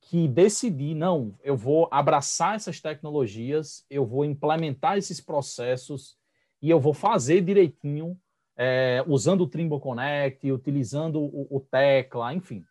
que 0.00 0.26
decidir, 0.28 0.94
não, 0.94 1.34
eu 1.42 1.56
vou 1.56 1.88
abraçar 1.90 2.56
essas 2.56 2.80
tecnologias, 2.80 3.84
eu 3.90 4.06
vou 4.06 4.24
implementar 4.24 4.96
esses 4.96 5.20
processos 5.20 6.16
e 6.62 6.70
eu 6.70 6.80
vou 6.80 6.94
fazer 6.94 7.42
direitinho, 7.42 8.18
é, 8.60 9.04
usando 9.06 9.42
o 9.42 9.46
Trimble 9.46 9.78
Connect, 9.78 10.50
utilizando 10.50 11.20
o, 11.20 11.46
o, 11.48 11.60
Tecla, 11.60 12.34
enfim. 12.34 12.64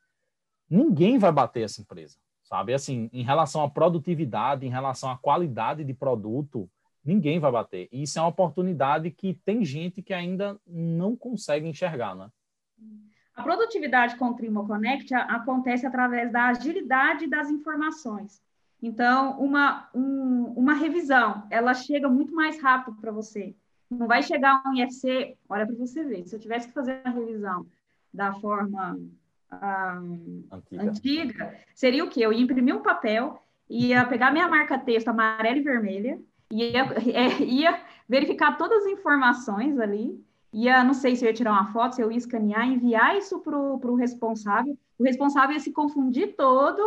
Ninguém 0.70 1.18
vai 1.18 1.32
bater 1.32 1.64
essa 1.64 1.82
empresa, 1.82 2.18
sabe? 2.44 2.74
Assim, 2.74 3.10
em 3.14 3.24
relação 3.24 3.64
à 3.64 3.70
produtividade, 3.70 4.66
em 4.68 4.70
relação 4.70 5.10
à 5.10 5.18
qualidade 5.18 5.86
de 5.86 5.94
produto, 5.94 6.70
ninguém 7.06 7.40
vai 7.40 7.50
bater. 7.50 7.88
E 7.90 8.04
isso 8.04 8.20
é 8.20 8.22
uma 8.22 8.28
oportunidade 8.28 9.10
que 9.12 9.34
tem 9.46 9.64
gente 9.64 10.02
que 10.02 10.14
ainda 10.14 10.60
não 10.68 11.16
consegue 11.16 11.66
enxergar, 11.66 12.14
né? 12.14 12.30
A 13.34 13.42
produtividade 13.42 14.18
com 14.18 14.26
o 14.26 14.34
Trimo 14.34 14.68
Connect 14.68 15.14
acontece 15.14 15.86
através 15.86 16.32
da 16.32 16.48
agilidade 16.48 17.28
das 17.28 17.50
informações. 17.50 18.42
Então, 18.82 19.40
uma, 19.40 19.90
um, 19.94 20.54
uma 20.56 20.74
revisão, 20.74 21.48
ela 21.50 21.74
chega 21.74 22.10
muito 22.10 22.34
mais 22.34 22.62
rápido 22.62 22.98
para 23.00 23.12
você. 23.12 23.56
Não 23.90 24.08
vai 24.08 24.22
chegar 24.22 24.62
um 24.66 24.74
IFC, 24.74 25.38
olha 25.48 25.66
para 25.66 25.76
você 25.76 26.04
ver, 26.04 26.26
se 26.26 26.36
eu 26.36 26.40
tivesse 26.40 26.68
que 26.68 26.74
fazer 26.74 27.02
uma 27.06 27.14
revisão 27.14 27.66
da 28.14 28.34
forma 28.34 29.00
ah, 29.50 30.02
antiga. 30.52 30.84
antiga. 30.84 31.56
seria 31.74 32.04
o 32.04 32.10
quê? 32.10 32.22
Eu 32.22 32.34
ia 32.34 32.42
imprimir 32.42 32.76
um 32.76 32.82
papel, 32.82 33.42
ia 33.70 34.06
pegar 34.06 34.32
minha 34.32 34.48
marca 34.48 34.78
texto 34.78 35.08
amarela 35.08 35.58
e 35.58 35.64
vermelha, 35.64 36.20
ia, 36.52 36.82
é, 37.14 37.44
ia 37.44 37.82
verificar 38.08 38.58
todas 38.58 38.86
as 38.86 38.92
informações 38.92 39.80
ali, 39.80 40.22
ia, 40.52 40.84
não 40.84 40.94
sei 40.94 41.16
se 41.16 41.24
eu 41.24 41.30
ia 41.30 41.34
tirar 41.34 41.52
uma 41.52 41.72
foto, 41.72 41.96
se 41.96 42.02
eu 42.02 42.12
ia 42.12 42.18
escanear, 42.18 42.68
enviar 42.68 43.18
isso 43.18 43.40
para 43.40 43.58
o 43.58 43.96
responsável. 43.96 44.78
O 44.98 45.04
responsável 45.04 45.54
ia 45.54 45.60
se 45.60 45.72
confundir 45.72 46.36
todo 46.36 46.82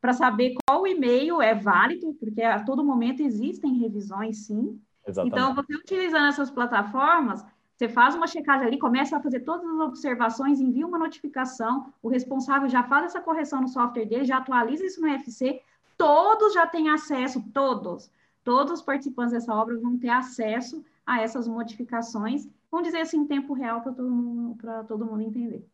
para 0.00 0.12
saber 0.12 0.54
qual 0.66 0.86
e-mail 0.86 1.40
é 1.40 1.54
válido, 1.54 2.12
porque 2.20 2.42
a 2.42 2.62
todo 2.62 2.84
momento 2.84 3.22
existem 3.22 3.78
revisões, 3.78 4.46
sim. 4.46 4.78
Exatamente. 5.06 5.36
Então, 5.36 5.54
você 5.54 5.74
utilizando 5.76 6.26
essas 6.26 6.50
plataformas, 6.50 7.44
você 7.76 7.88
faz 7.88 8.14
uma 8.14 8.26
checagem 8.26 8.66
ali, 8.66 8.78
começa 8.78 9.16
a 9.16 9.20
fazer 9.20 9.40
todas 9.40 9.68
as 9.68 9.80
observações, 9.80 10.60
envia 10.60 10.86
uma 10.86 10.98
notificação, 10.98 11.92
o 12.02 12.08
responsável 12.08 12.68
já 12.68 12.82
faz 12.84 13.06
essa 13.06 13.20
correção 13.20 13.60
no 13.60 13.68
software 13.68 14.06
dele, 14.06 14.24
já 14.24 14.38
atualiza 14.38 14.84
isso 14.86 15.00
no 15.00 15.08
FC, 15.08 15.60
todos 15.96 16.54
já 16.54 16.66
têm 16.66 16.90
acesso, 16.90 17.42
todos, 17.52 18.10
todos 18.42 18.72
os 18.72 18.82
participantes 18.82 19.32
dessa 19.32 19.54
obra 19.54 19.76
vão 19.78 19.98
ter 19.98 20.10
acesso 20.10 20.84
a 21.04 21.20
essas 21.20 21.46
modificações 21.46 22.48
vamos 22.74 22.88
dizer 22.88 23.02
assim, 23.02 23.18
em 23.18 23.26
tempo 23.26 23.54
real 23.54 23.80
para 23.82 23.92
todo, 23.92 24.10
mundo, 24.10 24.58
todo 24.88 25.06
mundo 25.06 25.22
entender. 25.22 25.64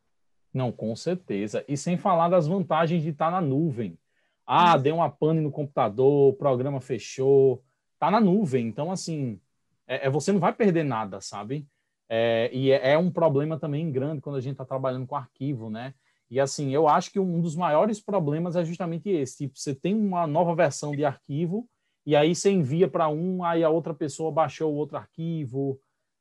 Não, 0.53 0.71
com 0.71 0.95
certeza. 0.95 1.65
E 1.67 1.75
sem 1.75 1.97
falar 1.97 2.29
das 2.29 2.47
vantagens 2.47 3.03
de 3.03 3.09
estar 3.09 3.31
na 3.31 3.41
nuvem. 3.41 3.99
Ah, 4.47 4.77
deu 4.77 4.97
uma 4.97 5.09
pane 5.09 5.41
no 5.41 5.51
computador, 5.51 6.29
o 6.29 6.37
programa 6.37 6.81
fechou. 6.81 7.63
Tá 8.01 8.11
na 8.11 8.21
nuvem. 8.21 8.67
Então, 8.67 8.91
assim, 8.91 9.41
é, 9.87 10.07
é 10.07 10.11
você 10.11 10.33
não 10.33 10.41
vai 10.41 10.53
perder 10.53 10.83
nada, 10.83 11.21
sabe? 11.21 11.69
É, 12.09 12.51
e 12.53 12.73
é, 12.73 12.95
é, 12.95 12.99
um 12.99 13.13
problema 13.13 13.57
também 13.57 13.93
grande 13.93 14.21
quando 14.21 14.37
a 14.37 14.41
gente 14.41 14.53
está 14.53 14.65
trabalhando 14.65 15.07
com 15.07 15.15
arquivo, 15.15 15.71
né? 15.71 15.95
E 16.29 16.41
assim, 16.41 16.75
eu 16.75 16.89
acho 16.89 17.13
que 17.13 17.21
um 17.21 17.41
dos 17.41 17.55
maiores 17.55 18.01
problemas 18.01 18.57
é 18.57 18.65
justamente 18.65 19.09
esse. 19.09 19.39
Tipo, 19.39 19.59
você 19.59 19.75
tem 19.75 19.95
uma 19.95 20.27
nova 20.27 20.55
versão 20.55 20.91
de 20.93 21.05
arquivo 21.05 21.69
e 22.05 22.17
aí 22.17 22.35
você 22.35 22.51
envia 22.51 22.89
para 22.89 23.09
um, 23.09 23.45
aí 23.45 23.63
a 23.63 23.71
outra 23.71 23.95
pessoa 23.95 24.33
baixou 24.33 24.73
o 24.73 24.77
outro 24.77 24.97
arquivo, 24.97 25.81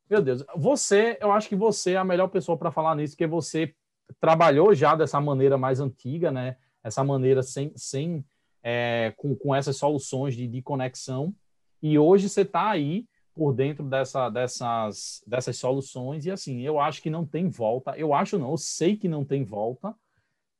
meu 0.10 0.22
Deus, 0.22 0.44
você, 0.56 1.18
eu 1.22 1.32
acho 1.32 1.48
que 1.48 1.56
você 1.56 1.92
é 1.92 1.98
a 1.98 2.04
melhor 2.04 2.28
pessoa 2.30 2.58
para 2.58 2.72
falar 2.72 2.96
nisso, 2.96 3.14
porque 3.14 3.28
você 3.28 3.76
trabalhou 4.20 4.74
já 4.74 4.96
dessa 4.96 5.22
maneira 5.22 5.58
mais 5.58 5.80
antiga, 5.80 6.32
né? 6.32 6.58
Essa 6.84 7.04
maneira 7.04 7.44
sem, 7.44 7.72
sem 7.76 8.26
é, 8.64 9.14
com, 9.16 9.36
com 9.36 9.54
essas 9.54 9.78
soluções 9.78 10.36
de, 10.36 10.48
de 10.48 10.62
conexão. 10.64 11.34
E 11.82 11.98
hoje 11.98 12.30
você 12.30 12.42
está 12.42 12.70
aí 12.70 13.06
por 13.34 13.54
dentro 13.54 13.86
dessa, 13.86 14.30
dessas, 14.30 15.24
dessas 15.26 15.58
soluções. 15.58 16.26
E 16.26 16.32
assim, 16.32 16.62
eu 16.62 16.80
acho 16.80 17.02
que 17.02 17.10
não 17.10 17.26
tem 17.26 17.50
volta. 17.50 17.98
Eu 17.98 18.14
acho 18.14 18.38
não, 18.38 18.52
eu 18.52 18.58
sei 18.58 18.98
que 18.98 19.08
não 19.08 19.24
tem 19.24 19.44
volta. 19.44 19.96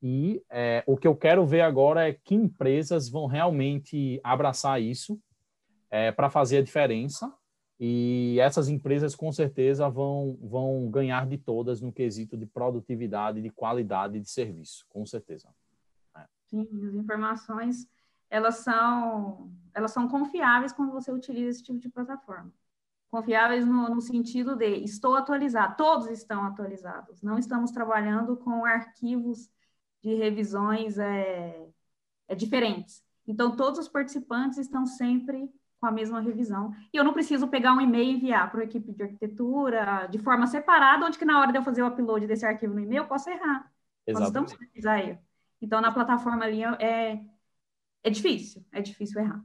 E 0.02 0.42
é, 0.50 0.84
o 0.88 0.96
que 0.96 1.08
eu 1.08 1.16
quero 1.16 1.46
ver 1.46 1.62
agora 1.62 2.08
é 2.08 2.14
que 2.14 2.34
empresas 2.34 3.10
vão 3.10 3.26
realmente 3.26 4.20
abraçar 4.24 4.82
isso 4.82 5.20
é, 5.92 6.12
para 6.12 6.30
fazer 6.30 6.60
a 6.60 6.64
diferença 6.64 7.34
e 7.80 8.38
essas 8.42 8.68
empresas 8.68 9.16
com 9.16 9.32
certeza 9.32 9.90
vão, 9.90 10.38
vão 10.42 10.90
ganhar 10.90 11.26
de 11.26 11.38
todas 11.38 11.80
no 11.80 11.94
quesito 11.94 12.38
de 12.38 12.46
produtividade, 12.46 13.42
de 13.42 13.50
qualidade 13.50 14.20
de 14.20 14.30
serviço, 14.30 14.86
com 14.90 15.06
certeza. 15.06 15.48
É. 16.18 16.26
Sim, 16.46 16.62
as 16.62 16.94
informações 16.96 17.88
elas 18.30 18.58
são 18.58 19.52
elas 19.74 19.92
são 19.92 20.08
confiáveis 20.08 20.74
quando 20.74 20.92
você 20.92 21.12
utiliza 21.12 21.50
esse 21.50 21.64
tipo 21.64 21.80
de 21.80 21.90
plataforma. 21.90 22.52
Confiáveis 23.10 23.66
no, 23.66 23.90
no 23.90 24.02
sentido 24.02 24.56
de 24.56 24.84
estou 24.84 25.16
atualizado, 25.16 25.78
todos 25.78 26.08
estão 26.10 26.44
atualizados. 26.44 27.22
Não 27.22 27.38
estamos 27.38 27.72
trabalhando 27.72 28.36
com 28.38 28.66
arquivos 28.66 29.50
de 30.02 30.14
revisões 30.16 30.98
é, 30.98 31.68
é 32.28 32.36
diferentes. 32.36 33.04
Então 33.28 33.56
todos 33.56 33.80
os 33.80 33.88
participantes 33.88 34.58
estão 34.58 34.86
sempre 34.86 35.50
com 35.80 35.86
a 35.86 35.92
mesma 35.92 36.20
revisão. 36.20 36.74
E 36.94 36.98
eu 36.98 37.04
não 37.04 37.14
preciso 37.14 37.48
pegar 37.48 37.74
um 37.74 37.82
e-mail 37.82 38.12
e 38.12 38.16
enviar 38.16 38.52
para 38.52 38.62
a 38.62 38.66
equipe 38.66 38.92
de 38.92 39.04
arquitetura 39.04 40.08
de 40.08 40.20
forma 40.20 40.46
separada, 40.46 41.06
onde 41.06 41.18
que 41.18 41.26
na 41.26 41.40
hora 41.40 41.52
de 41.52 41.58
eu 41.58 41.64
fazer 41.64 41.82
o 41.82 41.88
upload 41.88 42.28
desse 42.28 42.46
arquivo 42.46 42.74
no 42.74 42.82
e-mail, 42.82 43.04
eu 43.04 43.08
posso 43.08 43.30
errar. 43.30 43.72
Exatamente. 44.06 44.42
Nós 44.42 44.52
estamos 44.52 44.86
aí. 44.86 45.18
Então, 45.62 45.82
na 45.82 45.92
plataforma 45.92 46.46
ali 46.46 46.64
é, 46.64 47.22
é 48.04 48.10
difícil, 48.10 48.66
é 48.72 48.82
difícil 48.82 49.22
errar. 49.22 49.44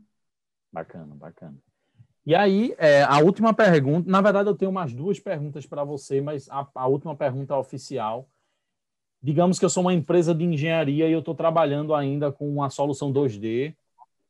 Bacana, 0.73 1.15
bacana. 1.15 1.57
E 2.27 2.35
aí, 2.35 2.75
é, 2.79 3.03
a 3.03 3.19
última 3.19 3.53
pergunta, 3.53 4.11
na 4.11 4.21
verdade 4.21 4.49
eu 4.49 4.55
tenho 4.55 4.71
umas 4.71 4.95
duas 4.95 5.21
perguntas 5.21 5.67
para 5.67 5.85
você, 5.85 6.21
mas 6.21 6.49
a, 6.49 6.67
a 6.75 6.87
última 6.87 7.15
pergunta 7.15 7.57
oficial. 7.57 8.29
digamos 9.23 9.59
que 9.59 9.65
eu 9.65 9.71
sou 9.71 9.83
uma 9.83 9.95
empresa 9.95 10.35
de 10.35 10.45
engenharia 10.45 11.09
e 11.09 11.13
eu 11.13 11.21
estou 11.21 11.35
trabalhando 11.35 11.95
ainda 11.95 12.33
com 12.33 12.49
uma 12.49 12.71
solução 12.71 13.13
2D, 13.13 13.75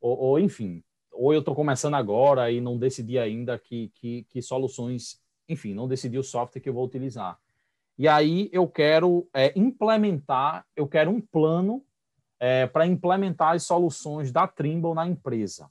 ou, 0.00 0.18
ou 0.18 0.38
enfim, 0.38 0.82
ou 1.12 1.32
eu 1.32 1.40
estou 1.40 1.54
começando 1.54 1.94
agora 1.94 2.50
e 2.50 2.60
não 2.60 2.76
decidi 2.76 3.18
ainda 3.18 3.58
que, 3.58 3.90
que, 3.94 4.24
que, 4.28 4.42
soluções, 4.42 5.20
enfim, 5.48 5.72
não 5.72 5.88
decidi 5.88 6.18
o 6.18 6.24
software 6.24 6.60
que 6.60 6.68
eu 6.68 6.74
vou 6.74 6.84
utilizar. 6.84 7.38
E 7.96 8.08
aí 8.08 8.50
eu 8.52 8.66
quero 8.68 9.28
é, 9.32 9.52
implementar, 9.56 10.66
eu 10.74 10.86
quero 10.88 11.10
um 11.10 11.20
plano 11.20 11.82
é, 12.44 12.66
para 12.66 12.86
implementar 12.86 13.54
as 13.54 13.62
soluções 13.62 14.30
da 14.30 14.46
Trimble 14.46 14.92
na 14.92 15.06
empresa. 15.06 15.70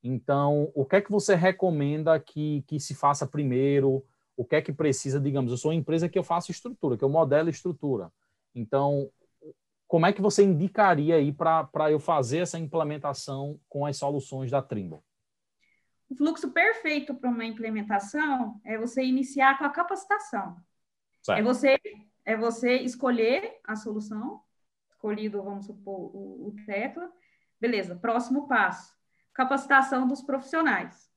Então, 0.00 0.70
o 0.72 0.84
que 0.84 0.94
é 0.94 1.00
que 1.00 1.10
você 1.10 1.34
recomenda 1.34 2.20
que, 2.20 2.62
que 2.68 2.78
se 2.78 2.94
faça 2.94 3.26
primeiro? 3.26 4.06
O 4.36 4.44
que 4.44 4.54
é 4.54 4.62
que 4.62 4.72
precisa, 4.72 5.18
digamos, 5.18 5.50
eu 5.50 5.58
sou 5.58 5.72
uma 5.72 5.76
empresa 5.76 6.08
que 6.08 6.16
eu 6.16 6.22
faço 6.22 6.52
estrutura, 6.52 6.96
que 6.96 7.02
eu 7.02 7.08
modelo 7.08 7.50
estrutura. 7.50 8.12
Então, 8.54 9.10
como 9.88 10.06
é 10.06 10.12
que 10.12 10.22
você 10.22 10.44
indicaria 10.44 11.16
aí 11.16 11.32
para 11.32 11.90
eu 11.90 11.98
fazer 11.98 12.38
essa 12.38 12.60
implementação 12.60 13.58
com 13.68 13.84
as 13.84 13.96
soluções 13.96 14.52
da 14.52 14.62
Trimble? 14.62 15.00
O 16.08 16.14
fluxo 16.14 16.52
perfeito 16.52 17.12
para 17.16 17.28
uma 17.28 17.44
implementação 17.44 18.60
é 18.64 18.78
você 18.78 19.02
iniciar 19.02 19.58
com 19.58 19.64
a 19.64 19.70
capacitação. 19.70 20.62
Certo. 21.24 21.40
É 21.40 21.42
você 21.42 21.76
é 22.24 22.36
você 22.36 22.76
escolher 22.76 23.58
a 23.64 23.74
solução, 23.74 24.43
escolhido, 25.04 25.42
vamos 25.42 25.66
supor, 25.66 26.10
o, 26.14 26.48
o 26.48 26.56
Tecla. 26.64 27.10
Beleza, 27.60 27.94
próximo 27.94 28.48
passo, 28.48 28.94
capacitação 29.34 30.08
dos 30.08 30.22
profissionais. 30.22 31.12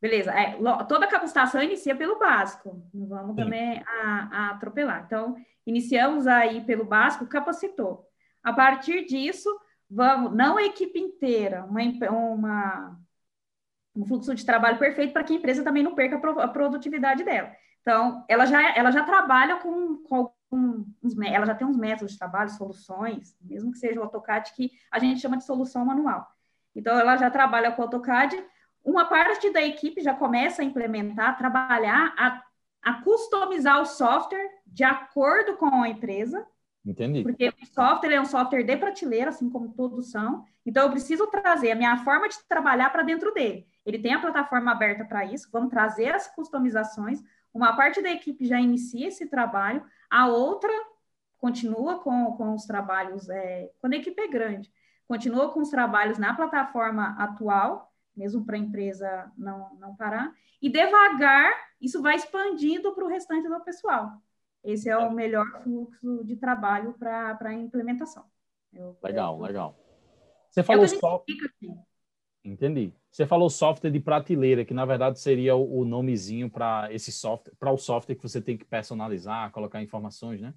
Beleza, 0.00 0.30
é, 0.32 0.58
toda 0.86 1.06
capacitação 1.06 1.62
inicia 1.62 1.96
pelo 1.96 2.18
básico, 2.18 2.86
não 2.92 3.06
vamos 3.06 3.36
também 3.36 3.82
a, 3.86 4.28
a 4.30 4.50
atropelar. 4.50 5.04
Então, 5.06 5.34
iniciamos 5.66 6.26
aí 6.26 6.62
pelo 6.62 6.84
básico, 6.84 7.26
capacitou. 7.26 8.06
A 8.42 8.52
partir 8.52 9.06
disso, 9.06 9.48
vamos, 9.88 10.36
não 10.36 10.58
a 10.58 10.64
equipe 10.64 10.98
inteira, 10.98 11.64
uma, 11.64 11.80
uma, 12.10 13.00
um 13.96 14.04
fluxo 14.04 14.34
de 14.34 14.44
trabalho 14.44 14.78
perfeito 14.78 15.14
para 15.14 15.24
que 15.24 15.32
a 15.32 15.36
empresa 15.36 15.64
também 15.64 15.82
não 15.82 15.94
perca 15.94 16.16
a 16.42 16.48
produtividade 16.48 17.24
dela. 17.24 17.50
Então, 17.80 18.24
ela 18.28 18.44
já, 18.44 18.76
ela 18.76 18.90
já 18.90 19.04
trabalha 19.04 19.56
com, 19.56 20.02
com 20.02 20.33
uns, 20.54 21.18
ela 21.26 21.46
já 21.46 21.54
tem 21.54 21.66
uns 21.66 21.76
métodos 21.76 22.12
de 22.12 22.18
trabalho, 22.18 22.50
soluções, 22.50 23.36
mesmo 23.40 23.72
que 23.72 23.78
seja 23.78 24.00
o 24.00 24.02
AutoCAD, 24.02 24.52
que 24.54 24.70
a 24.90 24.98
gente 24.98 25.20
chama 25.20 25.36
de 25.36 25.44
solução 25.44 25.84
manual. 25.84 26.26
Então, 26.74 26.98
ela 26.98 27.16
já 27.16 27.30
trabalha 27.30 27.72
com 27.72 27.82
o 27.82 27.84
AutoCAD, 27.84 28.42
uma 28.84 29.06
parte 29.06 29.50
da 29.50 29.62
equipe 29.62 30.02
já 30.02 30.14
começa 30.14 30.62
a 30.62 30.64
implementar, 30.64 31.38
trabalhar, 31.38 32.14
a, 32.18 32.42
a 32.82 33.02
customizar 33.02 33.80
o 33.80 33.86
software 33.86 34.50
de 34.66 34.84
acordo 34.84 35.56
com 35.56 35.82
a 35.82 35.88
empresa. 35.88 36.46
Entendi. 36.84 37.22
Porque 37.22 37.48
o 37.48 37.66
software 37.66 38.14
é 38.14 38.20
um 38.20 38.26
software 38.26 38.62
de 38.62 38.76
prateleira, 38.76 39.30
assim 39.30 39.48
como 39.48 39.72
todos 39.72 40.10
são. 40.10 40.44
Então, 40.66 40.84
eu 40.84 40.90
preciso 40.90 41.26
trazer 41.28 41.72
a 41.72 41.76
minha 41.76 41.96
forma 41.98 42.28
de 42.28 42.36
trabalhar 42.46 42.90
para 42.90 43.02
dentro 43.02 43.32
dele. 43.32 43.66
Ele 43.86 43.98
tem 43.98 44.14
a 44.14 44.20
plataforma 44.20 44.72
aberta 44.72 45.04
para 45.04 45.24
isso, 45.24 45.48
vamos 45.52 45.70
trazer 45.70 46.14
as 46.14 46.26
customizações, 46.34 47.22
uma 47.54 47.76
parte 47.76 48.02
da 48.02 48.10
equipe 48.10 48.44
já 48.44 48.60
inicia 48.60 49.06
esse 49.06 49.26
trabalho, 49.26 49.84
a 50.10 50.28
outra 50.28 50.72
continua 51.38 51.98
com, 51.98 52.32
com 52.36 52.54
os 52.54 52.64
trabalhos, 52.64 53.28
é, 53.28 53.70
quando 53.80 53.94
a 53.94 53.96
equipe 53.96 54.20
é 54.20 54.28
grande, 54.28 54.72
continua 55.06 55.52
com 55.52 55.60
os 55.60 55.70
trabalhos 55.70 56.18
na 56.18 56.34
plataforma 56.34 57.14
atual, 57.18 57.92
mesmo 58.16 58.44
para 58.44 58.56
a 58.56 58.58
empresa 58.58 59.32
não, 59.36 59.74
não 59.76 59.94
parar, 59.96 60.32
e 60.62 60.70
devagar 60.70 61.52
isso 61.80 62.00
vai 62.00 62.16
expandindo 62.16 62.94
para 62.94 63.04
o 63.04 63.08
restante 63.08 63.48
do 63.48 63.60
pessoal. 63.60 64.12
Esse 64.62 64.88
é 64.88 64.96
o 64.96 65.10
melhor 65.10 65.62
fluxo 65.62 66.24
de 66.24 66.36
trabalho 66.36 66.94
para 66.94 67.36
a 67.38 67.52
implementação. 67.52 68.24
Eu, 68.72 68.96
legal, 69.02 69.36
eu, 69.36 69.42
legal. 69.42 69.78
Você 70.48 70.62
falou 70.62 70.88
só. 70.88 71.22
Entendi. 72.44 72.92
Você 73.10 73.26
falou 73.26 73.48
software 73.48 73.90
de 73.90 73.98
prateleira, 73.98 74.64
que 74.64 74.74
na 74.74 74.84
verdade 74.84 75.18
seria 75.18 75.56
o, 75.56 75.80
o 75.80 75.84
nomezinho 75.84 76.50
para 76.50 76.92
esse 76.92 77.10
software, 77.10 77.54
para 77.58 77.72
o 77.72 77.78
software 77.78 78.14
que 78.14 78.22
você 78.22 78.40
tem 78.40 78.56
que 78.56 78.66
personalizar, 78.66 79.50
colocar 79.50 79.82
informações, 79.82 80.42
né? 80.42 80.52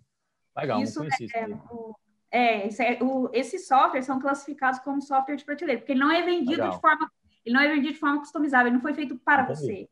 Legal, 0.55 0.81
isso 0.81 0.99
não 0.99 1.07
conheci 1.07 1.27
é, 1.33 1.49
isso. 1.49 1.95
É, 2.29 2.93
é, 2.93 3.03
o, 3.03 3.29
esses 3.31 3.67
softwares 3.67 4.05
são 4.05 4.19
classificados 4.19 4.79
como 4.81 5.01
software 5.01 5.37
de 5.37 5.45
prateleira, 5.45 5.79
porque 5.79 5.93
ele 5.93 6.01
não 6.01 6.11
é 6.11 6.21
vendido 6.21 6.51
Legal. 6.51 6.71
de 6.71 6.81
forma, 6.81 7.11
ele 7.45 7.55
não 7.55 7.61
é 7.61 7.69
vendido 7.69 7.93
de 7.93 7.99
forma 7.99 8.19
customizável, 8.19 8.67
ele 8.67 8.75
não 8.75 8.81
foi 8.81 8.93
feito 8.93 9.17
para 9.19 9.43
Entendi. 9.43 9.59
você. 9.59 9.89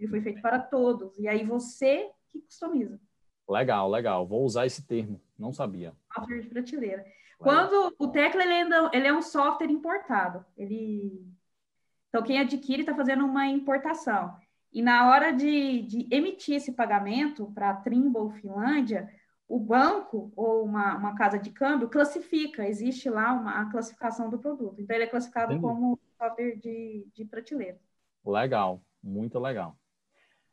Ele 0.00 0.10
foi 0.10 0.20
feito 0.20 0.42
para 0.42 0.58
todos. 0.58 1.16
E 1.18 1.28
aí 1.28 1.44
você 1.44 2.10
que 2.30 2.40
customiza. 2.40 3.00
Legal, 3.48 3.90
legal. 3.90 4.26
Vou 4.26 4.44
usar 4.44 4.66
esse 4.66 4.86
termo. 4.86 5.20
Não 5.38 5.52
sabia. 5.52 5.94
Software 6.12 6.40
de 6.40 6.48
prateleira. 6.48 7.02
Legal. 7.02 7.16
Quando 7.38 7.94
o 7.98 8.08
Tecla 8.08 8.42
ele, 8.42 8.52
ainda, 8.52 8.90
ele 8.92 9.06
é 9.06 9.12
um 9.12 9.22
software 9.22 9.70
importado. 9.70 10.44
Ele 10.56 11.26
então, 12.16 12.24
quem 12.24 12.38
adquire 12.38 12.80
está 12.80 12.94
fazendo 12.94 13.26
uma 13.26 13.46
importação. 13.46 14.34
E 14.72 14.80
na 14.80 15.10
hora 15.10 15.32
de, 15.32 15.82
de 15.82 16.08
emitir 16.10 16.56
esse 16.56 16.72
pagamento 16.72 17.52
para 17.52 17.68
a 17.68 17.74
Trimble 17.74 18.30
Finlândia, 18.40 19.06
o 19.46 19.58
banco 19.60 20.32
ou 20.34 20.64
uma, 20.64 20.96
uma, 20.96 21.14
casa 21.14 21.38
de 21.38 21.50
câmbio 21.50 21.90
classifica, 21.90 22.66
existe 22.66 23.10
lá 23.10 23.34
uma 23.34 23.60
a 23.60 23.70
classificação 23.70 24.30
do 24.30 24.38
produto. 24.38 24.80
Então, 24.80 24.96
ele 24.96 25.04
é 25.04 25.08
classificado 25.08 25.52
Entendi. 25.52 25.62
como 25.62 26.00
software 26.16 26.56
de, 26.56 27.06
de 27.14 27.24
prateleira. 27.26 27.78
Legal, 28.24 28.80
muito 29.02 29.38
legal. 29.38 29.76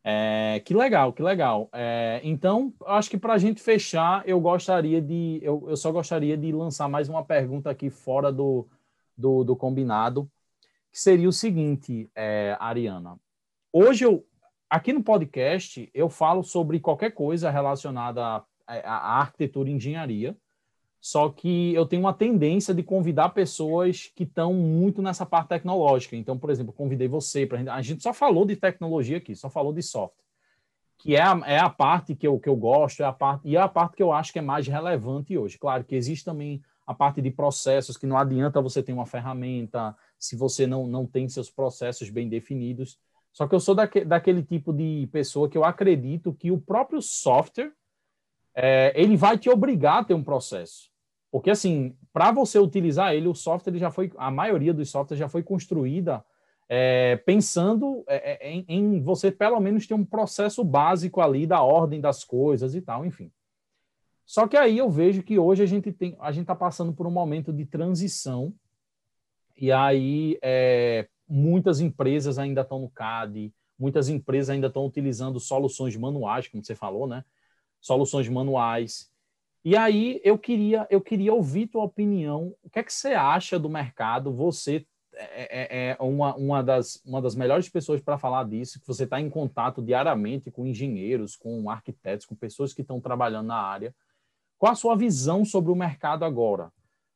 É, 0.03 0.61
que 0.65 0.73
legal, 0.73 1.13
que 1.13 1.21
legal. 1.21 1.69
É, 1.71 2.19
então, 2.23 2.73
acho 2.85 3.09
que 3.09 3.17
para 3.17 3.33
a 3.33 3.37
gente 3.37 3.61
fechar, 3.61 4.27
eu 4.27 4.39
gostaria 4.39 5.01
de, 5.01 5.39
eu, 5.41 5.63
eu 5.69 5.77
só 5.77 5.91
gostaria 5.91 6.37
de 6.37 6.51
lançar 6.51 6.89
mais 6.89 7.07
uma 7.07 7.23
pergunta 7.23 7.69
aqui 7.69 7.89
fora 7.89 8.31
do, 8.31 8.67
do, 9.17 9.43
do 9.43 9.55
combinado 9.55 10.29
que 10.93 10.99
seria 10.99 11.27
o 11.27 11.33
seguinte, 11.33 12.07
é, 12.15 12.55
Ariana. 12.59 13.19
Hoje 13.71 14.05
eu, 14.05 14.23
aqui 14.69 14.93
no 14.93 15.03
podcast, 15.03 15.89
eu 15.91 16.07
falo 16.07 16.43
sobre 16.43 16.79
qualquer 16.79 17.09
coisa 17.09 17.49
relacionada 17.49 18.23
à, 18.23 18.45
à 18.67 19.19
arquitetura 19.21 19.71
e 19.71 19.73
engenharia, 19.73 20.37
só 21.05 21.27
que 21.27 21.73
eu 21.73 21.85
tenho 21.85 22.03
uma 22.03 22.13
tendência 22.13 22.73
de 22.73 22.81
convidar 22.81 23.27
pessoas 23.31 24.09
que 24.15 24.23
estão 24.23 24.53
muito 24.53 25.01
nessa 25.01 25.25
parte 25.25 25.49
tecnológica. 25.49 26.15
Então, 26.15 26.39
por 26.39 26.49
exemplo, 26.49 26.71
convidei 26.71 27.09
você 27.09 27.45
para 27.45 27.59
a 27.73 27.81
gente 27.81 28.01
só 28.01 28.13
falou 28.13 28.45
de 28.45 28.55
tecnologia 28.55 29.17
aqui, 29.17 29.35
só 29.35 29.49
falou 29.49 29.73
de 29.73 29.83
software, 29.83 30.23
que 30.97 31.13
é 31.13 31.21
a, 31.21 31.41
é 31.45 31.59
a 31.59 31.69
parte 31.69 32.15
que 32.15 32.25
eu, 32.25 32.39
que 32.39 32.47
eu 32.47 32.55
gosto, 32.55 33.03
é 33.03 33.05
a 33.05 33.11
parte 33.11 33.49
e 33.49 33.57
é 33.57 33.59
a 33.59 33.67
parte 33.67 33.97
que 33.97 34.01
eu 34.01 34.13
acho 34.13 34.31
que 34.31 34.39
é 34.39 34.41
mais 34.41 34.65
relevante 34.65 35.37
hoje. 35.37 35.57
Claro 35.57 35.83
que 35.83 35.93
existe 35.93 36.23
também 36.23 36.63
a 36.87 36.93
parte 36.93 37.21
de 37.21 37.29
processos 37.29 37.97
que 37.97 38.07
não 38.07 38.17
adianta 38.17 38.61
você 38.61 38.81
ter 38.81 38.93
uma 38.93 39.05
ferramenta, 39.05 39.93
se 40.17 40.37
você 40.37 40.65
não, 40.65 40.87
não 40.87 41.05
tem 41.05 41.27
seus 41.27 41.49
processos 41.49 42.09
bem 42.09 42.29
definidos. 42.29 42.97
Só 43.33 43.45
que 43.45 43.53
eu 43.53 43.59
sou 43.59 43.75
daque, 43.75 44.05
daquele 44.05 44.41
tipo 44.41 44.71
de 44.71 45.09
pessoa 45.11 45.49
que 45.49 45.57
eu 45.57 45.65
acredito 45.65 46.33
que 46.33 46.49
o 46.49 46.61
próprio 46.61 47.01
software 47.01 47.73
é, 48.55 48.93
ele 48.95 49.17
vai 49.17 49.37
te 49.37 49.49
obrigar 49.49 49.99
a 49.99 50.03
ter 50.05 50.13
um 50.13 50.23
processo. 50.23 50.92
Porque, 51.33 51.49
assim, 51.49 51.97
para 52.13 52.31
você 52.31 52.59
utilizar 52.59 53.15
ele, 53.15 53.27
o 53.27 53.33
software 53.33 53.71
ele 53.71 53.79
já 53.79 53.89
foi, 53.89 54.11
a 54.17 54.29
maioria 54.29 54.71
dos 54.71 54.91
softwares 54.91 55.17
já 55.17 55.27
foi 55.27 55.41
construída 55.41 56.23
é, 56.69 57.15
pensando 57.25 58.03
é, 58.07 58.45
é 58.45 58.51
em, 58.51 58.63
em, 58.67 59.01
você, 59.01 59.31
pelo 59.31 59.59
menos, 59.59 59.87
ter 59.87 59.95
um 59.95 60.05
processo 60.05 60.63
básico 60.63 61.21
ali 61.21 61.47
da 61.47 61.63
ordem 61.63 61.99
das 61.99 62.23
coisas 62.23 62.75
e 62.75 62.81
tal, 62.81 63.03
enfim. 63.03 63.31
Só 64.23 64.47
que 64.47 64.55
aí 64.55 64.77
eu 64.77 64.91
vejo 64.91 65.23
que 65.23 65.39
hoje 65.39 65.63
a 65.63 65.65
gente 65.65 65.91
tem, 65.91 66.15
a 66.19 66.31
gente 66.31 66.43
está 66.43 66.55
passando 66.55 66.93
por 66.93 67.07
um 67.07 67.11
momento 67.11 67.51
de 67.51 67.65
transição 67.65 68.53
e 69.57 69.71
aí, 69.71 70.37
é, 70.39 71.07
muitas 71.27 71.79
empresas 71.79 72.37
ainda 72.37 72.61
estão 72.61 72.77
no 72.77 72.91
CAD, 72.91 73.51
muitas 73.79 74.07
empresas 74.07 74.51
ainda 74.51 74.67
estão 74.67 74.85
utilizando 74.85 75.39
soluções 75.39 75.97
manuais, 75.97 76.47
como 76.47 76.63
você 76.63 76.75
falou, 76.75 77.07
né? 77.07 77.25
Soluções 77.81 78.29
manuais. 78.29 79.11
E 79.65 79.77
aí, 79.77 80.19
eu 80.23 80.37
queria, 80.37 80.85
eu 80.89 80.99
queria 80.99 81.33
ouvir 81.33 81.67
tua 81.67 81.83
opinião. 81.83 82.53
O 82.61 82.69
que 82.69 82.79
é 82.79 82.83
que 82.83 82.91
você 82.91 83.13
acha 83.13 83.57
do 83.57 83.69
mercado? 83.69 84.33
Você 84.33 84.85
é, 85.15 85.77
é, 85.77 85.89
é 85.91 85.97
uma, 86.03 86.35
uma, 86.35 86.63
das, 86.63 87.01
uma 87.05 87.21
das 87.21 87.35
melhores 87.35 87.69
pessoas 87.69 88.01
para 88.01 88.17
falar 88.17 88.43
disso, 88.45 88.79
que 88.79 88.87
você 88.87 89.05
está 89.05 89.21
em 89.21 89.29
contato 89.29 89.81
diariamente 89.81 90.51
com 90.51 90.65
engenheiros, 90.65 91.35
com 91.35 91.69
arquitetos, 91.69 92.25
com 92.25 92.35
pessoas 92.35 92.73
que 92.73 92.81
estão 92.81 92.99
trabalhando 92.99 93.47
na 93.47 93.57
área. 93.57 93.95
Qual 94.57 94.71
a 94.71 94.75
sua 94.75 94.95
visão 94.95 95.45
sobre 95.45 95.71
o 95.71 95.75
mercado 95.75 96.25
agora? 96.25 96.71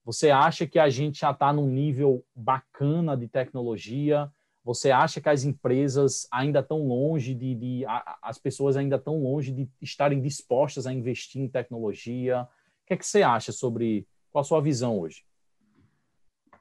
Você 0.06 0.30
acha 0.30 0.66
que 0.66 0.80
a 0.80 0.90
gente 0.90 1.20
já 1.20 1.32
está 1.32 1.52
num 1.52 1.68
nível 1.68 2.24
bacana 2.34 3.18
de 3.18 3.28
tecnologia? 3.28 4.32
Você 4.68 4.92
acha 4.92 5.22
que 5.22 5.30
as 5.30 5.46
empresas 5.46 6.28
ainda 6.30 6.60
estão 6.60 6.86
longe 6.86 7.34
de, 7.34 7.56
de 7.56 7.86
a, 7.86 8.20
as 8.22 8.38
pessoas 8.38 8.76
ainda 8.76 8.98
estão 8.98 9.18
longe 9.18 9.50
de 9.50 9.70
estarem 9.82 10.22
dispostas 10.22 10.86
a 10.86 10.92
investir 10.92 11.42
em 11.42 11.48
tecnologia? 11.48 12.42
O 12.42 12.86
que 12.86 12.94
é 12.94 12.98
que 12.98 13.06
você 13.06 13.24
acha 13.24 13.54
sobre 13.54 14.06
qual 14.30 14.42
a 14.42 14.44
sua 14.44 14.62
visão 14.62 15.00
hoje? 15.00 15.24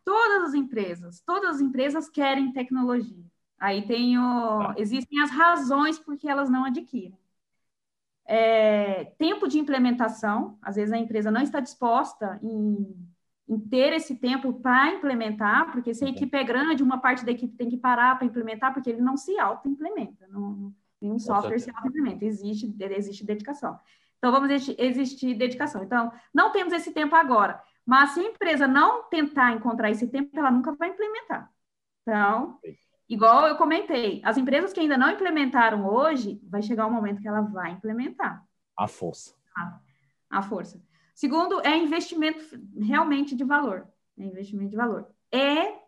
Todas 0.04 0.50
as 0.50 0.54
empresas, 0.54 1.20
todas 1.26 1.56
as 1.56 1.60
empresas 1.60 2.08
querem 2.08 2.52
tecnologia. 2.52 3.24
Aí 3.58 3.84
tem 3.84 4.16
o, 4.16 4.22
tá. 4.22 4.74
existem 4.78 5.20
as 5.20 5.32
razões 5.32 5.98
por 5.98 6.16
que 6.16 6.28
elas 6.28 6.48
não 6.48 6.64
adquirem. 6.64 7.18
É, 8.24 9.06
tempo 9.18 9.48
de 9.48 9.58
implementação, 9.58 10.56
às 10.62 10.76
vezes 10.76 10.92
a 10.92 10.98
empresa 10.98 11.28
não 11.28 11.42
está 11.42 11.58
disposta 11.58 12.38
em, 12.40 12.86
em 13.48 13.58
ter 13.58 13.92
esse 13.92 14.16
tempo 14.16 14.52
para 14.54 14.94
implementar, 14.94 15.70
porque 15.70 15.94
se 15.94 16.04
a 16.04 16.08
equipe 16.08 16.36
é 16.36 16.42
grande, 16.42 16.82
uma 16.82 16.98
parte 16.98 17.24
da 17.24 17.30
equipe 17.30 17.56
tem 17.56 17.68
que 17.68 17.76
parar 17.76 18.16
para 18.16 18.26
implementar, 18.26 18.74
porque 18.74 18.90
ele 18.90 19.00
não 19.00 19.16
se 19.16 19.38
auto-implementa, 19.38 20.26
nenhum 21.00 21.18
software 21.18 21.58
se 21.58 21.70
auto-implementa, 21.70 22.24
existe, 22.24 22.74
existe 22.80 23.24
dedicação. 23.24 23.78
Então, 24.18 24.32
vamos 24.32 24.50
existir, 24.50 24.76
existir 24.80 25.34
dedicação. 25.34 25.84
Então, 25.84 26.10
não 26.34 26.50
temos 26.50 26.72
esse 26.72 26.92
tempo 26.92 27.14
agora, 27.14 27.62
mas 27.84 28.10
se 28.10 28.20
a 28.20 28.24
empresa 28.24 28.66
não 28.66 29.04
tentar 29.04 29.52
encontrar 29.52 29.90
esse 29.90 30.08
tempo, 30.08 30.36
ela 30.36 30.50
nunca 30.50 30.72
vai 30.72 30.88
implementar. 30.88 31.48
Então, 32.02 32.58
igual 33.08 33.46
eu 33.46 33.56
comentei, 33.56 34.20
as 34.24 34.36
empresas 34.36 34.72
que 34.72 34.80
ainda 34.80 34.98
não 34.98 35.10
implementaram 35.10 35.86
hoje, 35.86 36.40
vai 36.48 36.62
chegar 36.62 36.86
um 36.86 36.92
momento 36.92 37.22
que 37.22 37.28
ela 37.28 37.42
vai 37.42 37.72
implementar. 37.72 38.44
A 38.76 38.88
força. 38.88 39.34
A, 39.56 39.78
a 40.30 40.42
força. 40.42 40.82
Segundo, 41.16 41.62
é 41.62 41.74
investimento 41.74 42.44
realmente 42.78 43.34
de 43.34 43.42
valor. 43.42 43.88
É 44.18 44.22
investimento 44.22 44.68
de 44.68 44.76
valor. 44.76 45.08
É, 45.32 45.78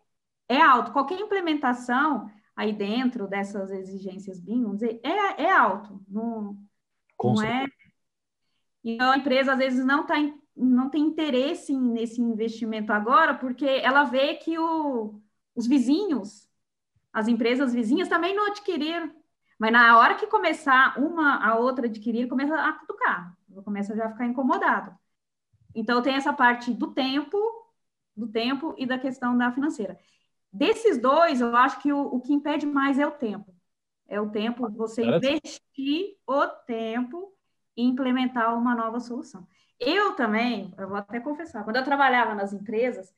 é 0.49 0.59
alto. 0.59 0.91
Qualquer 0.91 1.19
implementação 1.19 2.27
aí 2.55 2.73
dentro 2.73 3.27
dessas 3.27 3.69
exigências 3.69 4.39
BIM, 4.39 4.63
vamos 4.63 4.79
dizer, 4.79 4.99
é, 5.03 5.43
é 5.43 5.51
alto. 5.51 6.03
Não, 6.09 6.57
não 7.23 7.43
é. 7.43 7.67
Então, 8.83 9.11
a 9.11 9.17
empresa, 9.17 9.51
às 9.51 9.59
vezes, 9.59 9.85
não, 9.85 10.03
tá, 10.03 10.15
não 10.57 10.89
tem 10.89 11.03
interesse 11.03 11.77
nesse 11.77 12.19
investimento 12.19 12.91
agora, 12.91 13.35
porque 13.35 13.67
ela 13.67 14.05
vê 14.05 14.33
que 14.33 14.57
o, 14.57 15.21
os 15.55 15.67
vizinhos, 15.67 16.49
as 17.13 17.27
empresas 17.27 17.71
vizinhas 17.71 18.07
também 18.07 18.35
não 18.35 18.47
adquiriram. 18.47 19.13
Mas 19.59 19.71
na 19.71 19.95
hora 19.99 20.15
que 20.15 20.25
começar 20.25 20.97
uma 20.99 21.35
a 21.45 21.55
outra 21.55 21.85
adquirir, 21.85 22.27
começa 22.27 22.55
a 22.55 22.73
cutucar, 22.73 23.37
começa 23.63 23.95
já 23.95 24.07
a 24.07 24.09
ficar 24.09 24.25
incomodado. 24.25 24.97
Então 25.73 26.01
tem 26.01 26.15
essa 26.15 26.33
parte 26.33 26.73
do 26.73 26.93
tempo, 26.93 27.37
do 28.15 28.27
tempo 28.27 28.75
e 28.77 28.85
da 28.85 28.97
questão 28.97 29.37
da 29.37 29.51
financeira. 29.51 29.97
Desses 30.51 30.97
dois, 30.97 31.41
eu 31.41 31.55
acho 31.55 31.79
que 31.81 31.93
o, 31.93 31.99
o 31.99 32.21
que 32.21 32.33
impede 32.33 32.65
mais 32.65 32.97
é 32.97 33.05
o 33.05 33.11
tempo. 33.11 33.53
É 34.07 34.19
o 34.19 34.29
tempo, 34.29 34.69
você 34.71 35.03
investir 35.03 36.17
o 36.25 36.47
tempo 36.47 37.31
e 37.77 37.83
implementar 37.83 38.57
uma 38.57 38.73
nova 38.73 38.99
solução. 38.99 39.47
Eu 39.79 40.15
também, 40.15 40.73
eu 40.77 40.89
vou 40.89 40.97
até 40.97 41.19
confessar, 41.19 41.63
quando 41.63 41.75
eu 41.77 41.83
trabalhava 41.83 42.33
nas 42.33 42.51
empresas, 42.51 43.13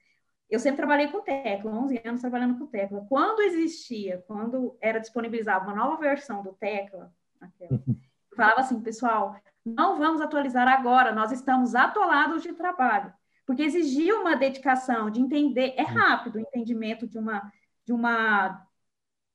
eu 0.50 0.60
sempre 0.60 0.78
trabalhei 0.78 1.08
com 1.08 1.22
tecla, 1.22 1.72
11 1.72 2.02
anos 2.04 2.20
trabalhando 2.20 2.60
com 2.60 2.68
tecla. 2.68 3.06
Quando 3.08 3.42
existia, 3.42 4.22
quando 4.28 4.78
era 4.82 5.00
disponibilizada 5.00 5.64
uma 5.64 5.74
nova 5.74 5.96
versão 5.96 6.44
do 6.44 6.52
tecla, 6.52 7.12
aquela, 7.40 7.80
falava 8.36 8.62
assim, 8.62 8.80
pessoal, 8.82 9.36
não 9.66 9.98
vamos 9.98 10.22
atualizar 10.22 10.68
agora, 10.68 11.14
nós 11.14 11.32
estamos 11.32 11.76
atolados 11.76 12.42
de 12.42 12.54
trabalho, 12.54 13.14
porque 13.46 13.64
exigia 13.64 14.16
uma 14.20 14.36
dedicação 14.36 15.10
de 15.10 15.22
entender, 15.22 15.74
é 15.78 15.84
rápido 15.84 16.36
o 16.36 16.40
entendimento 16.40 17.08
de 17.08 17.18
uma, 17.18 17.52
de 17.86 17.94
uma 17.94 18.66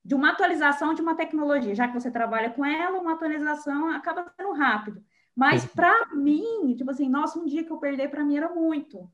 de 0.07 0.15
uma 0.15 0.31
atualização 0.31 0.95
de 0.95 1.03
uma 1.03 1.17
tecnologia, 1.17 1.75
já 1.75 1.89
que 1.89 1.95
você 1.95 2.13
trabalha 2.13 2.51
com 2.51 2.65
ela, 2.65 3.01
uma 3.01 3.15
atualização 3.15 3.91
acaba 3.91 4.33
sendo 4.37 4.53
rápido. 4.53 5.05
Mas 5.35 5.67
para 5.67 6.15
mim, 6.15 6.77
tipo 6.77 6.93
assim, 6.93 7.09
nossa, 7.09 7.41
um 7.41 7.45
dia 7.45 7.65
que 7.65 7.73
eu 7.73 7.79
perder 7.79 8.09
para 8.09 8.25
mim 8.25 8.37
era 8.37 8.49
muito. 8.49 9.11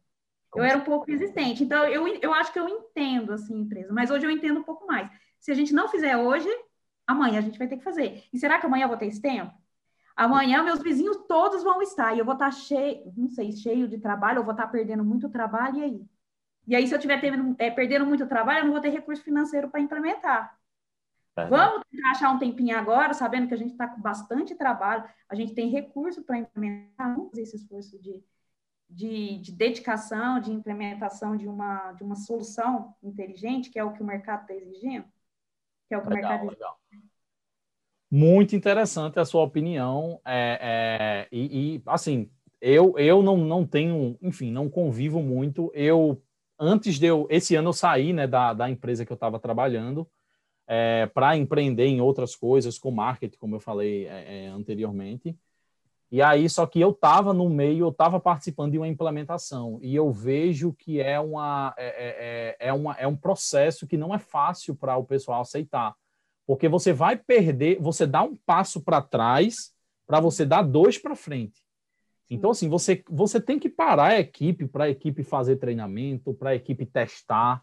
Eu 0.54 0.62
era 0.62 0.76
um 0.76 0.82
pouco 0.82 1.10
resistente. 1.10 1.64
Então, 1.64 1.84
eu, 1.86 2.06
eu 2.06 2.34
acho 2.34 2.52
que 2.52 2.58
eu 2.58 2.68
entendo, 2.68 3.32
assim, 3.32 3.58
empresa. 3.58 3.90
Mas 3.90 4.10
hoje 4.10 4.26
eu 4.26 4.30
entendo 4.30 4.60
um 4.60 4.62
pouco 4.62 4.86
mais. 4.86 5.10
Se 5.40 5.50
a 5.50 5.54
gente 5.54 5.72
não 5.72 5.88
fizer 5.88 6.14
hoje, 6.16 6.48
amanhã 7.06 7.38
a 7.38 7.42
gente 7.42 7.58
vai 7.58 7.66
ter 7.66 7.78
que 7.78 7.84
fazer. 7.84 8.22
E 8.30 8.38
será 8.38 8.58
que 8.58 8.66
amanhã 8.66 8.84
eu 8.84 8.88
vou 8.88 8.98
ter 8.98 9.06
esse 9.06 9.20
tempo? 9.20 9.50
Amanhã 10.16 10.62
meus 10.62 10.80
vizinhos 10.80 11.16
todos 11.26 11.62
vão 11.62 11.80
estar. 11.82 12.14
E 12.14 12.18
eu 12.18 12.24
vou 12.24 12.34
estar 12.34 12.50
cheio, 12.50 13.12
não 13.16 13.28
sei, 13.28 13.52
cheio 13.52 13.88
de 13.88 13.98
trabalho, 13.98 14.38
ou 14.38 14.44
vou 14.44 14.52
estar 14.52 14.66
perdendo 14.68 15.04
muito 15.04 15.28
trabalho, 15.28 15.78
e 15.78 15.84
aí? 15.84 16.06
E 16.66 16.76
aí, 16.76 16.86
se 16.86 16.94
eu 16.94 16.98
estiver 16.98 17.20
é, 17.58 17.70
perdendo 17.70 18.06
muito 18.06 18.26
trabalho, 18.26 18.60
eu 18.60 18.64
não 18.66 18.72
vou 18.72 18.80
ter 18.80 18.90
recurso 18.90 19.22
financeiro 19.22 19.68
para 19.68 19.80
implementar. 19.80 20.56
É. 21.36 21.46
Vamos 21.46 21.82
tentar 21.90 22.10
achar 22.10 22.30
um 22.30 22.38
tempinho 22.38 22.78
agora, 22.78 23.14
sabendo 23.14 23.48
que 23.48 23.54
a 23.54 23.56
gente 23.56 23.72
está 23.72 23.88
com 23.88 24.00
bastante 24.00 24.54
trabalho, 24.54 25.04
a 25.28 25.34
gente 25.34 25.54
tem 25.54 25.70
recurso 25.70 26.22
para 26.22 26.38
implementar, 26.38 27.14
vamos 27.14 27.30
fazer 27.30 27.42
esse 27.42 27.56
esforço 27.56 27.98
de 27.98 28.22
de, 28.92 29.38
de, 29.38 29.52
dedicação, 29.52 30.38
de 30.38 30.52
implementação 30.52 31.36
de 31.36 31.48
uma, 31.48 31.92
de 31.92 32.04
uma 32.04 32.14
solução 32.14 32.94
inteligente, 33.02 33.70
que 33.70 33.78
é 33.78 33.84
o 33.84 33.92
que 33.92 34.02
o 34.02 34.06
mercado 34.06 34.42
está 34.42 34.54
exigindo? 34.54 35.06
Que 35.88 35.94
é 35.94 35.98
o 35.98 36.02
que 36.02 36.10
legal, 36.10 36.30
o 36.30 36.46
mercado 36.46 36.50
legal. 36.50 36.80
Muito 38.14 38.54
interessante 38.54 39.18
a 39.18 39.24
sua 39.24 39.42
opinião. 39.42 40.20
É, 40.22 40.58
é, 40.60 41.28
e, 41.32 41.76
e, 41.76 41.82
assim, 41.86 42.28
eu, 42.60 42.94
eu 42.98 43.22
não, 43.22 43.38
não 43.38 43.66
tenho, 43.66 44.18
enfim, 44.20 44.50
não 44.50 44.68
convivo 44.68 45.22
muito. 45.22 45.72
Eu, 45.74 46.20
antes 46.60 46.98
de 46.98 47.06
eu, 47.06 47.26
esse 47.30 47.54
ano 47.54 47.70
eu 47.70 47.72
saí 47.72 48.12
né, 48.12 48.26
da, 48.26 48.52
da 48.52 48.68
empresa 48.68 49.06
que 49.06 49.10
eu 49.10 49.14
estava 49.14 49.40
trabalhando 49.40 50.06
é, 50.66 51.06
para 51.06 51.38
empreender 51.38 51.86
em 51.86 52.02
outras 52.02 52.36
coisas, 52.36 52.78
com 52.78 52.90
marketing, 52.90 53.38
como 53.38 53.56
eu 53.56 53.60
falei 53.60 54.06
é, 54.06 54.44
é, 54.44 54.48
anteriormente. 54.48 55.34
E 56.10 56.20
aí, 56.20 56.50
só 56.50 56.66
que 56.66 56.78
eu 56.78 56.90
estava 56.90 57.32
no 57.32 57.48
meio, 57.48 57.86
eu 57.86 57.88
estava 57.88 58.20
participando 58.20 58.72
de 58.72 58.78
uma 58.78 58.88
implementação, 58.88 59.78
e 59.80 59.96
eu 59.96 60.12
vejo 60.12 60.74
que 60.74 61.00
é, 61.00 61.18
uma, 61.18 61.74
é, 61.78 61.86
é, 61.86 62.66
é, 62.66 62.68
é, 62.68 62.72
uma, 62.74 62.92
é 62.96 63.06
um 63.06 63.16
processo 63.16 63.86
que 63.86 63.96
não 63.96 64.14
é 64.14 64.18
fácil 64.18 64.74
para 64.74 64.98
o 64.98 65.04
pessoal 65.04 65.40
aceitar. 65.40 65.94
Porque 66.46 66.68
você 66.68 66.92
vai 66.92 67.16
perder, 67.16 67.80
você 67.80 68.06
dá 68.06 68.22
um 68.22 68.36
passo 68.36 68.82
para 68.82 69.00
trás 69.00 69.72
para 70.06 70.20
você 70.20 70.44
dar 70.44 70.62
dois 70.62 70.98
para 70.98 71.14
frente. 71.14 71.62
Então, 72.28 72.50
assim, 72.50 72.68
você, 72.68 73.02
você 73.10 73.40
tem 73.40 73.58
que 73.58 73.68
parar 73.68 74.12
a 74.12 74.20
equipe 74.20 74.66
para 74.66 74.84
a 74.84 74.90
equipe 74.90 75.22
fazer 75.22 75.56
treinamento, 75.56 76.32
para 76.32 76.50
a 76.50 76.54
equipe 76.54 76.86
testar, 76.86 77.62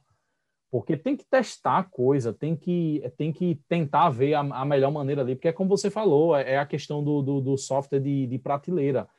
porque 0.71 0.95
tem 0.95 1.17
que 1.17 1.25
testar 1.25 1.79
a 1.79 1.83
coisa, 1.83 2.31
tem 2.31 2.55
que, 2.55 3.01
tem 3.17 3.33
que 3.33 3.59
tentar 3.67 4.09
ver 4.11 4.35
a, 4.35 4.41
a 4.41 4.65
melhor 4.65 4.91
maneira 4.91 5.21
ali, 5.21 5.35
porque 5.35 5.47
é 5.47 5.53
como 5.53 5.69
você 5.69 5.89
falou, 5.89 6.35
é, 6.37 6.51
é 6.53 6.59
a 6.59 6.67
questão 6.67 7.03
do, 7.03 7.21
do, 7.23 7.41
do 7.41 7.57
software 7.57 7.99
de, 7.99 8.27
de, 8.27 8.37
prateleira. 8.37 9.09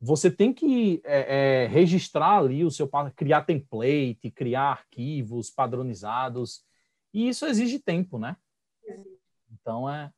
Você 0.00 0.30
tem 0.30 0.52
que 0.52 1.00
é, 1.04 1.64
é, 1.64 1.66
registrar 1.68 2.38
ali 2.38 2.62
o 2.62 2.70
seu, 2.70 2.88
criar 3.16 3.42
template, 3.42 4.30
criar 4.30 4.70
arquivos 4.72 5.50
padronizados, 5.50 6.62
e 7.14 7.28
isso 7.28 7.46
exige 7.46 7.78
tempo, 7.78 8.18
né? 8.18 8.36
Então 9.50 9.88
é 9.88 10.12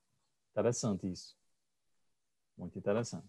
interessante 0.51 1.11
isso. 1.11 1.37
Muito 2.57 2.79
interessante. 2.79 3.27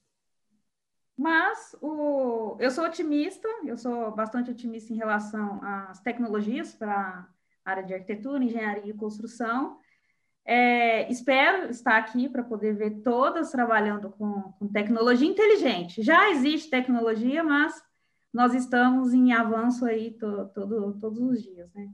Mas 1.18 1.76
o, 1.82 2.58
eu 2.60 2.72
sou 2.72 2.86
otimista, 2.86 3.48
eu 3.66 3.78
sou 3.78 4.12
bastante 4.12 4.50
otimista 4.50 4.92
em 4.92 4.98
relação 4.98 5.64
às 5.64 6.00
tecnologias 6.00 6.74
para 6.74 7.28
área 7.64 7.84
de 7.84 7.94
arquitetura, 7.94 8.44
engenharia 8.44 8.92
e 8.92 8.98
construção. 8.98 9.78
É, 10.44 11.10
espero 11.12 11.70
estar 11.70 11.98
aqui 11.98 12.28
para 12.28 12.44
poder 12.44 12.76
ver 12.76 13.02
todas 13.04 13.52
trabalhando 13.52 14.10
com, 14.10 14.52
com, 14.54 14.68
tecnologia 14.68 15.28
inteligente. 15.30 16.02
Já 16.02 16.32
existe 16.32 16.70
tecnologia, 16.70 17.44
mas 17.44 17.82
nós 18.34 18.54
estamos 18.56 19.14
em 19.14 19.32
avanço 19.32 19.86
aí 19.86 20.12
to, 20.12 20.50
todo, 20.56 20.98
todos 21.00 21.20
os 21.20 21.44
dias, 21.44 21.72
né? 21.74 21.92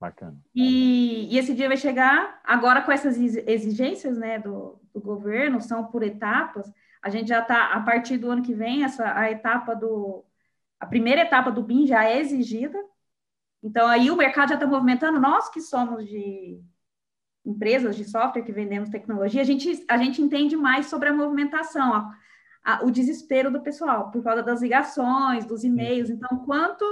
Bacana. 0.00 0.40
E, 0.54 1.34
e, 1.34 1.38
esse 1.38 1.54
dia 1.54 1.66
vai 1.66 1.76
chegar 1.76 2.40
agora 2.44 2.82
com 2.82 2.92
essas 2.92 3.18
exigências, 3.18 4.16
né, 4.16 4.38
do, 4.38 4.80
do 4.94 5.00
governo, 5.00 5.60
são 5.60 5.84
por 5.86 6.04
etapas. 6.04 6.72
A 7.02 7.10
gente 7.10 7.28
já 7.28 7.40
está, 7.40 7.72
a 7.72 7.80
partir 7.80 8.16
do 8.16 8.30
ano 8.30 8.42
que 8.42 8.54
vem, 8.54 8.84
essa, 8.84 9.18
a 9.18 9.30
etapa 9.30 9.74
do, 9.74 10.24
a 10.78 10.86
primeira 10.86 11.22
etapa 11.22 11.50
do 11.50 11.62
BIM 11.62 11.86
já 11.86 12.04
é 12.04 12.20
exigida, 12.20 12.78
então, 13.62 13.86
aí 13.88 14.10
o 14.10 14.16
mercado 14.16 14.50
já 14.50 14.54
está 14.54 14.66
movimentando, 14.66 15.20
nós 15.20 15.48
que 15.48 15.60
somos 15.60 16.06
de 16.06 16.60
empresas 17.44 17.96
de 17.96 18.04
software 18.04 18.42
que 18.42 18.52
vendemos 18.52 18.90
tecnologia, 18.90 19.40
a 19.40 19.44
gente, 19.44 19.84
a 19.88 19.96
gente 19.96 20.22
entende 20.22 20.56
mais 20.56 20.86
sobre 20.86 21.08
a 21.08 21.12
movimentação, 21.12 21.94
a, 21.94 22.18
a, 22.64 22.84
o 22.84 22.90
desespero 22.90 23.50
do 23.50 23.62
pessoal, 23.62 24.10
por 24.10 24.22
causa 24.22 24.42
das 24.42 24.62
ligações, 24.62 25.44
dos 25.44 25.64
e-mails. 25.64 26.10
Então, 26.10 26.44
quanto, 26.44 26.84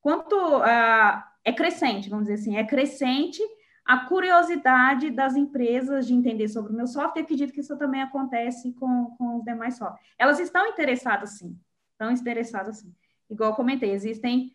quanto 0.00 0.34
uh, 0.34 1.22
é 1.48 1.52
crescente, 1.52 2.10
vamos 2.10 2.26
dizer 2.26 2.40
assim, 2.40 2.56
é 2.56 2.64
crescente 2.64 3.40
a 3.88 4.04
curiosidade 4.04 5.10
das 5.10 5.34
empresas 5.34 6.06
de 6.06 6.12
entender 6.12 6.46
sobre 6.48 6.72
o 6.72 6.76
meu 6.76 6.86
software, 6.86 7.22
acredito 7.22 7.54
que 7.54 7.60
isso 7.60 7.74
também 7.78 8.02
acontece 8.02 8.70
com, 8.74 9.16
com 9.16 9.38
os 9.38 9.44
demais 9.44 9.78
softwares. 9.78 10.06
Elas 10.18 10.38
estão 10.38 10.66
interessadas, 10.66 11.38
sim, 11.38 11.58
estão 11.92 12.10
interessadas, 12.10 12.80
sim. 12.80 12.94
Igual 13.30 13.54
comentei, 13.54 13.90
existem 13.90 14.52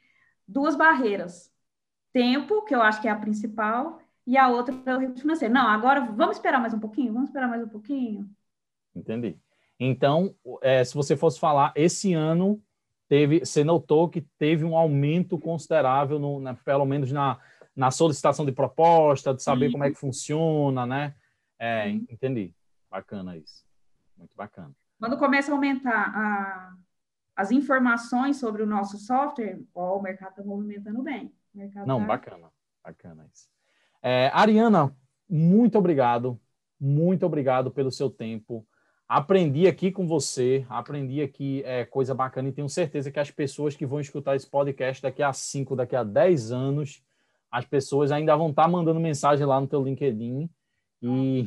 duas 0.48 0.76
barreiras 0.76 1.52
tempo, 2.12 2.64
que 2.64 2.76
eu 2.76 2.82
acho 2.84 3.02
que 3.02 3.08
é 3.08 3.12
a 3.12 3.16
principal, 3.16 4.00
e 4.26 4.38
a 4.38 4.50
outra 4.50 4.76
é 4.86 4.96
o 4.96 5.00
recurso 5.00 5.24
financeiro. 5.24 5.52
Não, 5.52 5.68
agora 5.68 6.02
vamos 6.02 6.38
esperar 6.38 6.62
mais 6.62 6.76
um 6.76 6.80
pouquinho, 6.80 7.12
vamos 7.12 7.30
esperar 7.30 7.50
mais 7.50 7.64
um 7.64 7.70
pouquinho. 7.70 8.30
Entendi. 8.96 9.36
Então, 9.80 10.36
é, 10.62 10.84
se 10.84 10.94
você 10.94 11.18
fosse 11.18 11.39
falar, 11.39 11.74
esse 11.76 12.14
ano 12.14 12.62
teve, 13.14 13.45
você 13.45 13.64
notou 13.64 14.09
que 14.09 14.22
teve 14.39 14.66
um 14.66 14.76
aumento 14.76 15.38
considerável, 15.38 16.18
no, 16.18 16.39
na, 16.39 16.55
pelo 16.55 16.84
menos 16.84 17.11
na, 17.11 17.38
na 17.76 17.91
solicitação 17.91 18.43
de 18.43 18.51
proposta, 18.51 19.36
de 19.36 19.43
saber 19.43 19.68
Sim. 19.68 19.74
como 19.74 19.84
é 19.84 19.91
que 19.91 19.99
funciona, 19.99 20.84
né? 20.88 21.14
É, 21.59 21.89
entendi. 21.89 22.55
Bacana 22.89 23.38
isso. 23.38 23.64
Muito 24.18 24.36
bacana. 24.36 24.72
Quando 24.99 25.16
começa 25.20 25.51
a 25.51 25.53
aumentar 25.53 26.11
a, 26.16 26.74
as 27.36 27.51
informações 27.51 28.38
sobre 28.38 28.64
o 28.64 28.66
nosso 28.66 28.97
software, 28.97 29.59
ó, 29.76 29.99
o 29.99 30.01
mercado 30.01 30.32
está 30.32 30.43
movimentando 30.43 31.03
bem. 31.03 31.32
Não, 31.86 31.99
tá... 31.99 32.07
bacana, 32.07 32.49
bacana 32.84 33.30
isso. 33.32 33.47
É, 34.01 34.32
Ariana, 34.34 34.91
muito 35.30 35.78
obrigado, 35.78 36.41
muito 36.80 37.28
obrigado 37.28 37.70
pelo 37.70 37.91
seu 37.91 38.09
tempo. 38.09 38.66
Aprendi 39.16 39.68
aqui 39.68 39.91
com 39.91 40.07
você, 40.07 40.66
aprendi 40.68 41.22
aqui 41.22 41.61
é, 41.68 41.86
coisa 41.86 42.16
bacana 42.16 42.49
e 42.49 42.51
tenho 42.51 42.68
certeza 42.68 43.11
que 43.11 43.20
as 43.20 43.30
pessoas 43.30 43.76
que 43.76 43.86
vão 43.86 43.99
escutar 43.99 44.36
esse 44.36 44.49
podcast 44.49 45.03
daqui 45.03 45.22
a 45.22 45.32
5, 45.32 45.76
daqui 45.76 45.95
a 45.95 46.03
10 46.03 46.51
anos, 46.51 47.03
as 47.51 47.64
pessoas 47.64 48.11
ainda 48.11 48.36
vão 48.36 48.49
estar 48.49 48.68
mandando 48.68 48.99
mensagem 48.99 49.45
lá 49.45 49.61
no 49.61 49.68
teu 49.68 49.84
LinkedIn. 49.84 50.49
E 50.99 51.45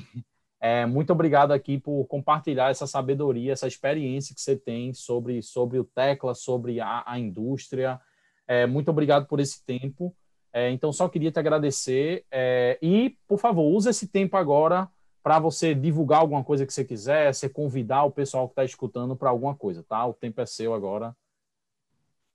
é, 0.60 0.86
muito 0.86 1.12
obrigado 1.12 1.50
aqui 1.50 1.76
por 1.76 2.04
compartilhar 2.04 2.70
essa 2.70 2.86
sabedoria, 2.86 3.52
essa 3.52 3.66
experiência 3.66 4.32
que 4.32 4.40
você 4.40 4.54
tem 4.54 4.94
sobre, 4.94 5.42
sobre 5.42 5.80
o 5.80 5.84
Tecla, 5.84 6.36
sobre 6.36 6.78
a, 6.78 7.02
a 7.04 7.18
indústria. 7.18 8.00
É, 8.46 8.64
muito 8.64 8.92
obrigado 8.92 9.26
por 9.26 9.40
esse 9.40 9.66
tempo. 9.66 10.14
É, 10.52 10.70
então, 10.70 10.92
só 10.92 11.08
queria 11.08 11.32
te 11.32 11.40
agradecer. 11.40 12.24
É, 12.30 12.78
e, 12.80 13.18
por 13.26 13.40
favor, 13.40 13.64
use 13.74 13.90
esse 13.90 14.06
tempo 14.06 14.36
agora 14.36 14.88
para 15.27 15.41
você 15.41 15.74
divulgar 15.74 16.20
alguma 16.20 16.45
coisa 16.45 16.64
que 16.64 16.72
você 16.72 16.85
quiser, 16.85 17.35
você 17.35 17.49
convidar 17.49 18.05
o 18.05 18.12
pessoal 18.12 18.47
que 18.47 18.53
está 18.53 18.64
escutando 18.64 19.16
para 19.16 19.29
alguma 19.29 19.57
coisa, 19.57 19.83
tá? 19.83 20.07
O 20.07 20.14
tempo 20.14 20.41
é 20.41 20.47
seu 20.47 20.72
agora. 20.72 21.16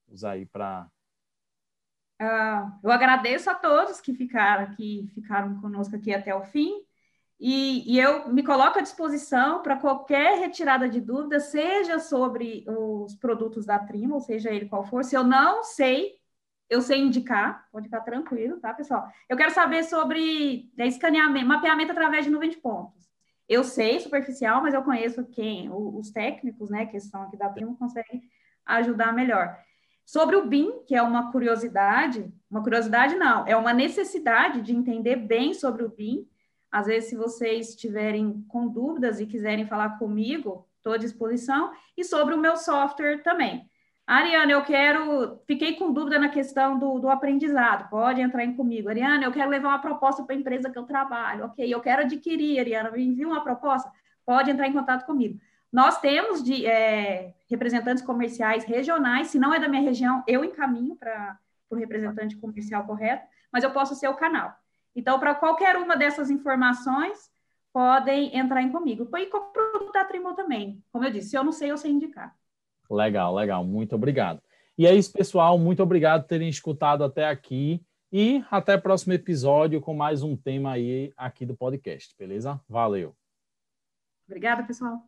Usa 0.09 0.31
aí 0.31 0.45
para. 0.45 0.89
Uh, 2.21 2.69
eu 2.83 2.91
agradeço 2.91 3.49
a 3.49 3.55
todos 3.55 4.01
que 4.01 4.13
ficaram 4.13 4.65
aqui, 4.65 5.09
ficaram 5.15 5.61
conosco 5.61 5.95
aqui 5.95 6.13
até 6.13 6.35
o 6.35 6.43
fim. 6.43 6.81
E, 7.39 7.93
e 7.93 7.97
eu 7.97 8.27
me 8.27 8.43
coloco 8.43 8.77
à 8.77 8.81
disposição 8.81 9.61
para 9.61 9.77
qualquer 9.77 10.37
retirada 10.39 10.89
de 10.89 10.99
dúvida, 10.99 11.39
seja 11.39 11.97
sobre 11.97 12.65
os 12.67 13.15
produtos 13.15 13.65
da 13.65 13.79
Prima, 13.79 14.15
ou 14.15 14.19
seja 14.19 14.49
ele 14.49 14.67
qual 14.67 14.83
for. 14.83 15.05
Se 15.05 15.15
eu 15.15 15.23
não 15.23 15.63
sei, 15.63 16.20
eu 16.71 16.81
sei 16.81 16.99
indicar, 16.99 17.67
pode 17.69 17.87
ficar 17.87 17.99
tranquilo, 17.99 18.57
tá, 18.57 18.73
pessoal? 18.73 19.05
Eu 19.27 19.35
quero 19.35 19.51
saber 19.51 19.83
sobre 19.83 20.71
né, 20.77 20.87
escaneamento, 20.87 21.45
mapeamento 21.45 21.91
através 21.91 22.23
de 22.23 22.31
nuvem 22.31 22.49
de 22.49 22.55
pontos. 22.55 23.11
Eu 23.47 23.61
sei 23.61 23.99
superficial, 23.99 24.61
mas 24.63 24.73
eu 24.73 24.81
conheço 24.81 25.25
quem, 25.25 25.69
os 25.69 26.11
técnicos, 26.11 26.69
né, 26.69 26.85
que 26.85 26.95
estão 26.95 27.23
aqui 27.23 27.35
da 27.35 27.49
Prima, 27.49 27.75
conseguem 27.75 28.23
ajudar 28.65 29.11
melhor. 29.11 29.53
Sobre 30.05 30.37
o 30.37 30.47
BIM, 30.47 30.83
que 30.87 30.95
é 30.95 31.01
uma 31.01 31.29
curiosidade, 31.29 32.33
uma 32.49 32.63
curiosidade 32.63 33.15
não, 33.15 33.45
é 33.45 33.55
uma 33.55 33.73
necessidade 33.73 34.61
de 34.61 34.73
entender 34.73 35.17
bem 35.17 35.53
sobre 35.53 35.83
o 35.83 35.89
BIM, 35.89 36.25
às 36.71 36.87
vezes, 36.87 37.09
se 37.09 37.17
vocês 37.17 37.71
estiverem 37.71 38.45
com 38.47 38.69
dúvidas 38.69 39.19
e 39.19 39.25
quiserem 39.25 39.67
falar 39.67 39.99
comigo, 39.99 40.65
estou 40.77 40.93
à 40.93 40.97
disposição. 40.97 41.73
E 41.97 42.03
sobre 42.05 42.33
o 42.33 42.37
meu 42.37 42.55
software 42.55 43.21
também. 43.23 43.69
Ariana, 44.11 44.51
eu 44.51 44.61
quero. 44.65 45.39
Fiquei 45.47 45.77
com 45.77 45.93
dúvida 45.93 46.19
na 46.19 46.27
questão 46.27 46.77
do, 46.77 46.99
do 46.99 47.09
aprendizado. 47.09 47.89
Pode 47.89 48.19
entrar 48.19 48.43
em 48.43 48.53
comigo. 48.53 48.89
Ariana, 48.89 49.23
eu 49.23 49.31
quero 49.31 49.49
levar 49.49 49.69
uma 49.69 49.79
proposta 49.79 50.21
para 50.21 50.35
a 50.35 50.37
empresa 50.37 50.69
que 50.69 50.77
eu 50.77 50.83
trabalho. 50.83 51.45
Ok, 51.45 51.73
eu 51.73 51.79
quero 51.79 52.01
adquirir, 52.01 52.59
Ariana. 52.59 52.91
Me 52.91 53.05
envia 53.05 53.25
uma 53.25 53.41
proposta. 53.41 53.89
Pode 54.25 54.51
entrar 54.51 54.67
em 54.67 54.73
contato 54.73 55.05
comigo. 55.05 55.39
Nós 55.71 55.97
temos 56.01 56.43
de 56.43 56.65
é, 56.65 57.33
representantes 57.49 58.03
comerciais 58.03 58.65
regionais. 58.65 59.27
Se 59.27 59.39
não 59.39 59.53
é 59.53 59.59
da 59.61 59.69
minha 59.69 59.81
região, 59.81 60.21
eu 60.27 60.43
encaminho 60.43 60.93
para 60.97 61.39
o 61.69 61.75
representante 61.75 62.35
comercial 62.35 62.85
correto, 62.85 63.25
mas 63.49 63.63
eu 63.63 63.71
posso 63.71 63.95
ser 63.95 64.09
o 64.09 64.15
canal. 64.15 64.53
Então, 64.93 65.17
para 65.21 65.33
qualquer 65.33 65.77
uma 65.77 65.95
dessas 65.95 66.29
informações, 66.29 67.31
podem 67.71 68.37
entrar 68.37 68.61
em 68.61 68.73
comigo. 68.73 69.07
E 69.17 69.25
com 69.27 69.37
o 69.37 69.51
produto 69.53 69.93
da 69.93 70.03
também. 70.35 70.83
Como 70.91 71.05
eu 71.05 71.11
disse, 71.11 71.29
se 71.29 71.37
eu 71.37 71.45
não 71.45 71.53
sei, 71.53 71.71
eu 71.71 71.77
sei 71.77 71.91
indicar. 71.91 72.35
Legal, 72.91 73.33
legal. 73.33 73.63
Muito 73.63 73.95
obrigado. 73.95 74.41
E 74.77 74.85
é 74.85 74.93
isso, 74.93 75.11
pessoal. 75.13 75.57
Muito 75.57 75.81
obrigado 75.81 76.23
por 76.23 76.27
terem 76.27 76.49
escutado 76.49 77.03
até 77.03 77.27
aqui. 77.27 77.81
E 78.11 78.43
até 78.51 78.75
o 78.75 78.81
próximo 78.81 79.13
episódio 79.13 79.79
com 79.79 79.93
mais 79.93 80.21
um 80.21 80.35
tema 80.35 80.73
aí 80.73 81.13
aqui 81.15 81.45
do 81.45 81.55
podcast, 81.55 82.13
beleza? 82.19 82.59
Valeu. 82.67 83.15
Obrigada, 84.27 84.63
pessoal. 84.63 84.99